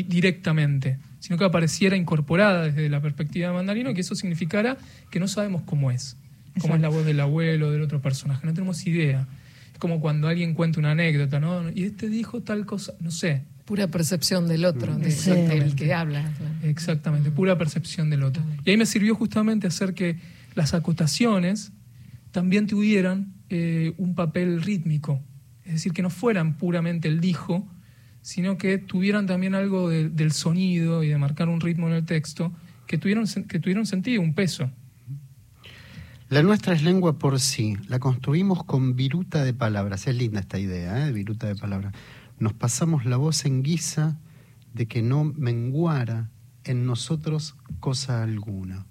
directamente, 0.07 0.99
sino 1.19 1.39
que 1.39 1.45
apareciera 1.47 1.97
incorporada 1.97 2.63
desde 2.63 2.89
la 2.89 3.03
perspectiva 3.03 3.49
de 3.49 3.55
Mandarino, 3.55 3.93
que 3.93 4.03
eso 4.03 4.15
significara 4.15 4.77
que 5.11 5.19
no 5.19 5.27
sabemos 5.27 5.63
cómo 5.63 5.91
es, 5.91 6.17
cómo 6.61 6.77
es 6.77 6.81
la 6.81 6.91
voz 6.91 7.05
del 7.05 7.19
abuelo 7.19 7.67
o 7.67 7.71
del 7.73 7.83
otro 7.83 8.01
personaje, 8.01 8.47
no 8.47 8.55
tenemos 8.55 8.87
idea. 8.87 9.27
Es 9.77 9.79
como 9.79 10.01
cuando 10.01 10.27
alguien 10.27 10.55
cuenta 10.55 10.81
una 10.81 10.93
anécdota, 10.93 11.39
¿no? 11.39 11.71
Y 11.71 11.85
este 11.85 12.09
dijo 12.09 12.41
tal 12.41 12.65
cosa, 12.65 12.95
no 12.99 13.11
sé. 13.11 13.43
Pura 13.67 13.89
percepción 13.89 14.49
del 14.49 14.65
otro, 14.65 14.97
del 14.97 15.75
que 15.75 15.93
habla. 15.93 16.33
Exactamente, 16.63 17.31
pura 17.31 17.59
percepción 17.59 18.09
del 18.09 18.23
otro. 18.23 18.43
Y 18.65 18.71
ahí 18.71 18.79
me 18.79 18.87
sirvió 18.87 19.15
justamente 19.15 19.67
hacer 19.67 19.93
que 19.93 20.17
las 20.55 20.73
acotaciones 20.73 21.73
también 22.31 22.67
tuvieran 22.67 23.35
eh, 23.51 23.93
un 23.99 24.15
papel 24.15 24.63
rítmico. 24.63 25.23
Es 25.67 25.75
decir, 25.75 25.93
que 25.93 26.01
no 26.01 26.09
fueran 26.09 26.57
puramente 26.57 27.07
el 27.09 27.21
dijo, 27.21 27.69
sino 28.23 28.57
que 28.57 28.79
tuvieran 28.79 29.27
también 29.27 29.55
algo 29.55 29.91
del 29.91 30.33
sonido 30.33 31.05
y 31.05 31.09
de 31.09 31.19
marcar 31.19 31.51
un 31.51 31.61
ritmo 31.61 31.87
en 31.89 31.93
el 31.93 32.07
texto, 32.07 32.51
que 32.87 32.97
tuvieron, 32.97 33.27
que 33.27 33.59
tuvieron 33.59 33.85
sentido, 33.85 34.23
un 34.23 34.33
peso. 34.33 34.71
La 36.29 36.43
nuestra 36.43 36.75
es 36.75 36.83
lengua 36.83 37.21
por 37.21 37.39
sí, 37.39 37.77
la 37.87 38.01
construimos 38.01 38.65
con 38.65 38.97
viruta 38.97 39.45
de 39.45 39.55
palabras. 39.55 40.09
Es 40.09 40.17
linda 40.17 40.41
esta 40.41 40.59
idea, 40.59 41.07
¿eh? 41.07 41.13
viruta 41.13 41.47
de 41.47 41.55
palabras. 41.55 41.95
Nos 42.41 42.53
pasamos 42.53 43.05
la 43.05 43.17
voz 43.17 43.45
en 43.45 43.63
guisa 43.63 44.19
de 44.75 44.87
que 44.87 45.03
no 45.03 45.23
menguara 45.23 46.29
en 46.65 46.85
nosotros 46.85 47.55
cosa 47.79 48.25
alguna. 48.25 48.87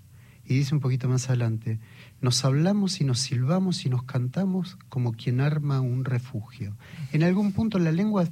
Y 0.46 0.54
dice 0.54 0.76
un 0.76 0.80
poquito 0.80 1.10
más 1.10 1.28
adelante, 1.28 1.82
nos 2.22 2.46
hablamos 2.46 3.02
y 3.02 3.04
nos 3.04 3.20
silbamos 3.20 3.86
y 3.86 3.90
nos 3.90 4.04
cantamos 4.04 4.78
como 4.88 5.12
quien 5.12 5.42
arma 5.42 5.82
un 5.82 6.06
refugio. 6.06 6.78
En 7.12 7.22
algún 7.22 7.52
punto 7.52 7.80
la 7.80 7.92
lengua 7.92 8.30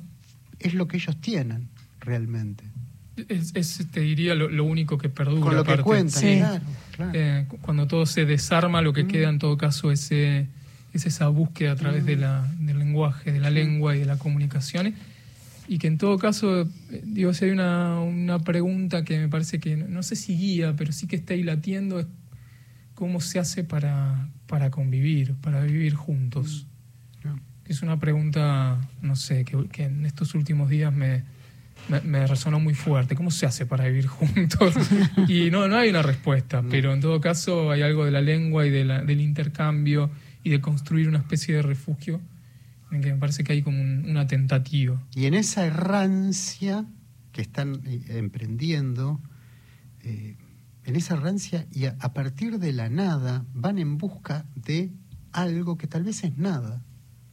es 0.60 0.74
lo 0.74 0.88
que 0.88 0.96
ellos 0.96 1.20
tienen 1.20 1.68
realmente. 2.00 2.64
Es, 3.16 3.88
te 3.92 4.00
diría, 4.00 4.34
lo, 4.34 4.64
único 4.64 4.98
que 4.98 5.10
perdura. 5.10 5.42
Con 5.42 5.56
lo 5.56 5.64
que 5.64 5.78
cuentan, 5.78 6.62
eh, 7.14 7.46
cuando 7.62 7.86
todo 7.88 8.06
se 8.06 8.26
desarma, 8.26 8.82
lo 8.82 8.92
que 8.92 9.04
mm. 9.04 9.08
queda 9.08 9.30
en 9.30 9.40
todo 9.40 9.56
caso 9.56 9.92
es, 9.92 10.12
es 10.12 10.48
esa 10.94 11.28
búsqueda 11.28 11.74
a 11.74 11.76
través 11.76 12.06
de 12.06 12.16
la, 12.16 12.52
del 12.60 12.80
lenguaje, 12.80 13.32
de 13.32 13.40
la 13.40 13.52
lengua 13.52 13.96
y 13.96 14.00
de 14.00 14.06
la 14.06 14.18
comunicación. 14.18 14.96
Y 15.68 15.78
que 15.78 15.88
en 15.88 15.98
todo 15.98 16.18
caso, 16.18 16.62
eh, 16.62 17.02
digo, 17.04 17.34
si 17.34 17.46
hay 17.46 17.52
una, 17.52 18.00
una 18.00 18.40
pregunta 18.40 19.04
que 19.04 19.20
me 19.20 19.30
parece 19.30 19.60
que, 19.60 19.78
no 19.78 20.04
sé 20.04 20.16
si 20.16 20.36
guía, 20.36 20.76
pero 20.76 20.92
sí 20.92 21.08
que 21.08 21.16
está 21.16 21.36
ahí 21.36 21.44
latiendo, 21.44 22.00
es 22.00 22.08
cómo 22.96 23.22
se 23.22 23.40
hace 23.40 23.64
para, 23.64 24.30
para 24.48 24.72
convivir, 24.72 25.36
para 25.36 25.62
vivir 25.64 25.94
juntos. 25.94 26.68
Mm. 27.24 27.38
Es 27.70 27.82
una 27.82 28.00
pregunta, 28.00 28.78
no 29.02 29.16
sé, 29.16 29.46
que, 29.46 29.68
que 29.68 29.84
en 29.86 30.06
estos 30.06 30.36
últimos 30.36 30.70
días 30.70 30.92
me, 30.92 31.24
me, 31.88 32.28
resonó 32.28 32.60
muy 32.60 32.74
fuerte. 32.74 33.16
¿Cómo 33.16 33.32
se 33.32 33.46
hace 33.46 33.66
para 33.66 33.86
vivir 33.86 34.08
juntos? 34.08 34.76
y 35.28 35.52
no, 35.52 35.68
no 35.68 35.78
hay 35.78 35.90
una 35.90 36.02
respuesta, 36.02 36.64
pero 36.70 36.94
en 36.94 37.02
todo 37.02 37.20
caso 37.22 37.72
hay 37.72 37.82
algo 37.82 38.06
de 38.06 38.12
la 38.12 38.22
lengua 38.22 38.66
y 38.66 38.70
de 38.70 38.86
la, 38.86 39.04
del 39.04 39.22
intercambio 39.22 40.10
y 40.44 40.50
de 40.50 40.62
construir 40.62 41.08
una 41.08 41.20
especie 41.20 41.56
de 41.56 41.62
refugio 41.62 42.22
en 42.92 43.02
que 43.02 43.12
me 43.12 43.20
parece 43.20 43.44
que 43.44 43.54
hay 43.54 43.62
como 43.62 43.82
una 43.82 44.28
tentativa. 44.28 45.02
Y 45.16 45.26
en 45.26 45.34
esa 45.34 45.66
errancia 45.66 46.86
que 47.32 47.42
están 47.42 47.82
eh, 47.86 48.04
emprendiendo, 48.10 49.20
eh, 50.02 50.38
en 50.86 50.96
esa 50.96 51.16
errancia 51.16 51.66
y 51.72 51.86
a, 51.86 51.96
a 52.00 52.14
partir 52.14 52.60
de 52.60 52.74
la 52.74 52.90
nada 52.90 53.46
van 53.54 53.80
en 53.80 53.98
busca 53.98 54.46
de 54.56 54.92
algo 55.32 55.78
que 55.78 55.88
tal 55.88 56.04
vez 56.04 56.24
es 56.24 56.38
nada. 56.38 56.84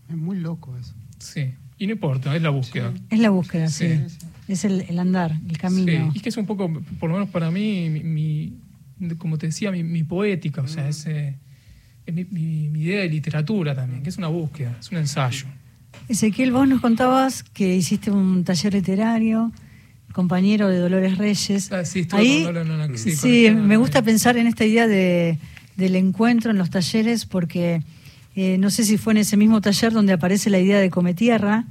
Es 0.08 0.16
muy 0.16 0.38
loco 0.38 0.76
eso. 0.76 0.94
Sí. 1.18 1.54
Y 1.78 1.86
no 1.86 1.94
importa, 1.94 2.34
es 2.36 2.42
la 2.42 2.50
búsqueda. 2.50 2.92
Es 3.08 3.18
la 3.18 3.30
búsqueda, 3.30 3.68
sí. 3.68 4.02
Es 4.50 4.64
el, 4.64 4.98
andar, 4.98 5.38
el 5.48 5.58
camino. 5.58 6.10
Sí. 6.12 6.18
Y 6.18 6.20
que 6.20 6.28
es 6.28 6.36
un 6.36 6.44
poco, 6.44 6.68
por 6.98 7.08
lo 7.08 7.16
menos 7.16 7.30
para 7.30 7.50
mí, 7.52 7.88
mi, 7.88 8.52
como 9.16 9.38
te 9.38 9.46
decía, 9.46 9.70
mi, 9.70 10.02
poética, 10.02 10.62
o 10.62 10.66
sea, 10.66 10.88
es, 10.88 11.06
eh, 11.06 11.36
mi, 12.12 12.64
idea 12.64 13.02
de 13.02 13.08
literatura 13.08 13.74
también, 13.74 14.02
que 14.02 14.08
es 14.08 14.18
una 14.18 14.26
búsqueda, 14.26 14.76
es 14.80 14.90
un 14.90 14.98
ensayo. 14.98 15.46
Ezequiel, 16.08 16.50
vos 16.50 16.66
nos 16.66 16.80
contabas 16.80 17.44
que 17.44 17.76
hiciste 17.76 18.10
un 18.10 18.42
taller 18.42 18.74
literario, 18.74 19.52
compañero 20.12 20.68
de 20.68 20.78
Dolores 20.78 21.16
Reyes. 21.16 21.70
Ah, 21.70 21.84
sí, 21.84 22.08
Ahí, 22.10 22.44
sí, 22.96 23.50
me 23.50 23.76
gusta 23.76 24.02
pensar 24.02 24.36
en 24.36 24.48
esta 24.48 24.64
idea 24.64 24.88
de, 24.88 25.38
del 25.76 25.94
encuentro 25.94 26.50
en 26.50 26.58
los 26.58 26.70
talleres 26.70 27.24
porque 27.24 27.82
eh, 28.34 28.58
no 28.58 28.70
sé 28.70 28.84
si 28.84 28.98
fue 28.98 29.12
en 29.12 29.18
ese 29.18 29.36
mismo 29.36 29.60
taller 29.60 29.92
donde 29.92 30.12
aparece 30.12 30.50
la 30.50 30.58
idea 30.58 30.80
de 30.80 30.90
Cometierra, 30.90 31.66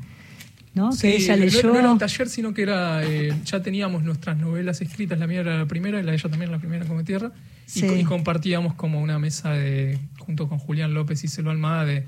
¿no? 0.80 0.90
que 1.00 1.16
ella 1.16 1.36
leyó. 1.36 1.64
No, 1.64 1.78
era 1.78 1.92
un 1.92 2.00
taller, 2.00 2.30
sino 2.30 2.54
que 2.54 2.64
era 2.64 3.04
eh, 3.04 3.34
ya 3.46 3.62
teníamos 3.62 4.04
nuestras 4.04 4.38
novelas 4.38 4.82
escritas, 4.82 5.20
la 5.20 5.28
mía 5.28 5.42
era 5.42 5.58
la 5.58 5.66
primera 5.66 6.00
y 6.00 6.04
la 6.04 6.12
de 6.12 6.18
ella 6.18 6.30
también 6.30 6.52
la 6.52 6.60
primera 6.60 6.86
Cometierra, 6.86 7.32
y, 7.76 8.04
compartíamos 8.04 8.74
como 8.74 9.02
una 9.02 9.20
mesa 9.20 9.52
de 9.52 10.00
junto 10.18 10.48
con 10.48 10.58
Julián 10.58 10.94
López 10.94 11.24
y 11.24 11.28
Selva 11.28 11.52
Almada 11.52 11.86
de 11.86 12.06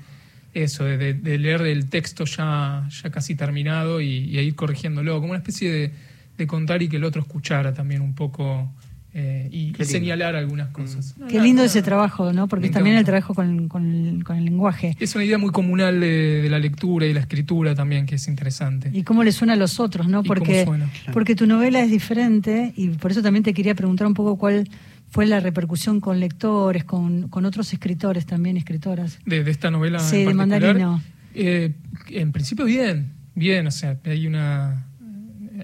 eso, 0.54 0.84
de, 0.84 1.14
leer 1.38 1.62
el 1.62 1.88
texto 1.88 2.24
ya, 2.24 2.88
ya 2.90 3.10
casi 3.10 3.34
terminado 3.34 4.00
y, 4.00 4.38
ir 4.38 4.54
corrigiéndolo, 4.54 5.14
como 5.16 5.30
una 5.30 5.38
especie 5.38 5.92
de, 6.36 6.46
contar 6.46 6.82
y 6.82 6.88
que 6.88 6.96
el 6.96 7.04
otro 7.04 7.22
escuchara 7.22 7.72
también 7.72 8.00
un 8.00 8.16
poco 8.16 8.68
eh, 9.14 9.48
y, 9.50 9.74
señalar 9.84 10.36
algunas 10.36 10.68
cosas. 10.68 11.14
Qué 11.28 11.38
lindo 11.38 11.62
ese 11.62 11.82
trabajo, 11.82 12.32
¿no? 12.32 12.48
Porque 12.48 12.66
es 12.66 12.72
también 12.72 12.96
el 12.96 13.04
trabajo 13.04 13.34
con, 13.34 13.68
con, 13.68 13.84
el, 13.84 14.44
lenguaje. 14.44 14.96
Es 14.98 15.14
una 15.14 15.24
idea 15.24 15.36
muy 15.36 15.50
comunal 15.50 16.00
de, 16.00 16.46
la 16.48 16.58
lectura 16.58 17.06
y 17.06 17.12
la 17.12 17.20
escritura 17.20 17.74
también, 17.74 18.06
que 18.06 18.14
es 18.14 18.26
interesante. 18.26 18.90
Y 18.92 19.02
cómo 19.02 19.22
le 19.22 19.32
suena 19.32 19.52
a 19.52 19.56
los 19.56 19.80
otros, 19.80 20.08
¿no? 20.08 20.22
Porque, 20.22 20.66
porque 21.12 21.34
tu 21.34 21.46
novela 21.46 21.80
es 21.82 21.90
diferente 21.90 22.72
y 22.74 22.88
por 22.88 23.10
eso 23.10 23.20
también 23.20 23.42
te 23.42 23.52
quería 23.52 23.74
preguntar 23.74 24.06
un 24.06 24.14
poco 24.14 24.38
cuál 24.38 24.68
fue 25.10 25.26
la 25.26 25.40
repercusión 25.40 26.00
con 26.00 26.18
lectores, 26.18 26.84
con, 26.84 27.28
con 27.28 27.44
otros 27.44 27.70
escritores 27.74 28.24
también, 28.24 28.56
escritoras. 28.56 29.18
De, 29.26 29.38
esta 29.50 29.70
novela. 29.70 29.98
Sí, 29.98 30.24
de 30.24 30.32
Mandarino. 30.32 31.02
Eh, 31.34 31.72
en 32.08 32.32
principio 32.32 32.64
bien, 32.64 33.12
bien, 33.34 33.66
o 33.66 33.70
sea, 33.70 33.98
hay 34.04 34.26
una 34.26 34.86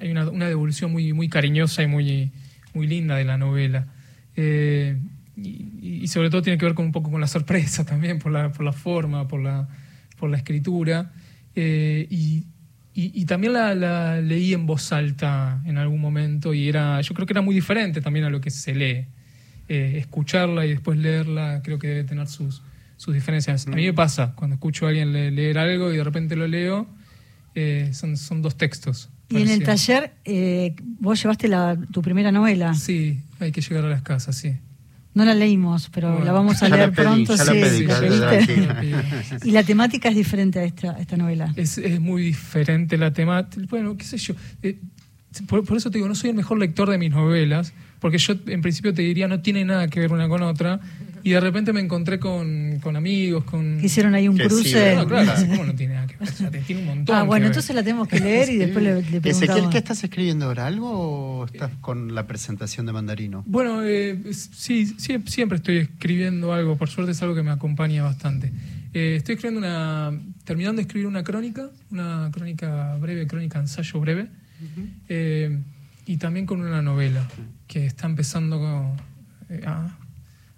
hay 0.01 0.11
una, 0.11 0.28
una 0.30 0.49
devolución 0.49 0.92
muy, 0.92 1.12
muy 1.12 1.28
cariñosa 1.28 1.82
y 1.82 1.86
muy 1.86 2.30
muy 2.75 2.87
linda 2.87 3.16
de 3.16 3.25
la 3.25 3.39
novela. 3.39 3.87
Eh, 4.37 4.97
y, 5.37 6.07
sobre 6.09 6.31
todo 6.31 6.43
tiene 6.43 6.59
que 6.59 6.64
ver 6.64 6.75
con 6.75 6.87
un 6.87 6.93
poco 6.93 7.11
con 7.11 7.21
la 7.21 7.27
sorpresa 7.27 7.85
también, 7.85 8.19
por 8.19 8.33
la, 8.33 8.53
por 8.53 8.64
la 8.64 8.73
forma, 8.73 9.29
por 9.29 9.41
la, 9.41 9.69
por 10.16 10.31
la 10.31 10.37
escritura. 10.37 11.12
Eh, 11.55 12.07
y, 12.11 12.45
y, 12.95 13.25
también 13.27 13.53
la, 13.53 14.21
leí 14.21 14.55
en 14.55 14.66
voz 14.66 14.93
alta 14.93 15.62
en 15.64 15.79
algún 15.79 16.01
momento 16.01 16.53
y 16.53 16.69
era, 16.69 17.01
yo 17.01 17.14
creo 17.14 17.27
que 17.27 17.33
era 17.33 17.43
muy 17.43 17.55
diferente 17.55 18.01
también 18.01 18.25
a 18.25 18.31
lo 18.31 18.41
que 18.41 18.51
se 18.51 18.75
lee. 18.75 19.07
Eh, 19.69 19.99
escucharla 19.99 20.64
y 20.64 20.71
después 20.71 20.99
leerla 20.99 21.61
creo 21.62 21.79
que 21.79 21.89
debe 21.89 22.05
tener 22.05 22.27
sus, 22.27 22.62
sus 22.97 23.14
diferencias. 23.14 23.66
A 23.66 23.71
mí 23.71 23.85
me 23.85 23.93
pasa, 23.93 24.33
cuando 24.35 24.55
escucho 24.55 24.87
a 24.87 24.89
alguien 24.89 25.12
leer 25.12 25.59
algo 25.59 25.93
y 25.93 25.97
de 25.97 26.05
repente 26.05 26.37
lo 26.37 26.47
leo, 26.47 26.89
son, 27.93 28.16
son 28.16 28.41
dos 28.41 28.57
textos. 28.57 29.11
Y 29.29 29.43
en 29.43 29.49
el 29.49 29.62
taller, 29.62 30.12
eh, 30.24 30.74
vos 31.01 31.22
llevaste 31.22 31.49
la, 31.49 31.76
tu 31.93 32.01
primera 32.01 32.33
novela. 32.33 32.74
Sí, 32.74 33.20
hay 33.41 33.53
que 33.53 33.61
llegar 33.61 33.85
a 33.85 33.89
las 33.89 34.03
casas, 34.03 34.37
sí. 34.37 34.55
No 35.14 35.24
la 35.24 35.35
leímos, 35.35 35.91
pero 35.93 36.22
la 36.22 36.33
vamos 36.33 36.62
a 36.62 36.68
leer 36.68 36.93
pronto. 36.93 37.37
sí, 37.37 37.87
y 39.45 39.51
la 39.51 39.64
temática 39.64 40.09
es 40.09 40.14
diferente 40.14 40.61
a 40.61 40.64
esta, 40.64 40.99
esta 40.99 41.16
novela. 41.16 41.53
Es, 41.57 41.76
es, 41.76 42.01
muy 42.01 42.22
diferente 42.22 42.97
la 42.97 43.12
temática. 43.12 43.66
Bueno, 43.68 43.97
qué 43.97 44.05
sé 44.05 44.16
yo. 44.16 44.35
Eh, 44.62 44.79
por, 45.47 45.64
por, 45.64 45.76
eso 45.76 45.91
te 45.91 45.99
digo, 45.99 46.09
no 46.09 46.14
soy 46.14 46.31
el 46.31 46.37
mejor 46.37 46.59
lector 46.59 46.89
de 46.89 46.99
mis 46.99 47.11
novelas, 47.11 47.72
porque 48.01 48.18
yo 48.18 48.34
en 48.46 48.62
principio 48.62 48.94
te 48.94 49.03
diría 49.03 49.28
no 49.28 49.40
tiene 49.40 49.64
nada 49.64 49.88
que 49.88 50.01
ver 50.01 50.12
una 50.12 50.28
con 50.28 50.42
otra. 50.42 50.80
Y 51.24 51.30
de 51.32 51.40
repente 51.40 51.72
me 51.72 51.80
encontré 51.80 52.20
con, 52.20 52.78
con 52.80 52.94
amigos, 52.94 53.42
con... 53.44 53.84
hicieron 53.84 54.14
ahí 54.14 54.28
un 54.28 54.38
cruce. 54.38 54.94
no, 54.94 55.07
claro, 55.07 55.32
¿cómo 55.49 55.64
no 55.64 55.74
tiene 55.74 55.94
nada 55.94 56.07
que 56.07 56.16
ver? 56.16 56.62
tiene 56.64 56.82
un 56.82 56.86
montón 56.86 57.14
Ah, 57.16 57.24
bueno, 57.24 57.46
entonces 57.46 57.74
la 57.74 57.82
tenemos 57.82 58.07
que 58.07 58.20
leer 58.20 58.49
y 58.51 58.57
después 58.57 58.84
le, 58.84 58.94
le 58.94 59.03
preguntamos. 59.03 59.42
Ezequiel, 59.42 59.68
¿qué 59.68 59.78
estás 59.78 60.03
escribiendo 60.05 60.46
ahora? 60.46 60.66
¿Algo 60.66 60.90
o 60.90 61.44
estás 61.44 61.72
con 61.80 62.14
la 62.14 62.26
presentación 62.26 62.86
de 62.86 62.92
Mandarino? 62.92 63.42
Bueno, 63.46 63.82
eh, 63.82 64.16
sí, 64.32 64.86
siempre 65.26 65.57
estoy 65.57 65.78
escribiendo 65.78 66.53
algo. 66.53 66.76
Por 66.76 66.88
suerte 66.88 67.12
es 67.12 67.20
algo 67.20 67.34
que 67.34 67.42
me 67.42 67.51
acompaña 67.51 68.05
bastante. 68.05 68.53
Eh, 68.94 69.16
estoy 69.16 69.34
escribiendo 69.34 69.66
una... 69.66 70.12
Terminando 70.44 70.76
de 70.76 70.82
escribir 70.82 71.09
una 71.09 71.24
crónica, 71.24 71.68
una 71.90 72.30
crónica 72.32 72.96
breve, 72.96 73.26
crónica 73.26 73.59
ensayo 73.59 74.01
breve. 74.01 74.28
eh, 75.09 75.59
y 76.09 76.16
también 76.16 76.46
con 76.46 76.62
una 76.62 76.80
novela 76.80 77.28
que 77.66 77.84
está 77.84 78.06
empezando 78.06 78.96
eh, 79.50 79.62
a 79.66 79.94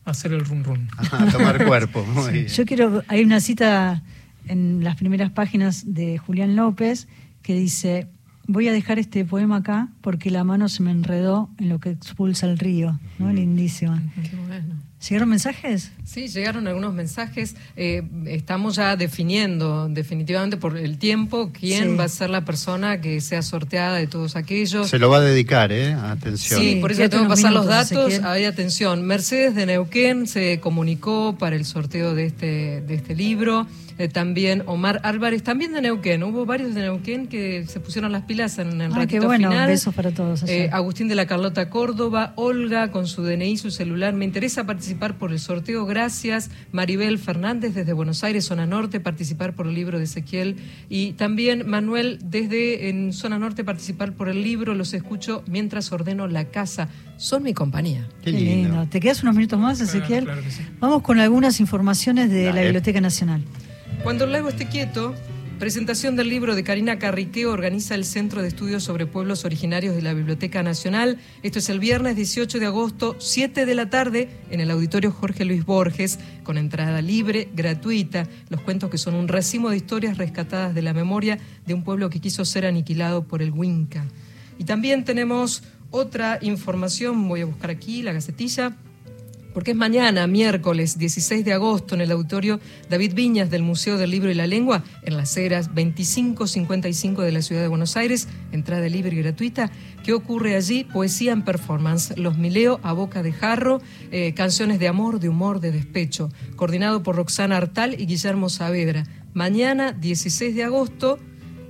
hacer 0.04 0.32
el 0.32 0.44
run 0.44 0.62
run. 0.62 0.88
a 0.96 1.26
tomar 1.26 1.66
cuerpo. 1.66 2.06
Yo 2.54 2.64
quiero, 2.64 3.02
hay 3.08 3.24
una 3.24 3.40
cita 3.40 4.00
en 4.46 4.84
las 4.84 4.94
primeras 4.94 5.32
páginas 5.32 5.92
de 5.92 6.18
Julián 6.18 6.54
López 6.54 7.08
que 7.42 7.54
dice, 7.54 8.06
voy 8.46 8.68
a 8.68 8.72
dejar 8.72 9.00
este 9.00 9.24
poema 9.24 9.56
acá 9.56 9.88
porque 10.02 10.30
la 10.30 10.44
mano 10.44 10.68
se 10.68 10.84
me 10.84 10.92
enredó 10.92 11.50
en 11.58 11.68
lo 11.68 11.80
que 11.80 11.90
expulsa 11.90 12.46
el 12.46 12.56
río, 12.56 13.00
¿no? 13.18 13.32
Lindísimo. 13.32 13.98
Qué 14.22 14.36
bueno. 14.36 14.76
¿Llegaron 15.08 15.30
mensajes? 15.30 15.92
Sí, 16.04 16.28
llegaron 16.28 16.68
algunos 16.68 16.92
mensajes. 16.92 17.56
Eh, 17.74 18.02
estamos 18.26 18.76
ya 18.76 18.96
definiendo 18.96 19.88
definitivamente 19.88 20.58
por 20.58 20.76
el 20.76 20.98
tiempo 20.98 21.52
quién 21.58 21.98
va 21.98 22.04
a 22.04 22.08
ser 22.08 22.28
la 22.28 22.44
persona 22.44 23.00
que 23.00 23.22
sea 23.22 23.40
sorteada 23.40 23.96
de 23.96 24.06
todos 24.06 24.36
aquellos. 24.36 24.90
Se 24.90 24.98
lo 24.98 25.08
va 25.08 25.18
a 25.18 25.20
dedicar, 25.22 25.72
¿eh? 25.72 25.94
Atención. 25.94 26.60
Sí, 26.60 26.76
por 26.82 26.92
eso 26.92 27.08
tengo 27.08 27.24
que 27.24 27.30
pasar 27.30 27.52
los 27.52 27.64
datos. 27.64 28.20
Hay 28.24 28.44
atención. 28.44 29.02
Mercedes 29.02 29.54
de 29.54 29.64
Neuquén 29.64 30.26
se 30.26 30.60
comunicó 30.60 31.34
para 31.38 31.56
el 31.56 31.64
sorteo 31.64 32.14
de 32.14 32.26
este, 32.26 32.82
de 32.82 32.94
este 32.94 33.14
libro. 33.14 33.66
Eh, 33.96 34.08
también 34.08 34.62
Omar 34.64 35.00
Álvarez, 35.02 35.42
también 35.42 35.72
de 35.72 35.82
Neuquén. 35.82 36.22
Hubo 36.22 36.46
varios 36.46 36.74
de 36.74 36.82
Neuquén 36.82 37.26
que 37.26 37.66
se 37.66 37.80
pusieron 37.80 38.12
las 38.12 38.22
pilas 38.22 38.58
en 38.58 38.80
el 38.80 38.92
ah, 38.92 38.96
ratito 38.96 39.20
qué 39.20 39.26
bueno. 39.26 39.50
Besos 39.66 39.94
para 39.94 40.10
todos. 40.10 40.42
Eh, 40.44 40.70
Agustín 40.72 41.08
de 41.08 41.14
la 41.14 41.26
Carlota 41.26 41.68
Córdoba, 41.68 42.32
Olga 42.36 42.90
con 42.92 43.06
su 43.06 43.22
DNI, 43.22 43.58
su 43.58 43.70
celular. 43.70 44.14
Me 44.14 44.24
interesa 44.24 44.64
participar 44.64 44.89
por 44.94 45.32
el 45.32 45.38
sorteo, 45.38 45.86
gracias. 45.86 46.50
Maribel 46.72 47.18
Fernández 47.18 47.74
desde 47.74 47.92
Buenos 47.92 48.24
Aires, 48.24 48.44
zona 48.44 48.66
norte, 48.66 49.00
participar 49.00 49.54
por 49.54 49.66
el 49.66 49.74
libro 49.74 49.98
de 49.98 50.04
Ezequiel. 50.04 50.56
Y 50.88 51.12
también 51.12 51.68
Manuel 51.68 52.18
desde 52.22 52.88
en 52.88 53.12
zona 53.12 53.38
norte, 53.38 53.64
participar 53.64 54.12
por 54.12 54.28
el 54.28 54.42
libro. 54.42 54.74
Los 54.74 54.94
escucho 54.94 55.42
mientras 55.46 55.92
ordeno 55.92 56.26
la 56.26 56.46
casa. 56.46 56.88
Son 57.16 57.42
mi 57.42 57.54
compañía. 57.54 58.08
Qué 58.22 58.32
lindo. 58.32 58.86
¿Te 58.90 59.00
quedas 59.00 59.22
unos 59.22 59.34
minutos 59.34 59.58
más, 59.58 59.80
Ezequiel? 59.80 60.28
Vamos 60.78 61.02
con 61.02 61.18
algunas 61.20 61.60
informaciones 61.60 62.30
de 62.30 62.52
la 62.52 62.62
Biblioteca 62.62 63.00
Nacional. 63.00 63.42
Cuando 64.02 64.24
el 64.24 64.32
lago 64.32 64.48
esté 64.48 64.66
quieto, 64.66 65.14
presentación 65.60 66.16
del 66.16 66.30
libro 66.30 66.54
de 66.54 66.64
Karina 66.64 66.98
Carriqueo 66.98 67.52
organiza 67.52 67.94
el 67.94 68.06
Centro 68.06 68.40
de 68.40 68.48
Estudios 68.48 68.82
sobre 68.82 69.04
Pueblos 69.04 69.44
Originarios 69.44 69.94
de 69.94 70.00
la 70.00 70.14
Biblioteca 70.14 70.62
Nacional. 70.62 71.18
Esto 71.42 71.58
es 71.58 71.68
el 71.68 71.78
viernes 71.78 72.16
18 72.16 72.58
de 72.58 72.64
agosto, 72.64 73.14
7 73.18 73.66
de 73.66 73.74
la 73.74 73.90
tarde, 73.90 74.30
en 74.50 74.60
el 74.60 74.70
Auditorio 74.70 75.12
Jorge 75.12 75.44
Luis 75.44 75.66
Borges, 75.66 76.18
con 76.44 76.56
entrada 76.56 77.02
libre, 77.02 77.50
gratuita. 77.54 78.26
Los 78.48 78.62
cuentos 78.62 78.88
que 78.88 78.96
son 78.96 79.14
un 79.14 79.28
racimo 79.28 79.68
de 79.68 79.76
historias 79.76 80.16
rescatadas 80.16 80.74
de 80.74 80.80
la 80.80 80.94
memoria 80.94 81.38
de 81.66 81.74
un 81.74 81.84
pueblo 81.84 82.08
que 82.08 82.20
quiso 82.20 82.46
ser 82.46 82.64
aniquilado 82.64 83.24
por 83.24 83.42
el 83.42 83.50
Winca. 83.50 84.06
Y 84.58 84.64
también 84.64 85.04
tenemos 85.04 85.62
otra 85.90 86.38
información, 86.40 87.28
voy 87.28 87.42
a 87.42 87.46
buscar 87.46 87.68
aquí 87.68 88.00
la 88.02 88.14
gacetilla 88.14 88.78
porque 89.52 89.72
es 89.72 89.76
mañana, 89.76 90.26
miércoles 90.26 90.98
16 90.98 91.44
de 91.44 91.52
agosto, 91.52 91.94
en 91.94 92.00
el 92.00 92.12
auditorio 92.12 92.60
David 92.88 93.14
Viñas 93.14 93.50
del 93.50 93.62
Museo 93.62 93.98
del 93.98 94.10
Libro 94.10 94.30
y 94.30 94.34
la 94.34 94.46
Lengua, 94.46 94.84
en 95.02 95.16
las 95.16 95.36
eras 95.36 95.68
2555 95.74 97.22
de 97.22 97.32
la 97.32 97.42
Ciudad 97.42 97.62
de 97.62 97.68
Buenos 97.68 97.96
Aires, 97.96 98.28
entrada 98.52 98.88
libre 98.88 99.16
y 99.16 99.22
gratuita. 99.22 99.70
¿Qué 100.04 100.12
ocurre 100.12 100.56
allí? 100.56 100.84
Poesía 100.84 101.32
en 101.32 101.42
performance, 101.42 102.16
Los 102.16 102.38
Mileo 102.38 102.80
a 102.82 102.92
Boca 102.92 103.22
de 103.22 103.32
Jarro, 103.32 103.80
eh, 104.10 104.34
canciones 104.34 104.78
de 104.78 104.88
amor, 104.88 105.20
de 105.20 105.28
humor, 105.28 105.60
de 105.60 105.72
despecho, 105.72 106.30
coordinado 106.56 107.02
por 107.02 107.16
Roxana 107.16 107.56
Artal 107.56 107.94
y 108.00 108.06
Guillermo 108.06 108.48
Saavedra. 108.48 109.04
Mañana, 109.34 109.92
16 109.92 110.54
de 110.54 110.64
agosto, 110.64 111.18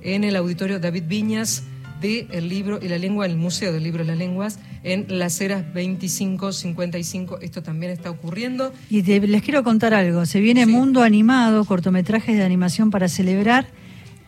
en 0.03 0.23
el 0.23 0.35
auditorio 0.35 0.79
David 0.79 1.03
Viñas 1.07 1.63
del 2.01 2.27
El 2.31 2.49
Libro 2.49 2.79
y 2.81 2.87
la 2.87 2.97
Lengua, 2.97 3.25
el 3.25 3.37
Museo 3.37 3.71
del 3.71 3.83
Libro 3.83 4.03
y 4.03 4.07
las 4.07 4.17
Lenguas, 4.17 4.59
en 4.83 5.19
las 5.19 5.39
eras 5.41 5.63
25-55. 5.73 7.39
Esto 7.41 7.61
también 7.63 7.91
está 7.91 8.09
ocurriendo. 8.09 8.73
Y 8.89 9.01
les 9.01 9.43
quiero 9.43 9.63
contar 9.63 9.93
algo. 9.93 10.25
Se 10.25 10.39
viene 10.39 10.65
Mundo 10.65 11.03
Animado, 11.03 11.65
cortometrajes 11.65 12.35
de 12.35 12.43
animación 12.43 12.91
para 12.91 13.07
celebrar 13.07 13.67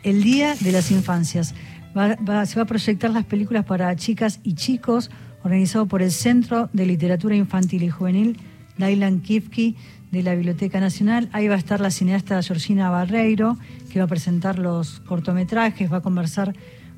el 0.03 0.23
Día 0.23 0.55
de 0.59 0.71
las 0.71 0.91
Infancias. 0.91 1.53
se 1.93 2.55
va 2.55 2.61
a 2.61 2.65
proyectar 2.65 3.11
las 3.11 3.25
películas 3.25 3.65
para 3.65 3.95
chicas 3.95 4.39
y 4.43 4.55
chicos, 4.55 5.09
organizado 5.43 5.87
por 5.87 6.01
el 6.01 6.11
Centro 6.11 6.69
de 6.73 6.85
Literatura 6.85 7.35
Infantil 7.35 7.83
y 7.83 7.89
Juvenil, 7.89 8.37
Dailan 8.77 9.21
Kifki, 9.21 9.75
de 10.13 10.21
la 10.21 10.35
Biblioteca 10.35 10.79
Nacional. 10.79 11.27
Ahí 11.33 11.47
va 11.47 11.55
a 11.55 11.57
estar 11.57 11.81
la 11.81 11.89
cineasta 11.89 12.41
Georgina 12.43 12.91
Barreiro, 12.91 13.57
que 13.91 13.97
va 13.97 14.05
a 14.05 14.07
presentar 14.07 14.59
los 14.59 14.99
cortometrajes, 14.99 15.91
va 15.91 15.97
a 15.97 16.01
conversar 16.01 16.53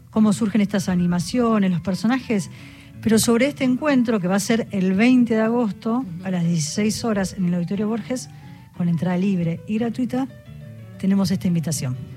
cómo 0.10 0.34
surgen 0.34 0.60
estas 0.60 0.90
animaciones, 0.90 1.72
los 1.72 1.80
personajes. 1.80 2.50
Pero 3.06 3.20
sobre 3.20 3.46
este 3.46 3.64
encuentro, 3.64 4.20
que 4.20 4.28
va 4.28 4.34
a 4.34 4.40
ser 4.40 4.68
el 4.72 4.96
20 4.96 5.36
de 5.36 5.40
agosto 5.40 6.04
a 6.24 6.32
las 6.32 6.44
16 6.44 7.06
horas 7.06 7.36
en 7.38 7.46
el 7.46 7.54
Auditorio 7.54 7.88
Borges, 7.88 8.30
con 8.76 8.90
entrada 8.90 9.16
libre 9.16 9.62
y 9.68 9.78
gratuita, 9.78 10.28
tenemos 10.98 11.30
esta 11.30 11.48
invitación. 11.48 12.15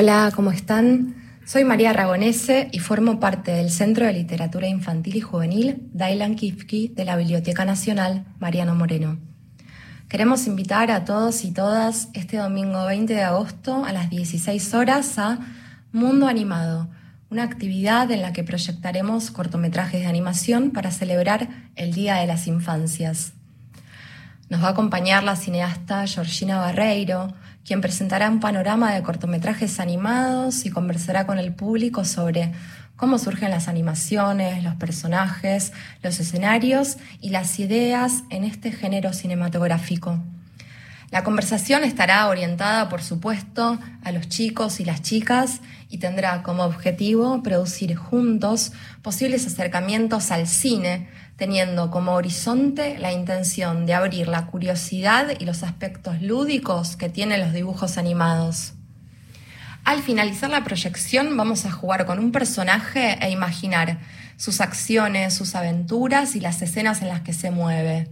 Hola, 0.00 0.30
¿cómo 0.32 0.52
están? 0.52 1.16
Soy 1.44 1.64
María 1.64 1.92
Ragonese 1.92 2.68
y 2.70 2.78
formo 2.78 3.18
parte 3.18 3.50
del 3.50 3.68
Centro 3.68 4.06
de 4.06 4.12
Literatura 4.12 4.68
Infantil 4.68 5.16
y 5.16 5.20
Juvenil 5.20 5.88
Dailan 5.92 6.36
Kifki 6.36 6.92
de 6.94 7.04
la 7.04 7.16
Biblioteca 7.16 7.64
Nacional 7.64 8.24
Mariano 8.38 8.76
Moreno. 8.76 9.18
Queremos 10.08 10.46
invitar 10.46 10.92
a 10.92 11.04
todos 11.04 11.44
y 11.44 11.50
todas 11.50 12.10
este 12.12 12.36
domingo 12.36 12.86
20 12.86 13.12
de 13.12 13.24
agosto 13.24 13.84
a 13.84 13.92
las 13.92 14.08
16 14.08 14.72
horas 14.74 15.18
a 15.18 15.40
Mundo 15.90 16.28
Animado, 16.28 16.88
una 17.28 17.42
actividad 17.42 18.08
en 18.12 18.22
la 18.22 18.32
que 18.32 18.44
proyectaremos 18.44 19.32
cortometrajes 19.32 20.02
de 20.02 20.06
animación 20.06 20.70
para 20.70 20.92
celebrar 20.92 21.48
el 21.74 21.92
Día 21.92 22.14
de 22.18 22.28
las 22.28 22.46
Infancias. 22.46 23.32
Nos 24.48 24.62
va 24.62 24.68
a 24.68 24.70
acompañar 24.70 25.24
la 25.24 25.34
cineasta 25.34 26.06
Georgina 26.06 26.58
Barreiro, 26.58 27.34
quien 27.68 27.82
presentará 27.82 28.30
un 28.30 28.40
panorama 28.40 28.94
de 28.94 29.02
cortometrajes 29.02 29.78
animados 29.78 30.64
y 30.64 30.70
conversará 30.70 31.26
con 31.26 31.38
el 31.38 31.52
público 31.52 32.02
sobre 32.02 32.52
cómo 32.96 33.18
surgen 33.18 33.50
las 33.50 33.68
animaciones, 33.68 34.64
los 34.64 34.74
personajes, 34.76 35.74
los 36.02 36.18
escenarios 36.18 36.96
y 37.20 37.28
las 37.28 37.58
ideas 37.58 38.22
en 38.30 38.44
este 38.44 38.72
género 38.72 39.12
cinematográfico. 39.12 40.18
La 41.10 41.24
conversación 41.24 41.84
estará 41.84 42.26
orientada, 42.28 42.88
por 42.88 43.02
supuesto, 43.02 43.78
a 44.02 44.12
los 44.12 44.30
chicos 44.30 44.80
y 44.80 44.86
las 44.86 45.02
chicas 45.02 45.60
y 45.90 45.98
tendrá 45.98 46.42
como 46.42 46.62
objetivo 46.64 47.42
producir 47.42 47.96
juntos 47.96 48.72
posibles 49.02 49.46
acercamientos 49.46 50.30
al 50.30 50.46
cine, 50.46 51.06
teniendo 51.38 51.90
como 51.92 52.12
horizonte 52.14 52.98
la 52.98 53.12
intención 53.12 53.86
de 53.86 53.94
abrir 53.94 54.26
la 54.26 54.46
curiosidad 54.46 55.28
y 55.38 55.44
los 55.44 55.62
aspectos 55.62 56.20
lúdicos 56.20 56.96
que 56.96 57.08
tienen 57.08 57.40
los 57.40 57.52
dibujos 57.52 57.96
animados. 57.96 58.74
Al 59.84 60.02
finalizar 60.02 60.50
la 60.50 60.64
proyección 60.64 61.34
vamos 61.36 61.64
a 61.64 61.70
jugar 61.70 62.06
con 62.06 62.18
un 62.18 62.32
personaje 62.32 63.16
e 63.20 63.30
imaginar 63.30 63.98
sus 64.36 64.60
acciones, 64.60 65.32
sus 65.32 65.54
aventuras 65.54 66.34
y 66.34 66.40
las 66.40 66.60
escenas 66.60 67.02
en 67.02 67.08
las 67.08 67.20
que 67.20 67.32
se 67.32 67.52
mueve. 67.52 68.08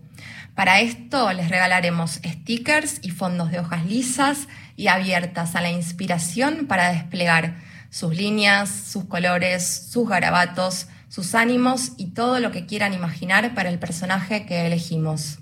Para 0.55 0.81
esto 0.81 1.31
les 1.33 1.51
regalaremos 1.51 2.21
stickers 2.25 3.01
y 3.03 3.11
fondos 3.11 3.51
de 3.51 3.59
hojas 3.59 3.85
lisas 3.87 4.47
y 4.77 4.87
abiertas 4.87 5.57
a 5.57 5.61
la 5.61 5.71
inspiración 5.71 6.67
para 6.69 6.93
desplegar 6.93 7.57
sus 7.91 8.15
líneas, 8.15 8.71
sus 8.71 9.05
colores, 9.05 9.89
sus 9.91 10.09
garabatos, 10.09 10.87
sus 11.09 11.35
ánimos 11.35 11.93
y 11.97 12.07
todo 12.13 12.41
lo 12.41 12.51
que 12.53 12.67
quieran 12.67 12.95
imaginar 12.95 13.55
para 13.55 13.69
el 13.69 13.79
personaje 13.79 14.47
que 14.47 14.67
elegimos. 14.67 15.39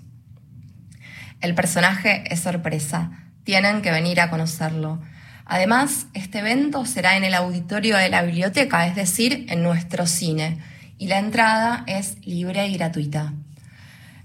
El 1.41 1.55
personaje 1.55 2.23
es 2.31 2.41
sorpresa, 2.41 3.11
tienen 3.43 3.81
que 3.81 3.91
venir 3.91 4.19
a 4.21 4.29
conocerlo. 4.29 5.01
Además, 5.45 6.07
este 6.13 6.39
evento 6.39 6.85
será 6.85 7.17
en 7.17 7.23
el 7.23 7.35
auditorio 7.35 7.97
de 7.97 8.09
la 8.09 8.23
biblioteca, 8.23 8.87
es 8.87 8.95
decir, 8.95 9.45
en 9.49 9.61
nuestro 9.61 10.07
cine, 10.07 10.59
y 10.97 11.07
la 11.07 11.19
entrada 11.19 11.83
es 11.87 12.17
libre 12.25 12.67
y 12.67 12.77
gratuita. 12.77 13.33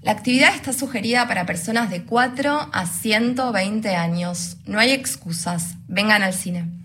La 0.02 0.12
actividad 0.12 0.54
está 0.54 0.72
sugerida 0.72 1.28
para 1.28 1.44
personas 1.44 1.90
de 1.90 2.04
4 2.04 2.70
a 2.72 2.86
120 2.86 3.96
años. 3.96 4.56
No 4.64 4.78
hay 4.78 4.92
excusas. 4.92 5.74
Vengan 5.88 6.22
al 6.22 6.32
cine. 6.32 6.79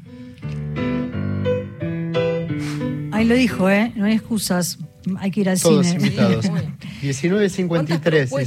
Ahí 3.15 3.25
lo 3.25 3.35
dijo, 3.35 3.69
¿eh? 3.69 3.91
No 3.95 4.05
hay 4.05 4.13
excusas. 4.13 4.77
Hay 5.19 5.29
que 5.31 5.41
ir 5.41 5.49
al 5.49 5.59
Todos 5.61 5.85
cine. 5.85 5.97
invitados. 6.03 6.45
19.53 7.03 8.41
y 8.41 8.45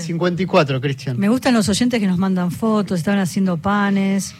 54, 0.00 0.80
Cristian. 0.80 1.18
Me 1.18 1.28
gustan 1.28 1.54
los 1.54 1.68
oyentes 1.68 2.00
que 2.00 2.06
nos 2.06 2.18
mandan 2.18 2.50
fotos, 2.50 2.98
estaban 2.98 3.20
haciendo 3.20 3.56
panes. 3.58 4.34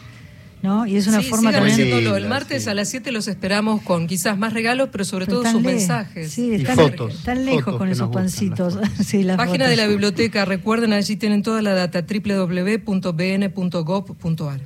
¿no? 0.63 0.85
Y 0.85 0.95
es 0.95 1.07
una 1.07 1.21
sí, 1.21 1.29
forma 1.29 1.49
sigan 1.49 1.63
también. 1.65 1.73
haciéndolo. 1.89 2.17
El 2.17 2.27
martes 2.29 2.65
sí. 2.65 2.69
a 2.69 2.75
las 2.75 2.87
7 2.89 3.11
los 3.11 3.27
esperamos 3.27 3.81
con 3.81 4.05
quizás 4.05 4.37
más 4.37 4.53
regalos, 4.53 4.89
pero 4.91 5.03
sobre 5.05 5.25
Pero 5.25 5.41
todo 5.41 5.51
sus 5.51 5.61
mensajes. 5.61 6.31
Sí, 6.31 6.49
Y 6.51 6.55
están, 6.55 6.75
fotos, 6.75 7.15
están 7.15 7.45
lejos 7.45 7.63
fotos 7.63 7.77
con 7.79 7.89
esos 7.89 8.09
pancitos. 8.09 8.75
las 8.75 8.91
Sí, 9.07 9.23
las 9.23 9.37
Página 9.37 9.65
fotos. 9.65 9.69
de 9.71 9.75
la 9.77 9.87
biblioteca, 9.87 10.45
recuerden, 10.45 10.93
allí 10.93 11.15
tienen 11.15 11.41
toda 11.41 11.63
la 11.63 11.73
data, 11.73 12.05
www.bn.gov.ar. 13.51 14.59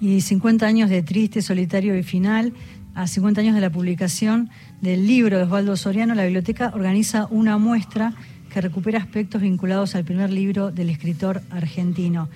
Y 0.00 0.20
50 0.22 0.66
años 0.66 0.90
de 0.90 1.02
triste, 1.02 1.42
solitario 1.42 1.96
y 1.96 2.02
final, 2.02 2.52
a 3.00 3.06
50 3.06 3.40
años 3.40 3.54
de 3.54 3.62
la 3.62 3.70
publicación 3.70 4.50
del 4.82 5.06
libro 5.06 5.38
de 5.38 5.44
Osvaldo 5.44 5.74
Soriano, 5.76 6.14
la 6.14 6.24
biblioteca 6.24 6.70
organiza 6.74 7.26
una 7.30 7.56
muestra 7.56 8.12
que 8.52 8.60
recupera 8.60 8.98
aspectos 8.98 9.40
vinculados 9.40 9.94
al 9.94 10.04
primer 10.04 10.30
libro 10.30 10.70
del 10.70 10.90
escritor 10.90 11.40
argentino. 11.48 12.28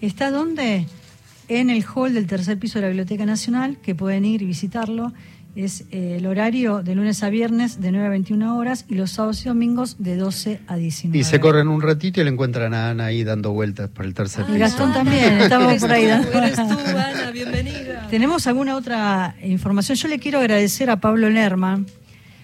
¿Está 0.00 0.30
dónde? 0.30 0.86
En 1.48 1.70
el 1.70 1.84
hall 1.84 2.14
del 2.14 2.28
tercer 2.28 2.56
piso 2.56 2.78
de 2.78 2.82
la 2.82 2.88
Biblioteca 2.88 3.26
Nacional, 3.26 3.78
que 3.82 3.96
pueden 3.96 4.24
ir 4.24 4.42
y 4.42 4.46
visitarlo. 4.46 5.12
Es 5.54 5.84
eh, 5.90 6.16
el 6.18 6.26
horario 6.26 6.82
de 6.82 6.94
lunes 6.94 7.22
a 7.22 7.28
viernes 7.28 7.78
de 7.82 7.92
9 7.92 8.06
a 8.06 8.08
21 8.08 8.56
horas 8.56 8.86
y 8.88 8.94
los 8.94 9.10
sábados 9.10 9.44
y 9.44 9.48
domingos 9.48 9.96
de 9.98 10.16
12 10.16 10.60
a 10.66 10.76
19. 10.76 11.18
Y 11.18 11.24
se 11.24 11.40
corren 11.40 11.68
un 11.68 11.82
ratito 11.82 12.22
y 12.22 12.24
le 12.24 12.30
encuentran 12.30 12.72
a 12.72 12.88
Ana 12.90 13.04
ahí 13.06 13.22
dando 13.22 13.52
vueltas 13.52 13.90
por 13.90 14.06
el 14.06 14.14
tercer 14.14 14.44
Y 14.48 14.52
piso. 14.52 14.58
Gastón 14.60 14.94
también, 14.94 15.40
estamos 15.42 15.74
por 15.74 15.92
ahí. 15.92 16.06
dando- 16.06 16.28
Eres 16.32 16.54
tú, 16.54 16.62
Ana, 16.62 17.30
bienvenida. 17.32 18.06
¿Tenemos 18.08 18.46
alguna 18.46 18.76
otra 18.76 19.36
información? 19.42 19.96
Yo 19.98 20.08
le 20.08 20.18
quiero 20.18 20.38
agradecer 20.38 20.88
a 20.88 20.96
Pablo 20.96 21.28
Lerman. 21.28 21.86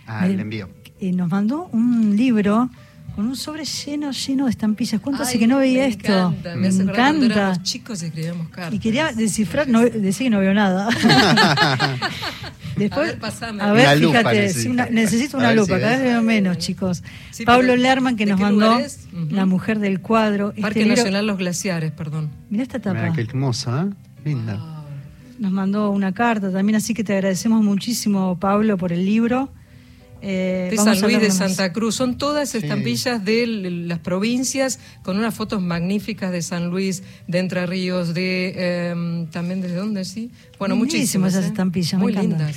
Ah, 0.07 0.27
le 0.27 0.43
envío. 0.43 0.69
Eh, 1.01 1.13
nos 1.13 1.31
mandó 1.31 1.69
un 1.73 2.15
libro 2.15 2.69
con 3.19 3.27
un 3.27 3.35
sobre 3.35 3.65
lleno, 3.65 4.13
lleno 4.13 4.45
de 4.45 4.51
estampillas. 4.53 5.01
¿Cuánto 5.01 5.25
hace 5.25 5.33
Ay, 5.33 5.39
que 5.41 5.47
no 5.49 5.59
veía 5.59 5.81
me 5.81 5.87
esto? 5.89 6.13
Encanta, 6.29 6.51
me, 6.55 6.61
me 6.61 6.69
hace 6.69 6.83
encanta. 6.83 7.25
éramos 7.35 7.63
chicos 7.65 8.01
y 8.05 8.07
escribíamos 8.07 8.49
cartas. 8.49 8.73
Y 8.75 8.79
quería 8.79 9.11
descifrar, 9.13 9.67
no, 9.67 9.81
decía 9.81 10.27
que 10.27 10.31
no 10.31 10.39
veo 10.39 10.55
nada. 10.55 10.89
Después, 12.77 13.09
A 13.09 13.11
ver, 13.11 13.19
pasame. 13.19 13.61
a 13.61 13.73
ver, 13.73 13.87
Una 13.87 13.95
lupa 13.97 14.19
fíjate, 14.21 14.41
necesita. 14.41 14.63
sí, 14.63 14.69
una- 14.69 14.87
necesito 14.87 15.37
A 15.37 15.41
una 15.41 15.49
ver 15.49 15.57
si 15.59 15.61
lupa, 15.65 15.81
cada 15.81 15.97
vez 15.97 16.03
veo 16.05 16.23
menos, 16.23 16.59
chicos. 16.59 17.03
Sí, 17.33 17.45
Pablo 17.45 17.75
Lerman 17.75 18.15
que 18.15 18.25
¿de 18.25 18.31
nos 18.31 18.41
mandó. 18.41 18.79
La 19.31 19.47
mujer 19.47 19.81
del 19.81 20.01
cuadro. 20.01 20.51
Parque 20.53 20.61
Este 20.69 20.81
libro- 20.85 20.97
Nacional 20.99 21.27
Los 21.27 21.39
Glaciares, 21.39 21.91
perdón. 21.91 22.31
Mirá 22.51 22.63
esta 22.63 22.79
tapa. 22.79 23.01
Mira 23.03 23.13
qué 23.15 23.23
hermosa, 23.23 23.89
¿eh? 23.91 23.95
Linda. 24.27 24.85
Nos 25.41 25.51
mandó 25.51 25.91
una 25.91 26.13
carta 26.13 26.53
también, 26.53 26.77
así 26.77 26.95
que 26.95 27.03
te 27.03 27.15
agradecemos 27.15 27.65
muchísimo, 27.65 28.39
Pablo, 28.39 28.77
por 28.79 28.93
el 28.93 29.05
libro. 29.05 29.49
Eh, 30.21 30.69
de 30.71 30.77
San 30.77 31.01
Luis 31.01 31.21
de. 31.21 31.31
Santa 31.31 31.73
Cruz. 31.73 31.95
Son 31.95 32.19
todas 32.19 32.55
estampillas 32.55 33.25
de 33.25 33.47
las 33.47 33.99
provincias 34.01 34.79
con 35.03 35.17
unas 35.19 35.35
fotos 35.35 35.63
magníficas 35.63 36.33
de 36.33 36.43
San 36.43 36.71
Luis, 36.71 37.03
de 37.27 37.39
Entre 37.39 37.65
Ríos, 37.67 38.15
de 38.15 38.89
em, 38.91 39.27
también 39.29 39.61
desde 39.61 39.77
dónde 39.77 40.05
sí. 40.05 40.31
Bueno, 40.59 40.77
muchísimas. 40.77 41.33
esas 41.35 41.45
¿eh? 41.45 41.49
estampillas, 41.49 42.01
muy 42.01 42.13
me 42.15 42.23
lindas. 42.23 42.57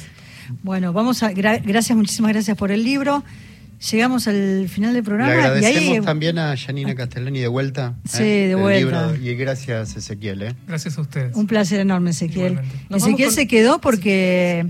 Bueno, 0.64 0.92
vamos 0.92 1.24
a 1.24 1.32
gra- 1.32 1.62
gracias, 1.64 1.96
muchísimas 1.98 2.34
gracias 2.34 2.58
por 2.58 2.72
el 2.72 2.84
libro. 2.84 3.24
Llegamos 3.92 4.28
al 4.28 4.68
final 4.70 4.94
del 4.94 5.02
Le 5.02 5.04
programa 5.04 5.34
y 5.34 5.38
agradecemos 5.40 5.90
ahí 5.98 6.02
también 6.02 6.38
a 6.38 6.56
Janina 6.56 6.94
Castellani 6.94 7.40
de 7.40 7.48
vuelta. 7.48 7.96
Sí, 8.08 8.22
¿eh? 8.22 8.26
de 8.26 8.52
El 8.52 8.56
vuelta. 8.58 9.08
libro. 9.12 9.26
y 9.32 9.36
gracias, 9.36 9.96
Ezequiel. 9.96 10.44
¿eh? 10.44 10.56
Gracias 10.68 11.00
a 11.00 11.02
ustedes. 11.02 11.36
un 11.36 11.48
placer 11.48 11.80
enorme, 11.80 12.12
Ezequiel. 12.12 12.60
Ezequiel 12.92 13.30
con- 13.30 13.36
se 13.36 13.48
quedó 13.48 13.82
porque 13.82 14.68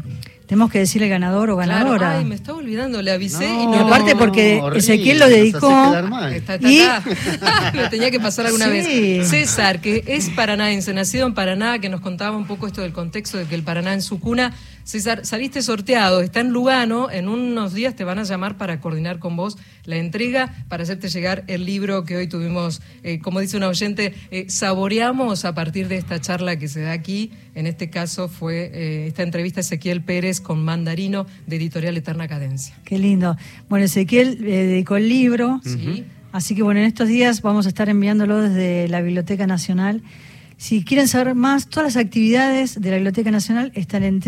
tenemos 0.52 0.70
que 0.70 0.80
decirle 0.80 1.08
ganador 1.08 1.49
o 1.49 1.56
ganadora. 1.56 1.97
Claro, 1.97 2.18
ay, 2.20 2.26
me 2.26 2.36
estaba 2.36 2.58
olvidando, 2.58 3.02
le 3.02 3.12
avisé 3.12 3.45
y 3.45 3.68
No, 3.68 3.72
no. 3.72 3.86
aparte 3.88 4.18
porque 4.18 4.60
horrible, 4.62 4.80
Ezequiel 4.80 5.20
lo 5.20 5.30
dedicó-. 5.30 5.95
Está, 6.28 6.56
está 6.56 6.70
Y-. 6.70 6.86
Lo 7.78 7.89
tenía 7.89 8.12
que 8.12 8.20
pasar 8.20 8.47
alguna 8.47 8.66
Sí. 8.66 8.72
vez. 8.72 9.30
César, 9.30 9.80
que 9.80 10.04
es 10.08 10.30
paranaense, 10.32 10.93
nacido 10.93 11.26
en 11.26 11.36
Paraná, 11.36 11.80
que 11.80 11.88
nos 11.88 12.02
contaba 12.02 12.36
un 12.36 12.47
poco 12.47 12.68
esto 12.68 12.82
del 12.82 12.91
contexto 12.91 13.38
de 13.38 13.45
que 13.45 13.56
el 13.56 13.64
Paraná 13.64 13.93
en 13.93 14.02
su 14.02 14.20
cuna. 14.20 14.54
César, 14.84 15.25
saliste 15.25 15.61
sorteado, 15.61 16.21
está 16.21 16.39
en 16.39 16.49
Lugano, 16.49 17.09
en 17.11 17.27
unos 17.27 17.73
días 17.73 17.95
te 17.95 18.03
van 18.03 18.19
a 18.19 18.23
llamar 18.23 18.57
para 18.57 18.79
coordinar 18.79 19.19
con 19.19 19.36
vos 19.36 19.57
la 19.86 19.97
entrega, 19.97 20.65
para 20.67 20.84
hacerte 20.84 21.09
llegar 21.09 21.43
el 21.47 21.65
libro 21.65 22.03
que 22.03 22.17
hoy 22.17 22.27
tuvimos, 22.27 22.82
eh, 23.03 23.19
como 23.19 23.39
dice 23.39 23.57
una 23.57 23.67
oyente, 23.67 24.13
eh, 24.32 24.45
saboreamos 24.49 25.45
a 25.45 25.53
partir 25.53 25.88
de 25.88 25.97
esta 25.97 26.19
charla 26.19 26.57
que 26.57 26.67
se 26.67 26.82
da 26.82 26.91
aquí. 26.91 27.32
En 27.55 27.67
este 27.67 27.89
caso 27.89 28.29
fue 28.29 28.71
eh, 28.73 29.07
esta 29.07 29.23
entrevista 29.23 29.59
a 29.59 29.61
Ezequiel 29.61 30.01
Pérez 30.01 30.39
con 30.39 30.63
Mandarino 30.63 31.25
de 31.47 31.57
Editorial 31.57 31.97
Eterna 31.97 32.27
Cadencia. 32.27 32.75
Qué 32.86 32.97
lindo. 32.97 33.36
Bueno, 33.69 33.86
Ezequiel 33.86 34.39
eh, 34.41 34.65
dedicó 34.67 34.95
el 34.95 35.09
libro. 35.09 35.59
Sí. 35.63 36.05
Así 36.32 36.55
que 36.55 36.63
bueno, 36.63 36.79
en 36.79 36.86
estos 36.86 37.09
días 37.09 37.41
vamos 37.41 37.65
a 37.65 37.69
estar 37.69 37.89
enviándolo 37.89 38.41
desde 38.41 38.88
la 38.88 39.01
Biblioteca 39.01 39.47
Nacional. 39.47 40.01
Si 40.62 40.84
quieren 40.84 41.07
saber 41.07 41.34
más, 41.34 41.68
todas 41.70 41.95
las 41.95 42.05
actividades 42.05 42.80
de 42.80 42.89
la 42.91 42.97
Biblioteca 42.97 43.32
Nacional 43.32 43.72
están 43.74 44.03
en 44.03 44.20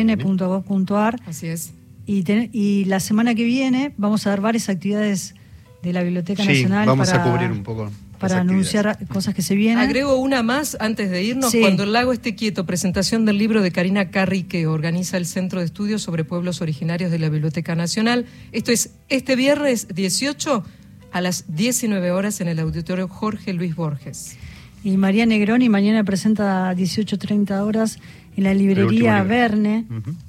www.bn.gov.ar 0.00 1.20
Así 1.26 1.46
es. 1.46 1.72
y, 2.06 2.24
ten- 2.24 2.50
y 2.52 2.86
la 2.86 2.98
semana 2.98 3.36
que 3.36 3.44
viene 3.44 3.94
vamos 3.98 4.26
a 4.26 4.30
dar 4.30 4.40
varias 4.40 4.68
actividades 4.68 5.36
de 5.84 5.92
la 5.92 6.02
Biblioteca 6.02 6.42
Sí, 6.42 6.48
Nacional 6.48 6.86
vamos 6.88 7.08
para, 7.08 7.22
a 7.22 7.30
cubrir 7.30 7.52
un 7.52 7.62
poco. 7.62 7.88
para 8.18 8.40
anunciar 8.40 8.98
cosas 9.06 9.32
que 9.32 9.42
se 9.42 9.54
vienen. 9.54 9.78
Agrego 9.78 10.16
una 10.16 10.42
más 10.42 10.76
antes 10.80 11.08
de 11.08 11.22
irnos. 11.22 11.52
Sí. 11.52 11.60
Cuando 11.60 11.84
el 11.84 11.92
lago 11.92 12.12
esté 12.12 12.34
quieto, 12.34 12.66
presentación 12.66 13.24
del 13.26 13.38
libro 13.38 13.62
de 13.62 13.70
Karina 13.70 14.10
Carri 14.10 14.42
que 14.42 14.66
organiza 14.66 15.18
el 15.18 15.24
Centro 15.26 15.60
de 15.60 15.66
Estudios 15.66 16.02
sobre 16.02 16.24
Pueblos 16.24 16.60
Originarios 16.62 17.12
de 17.12 17.20
la 17.20 17.28
Biblioteca 17.28 17.76
Nacional. 17.76 18.26
Esto 18.50 18.72
es 18.72 18.90
este 19.08 19.36
viernes 19.36 19.86
18 19.94 20.64
a 21.12 21.20
las 21.20 21.44
19 21.54 22.10
horas 22.10 22.40
en 22.40 22.48
el 22.48 22.58
auditorio 22.58 23.08
Jorge 23.08 23.52
Luis 23.52 23.74
Borges. 23.74 24.36
Y 24.82 24.96
María 24.96 25.26
Negroni 25.26 25.68
mañana 25.68 26.04
presenta 26.04 26.70
a 26.70 26.74
18.30 26.74 27.60
horas 27.60 27.98
en 28.36 28.44
la 28.44 28.54
librería. 28.54 29.22
Verne, 29.22 29.84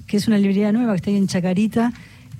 que 0.07 0.17
es 0.17 0.27
una 0.27 0.37
librería 0.37 0.71
nueva 0.71 0.93
que 0.93 0.97
está 0.97 1.09
ahí 1.09 1.17
en 1.17 1.27
Chacarita, 1.27 1.93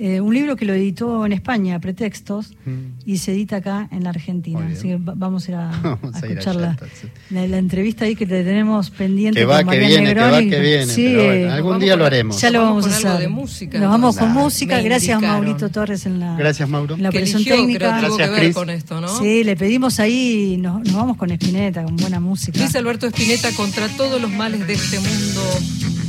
Eh, 0.03 0.19
un 0.19 0.33
libro 0.33 0.55
que 0.55 0.65
lo 0.65 0.73
editó 0.73 1.23
en 1.27 1.31
España, 1.31 1.79
Pretextos, 1.79 2.53
Mm. 2.65 2.71
y 3.05 3.17
se 3.19 3.33
edita 3.33 3.57
acá 3.57 3.87
en 3.91 4.03
la 4.03 4.09
Argentina. 4.09 4.67
Así 4.73 4.87
que 4.87 4.97
va- 4.97 5.13
vamos 5.15 5.47
a 5.47 5.51
ir 5.51 5.57
a, 5.57 5.69
Vamos 6.01 6.15
a 6.15 6.17
a 6.17 6.25
ir 6.25 6.31
escuchar 6.31 6.55
la, 6.55 6.71
entonces. 6.71 7.09
la- 7.29 7.45
la 7.47 7.57
entrevista 7.59 8.05
ahí 8.05 8.15
que 8.15 8.25
te 8.25 8.43
tenemos 8.43 8.89
pendiente. 8.89 9.39
Que 9.41 9.45
va, 9.45 9.63
con 9.63 9.73
que 9.73 9.79
Mariana 9.79 10.01
viene, 10.01 10.13
que 10.15 10.19
va, 10.19 10.39
que 10.39 10.59
viene. 10.59 10.85
Sí, 10.87 11.03
pero 11.15 11.23
bueno, 11.27 11.51
algún 11.53 11.79
día 11.79 11.91
con- 11.91 11.99
lo 11.99 12.05
haremos. 12.07 12.41
ya 12.41 12.49
lo 12.49 12.61
vamos, 12.63 12.87
a 12.87 12.89
hacer. 12.89 13.19
de 13.19 13.27
música, 13.27 13.77
Nos 13.79 13.89
vamos 13.91 14.17
con 14.17 14.31
música. 14.31 14.81
Gracias. 14.81 15.21
Maurito 15.21 15.69
Torres 15.69 16.03
en 16.07 16.19
la, 16.19 16.35
Gracias, 16.35 16.67
Mauro. 16.67 16.95
en 16.95 17.03
la 17.03 17.09
eligió, 17.09 17.37
técnica. 17.55 17.97
creo 17.99 18.09
Gracias, 18.09 18.29
ver 18.31 18.39
Cris. 18.39 18.55
con 18.55 18.69
esto, 18.71 19.01
¿no? 19.01 19.19
Sí, 19.19 19.43
le 19.43 19.55
pedimos 19.55 19.99
ahí, 19.99 20.57
nos, 20.59 20.81
nos 20.83 20.95
vamos 20.95 21.15
con 21.17 21.29
Espineta, 21.29 21.83
con 21.83 21.95
buena 21.97 22.19
música. 22.19 22.57
Luis 22.59 22.75
Alberto 22.75 23.05
Espineta 23.05 23.51
contra 23.51 23.87
todos 23.89 24.19
los 24.19 24.31
males 24.31 24.65
de 24.65 24.73
este 24.73 24.97
mundo. 24.99 25.41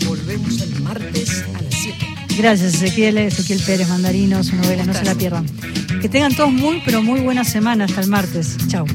Volvemos 0.09 0.61
el 0.63 0.81
martes 0.83 1.45
a 1.45 1.45
las 1.45 1.47
7. 1.47 1.52
Gracias, 2.37 2.75
Ezequiel, 2.75 3.19
Ezequiel 3.19 3.61
Pérez 3.65 3.89
Mandarino, 3.89 4.43
su 4.43 4.57
novela, 4.57 4.85
no 4.85 4.95
se 4.95 5.05
la 5.05 5.15
pierdan. 5.15 5.47
Que 6.01 6.09
tengan 6.09 6.35
todos 6.35 6.53
muy, 6.53 6.83
pero 6.85 7.03
muy 7.03 7.21
buena 7.21 7.45
semana 7.45 7.85
hasta 7.85 8.01
el 8.01 8.09
martes. 8.09 8.57
Chao. 8.69 8.87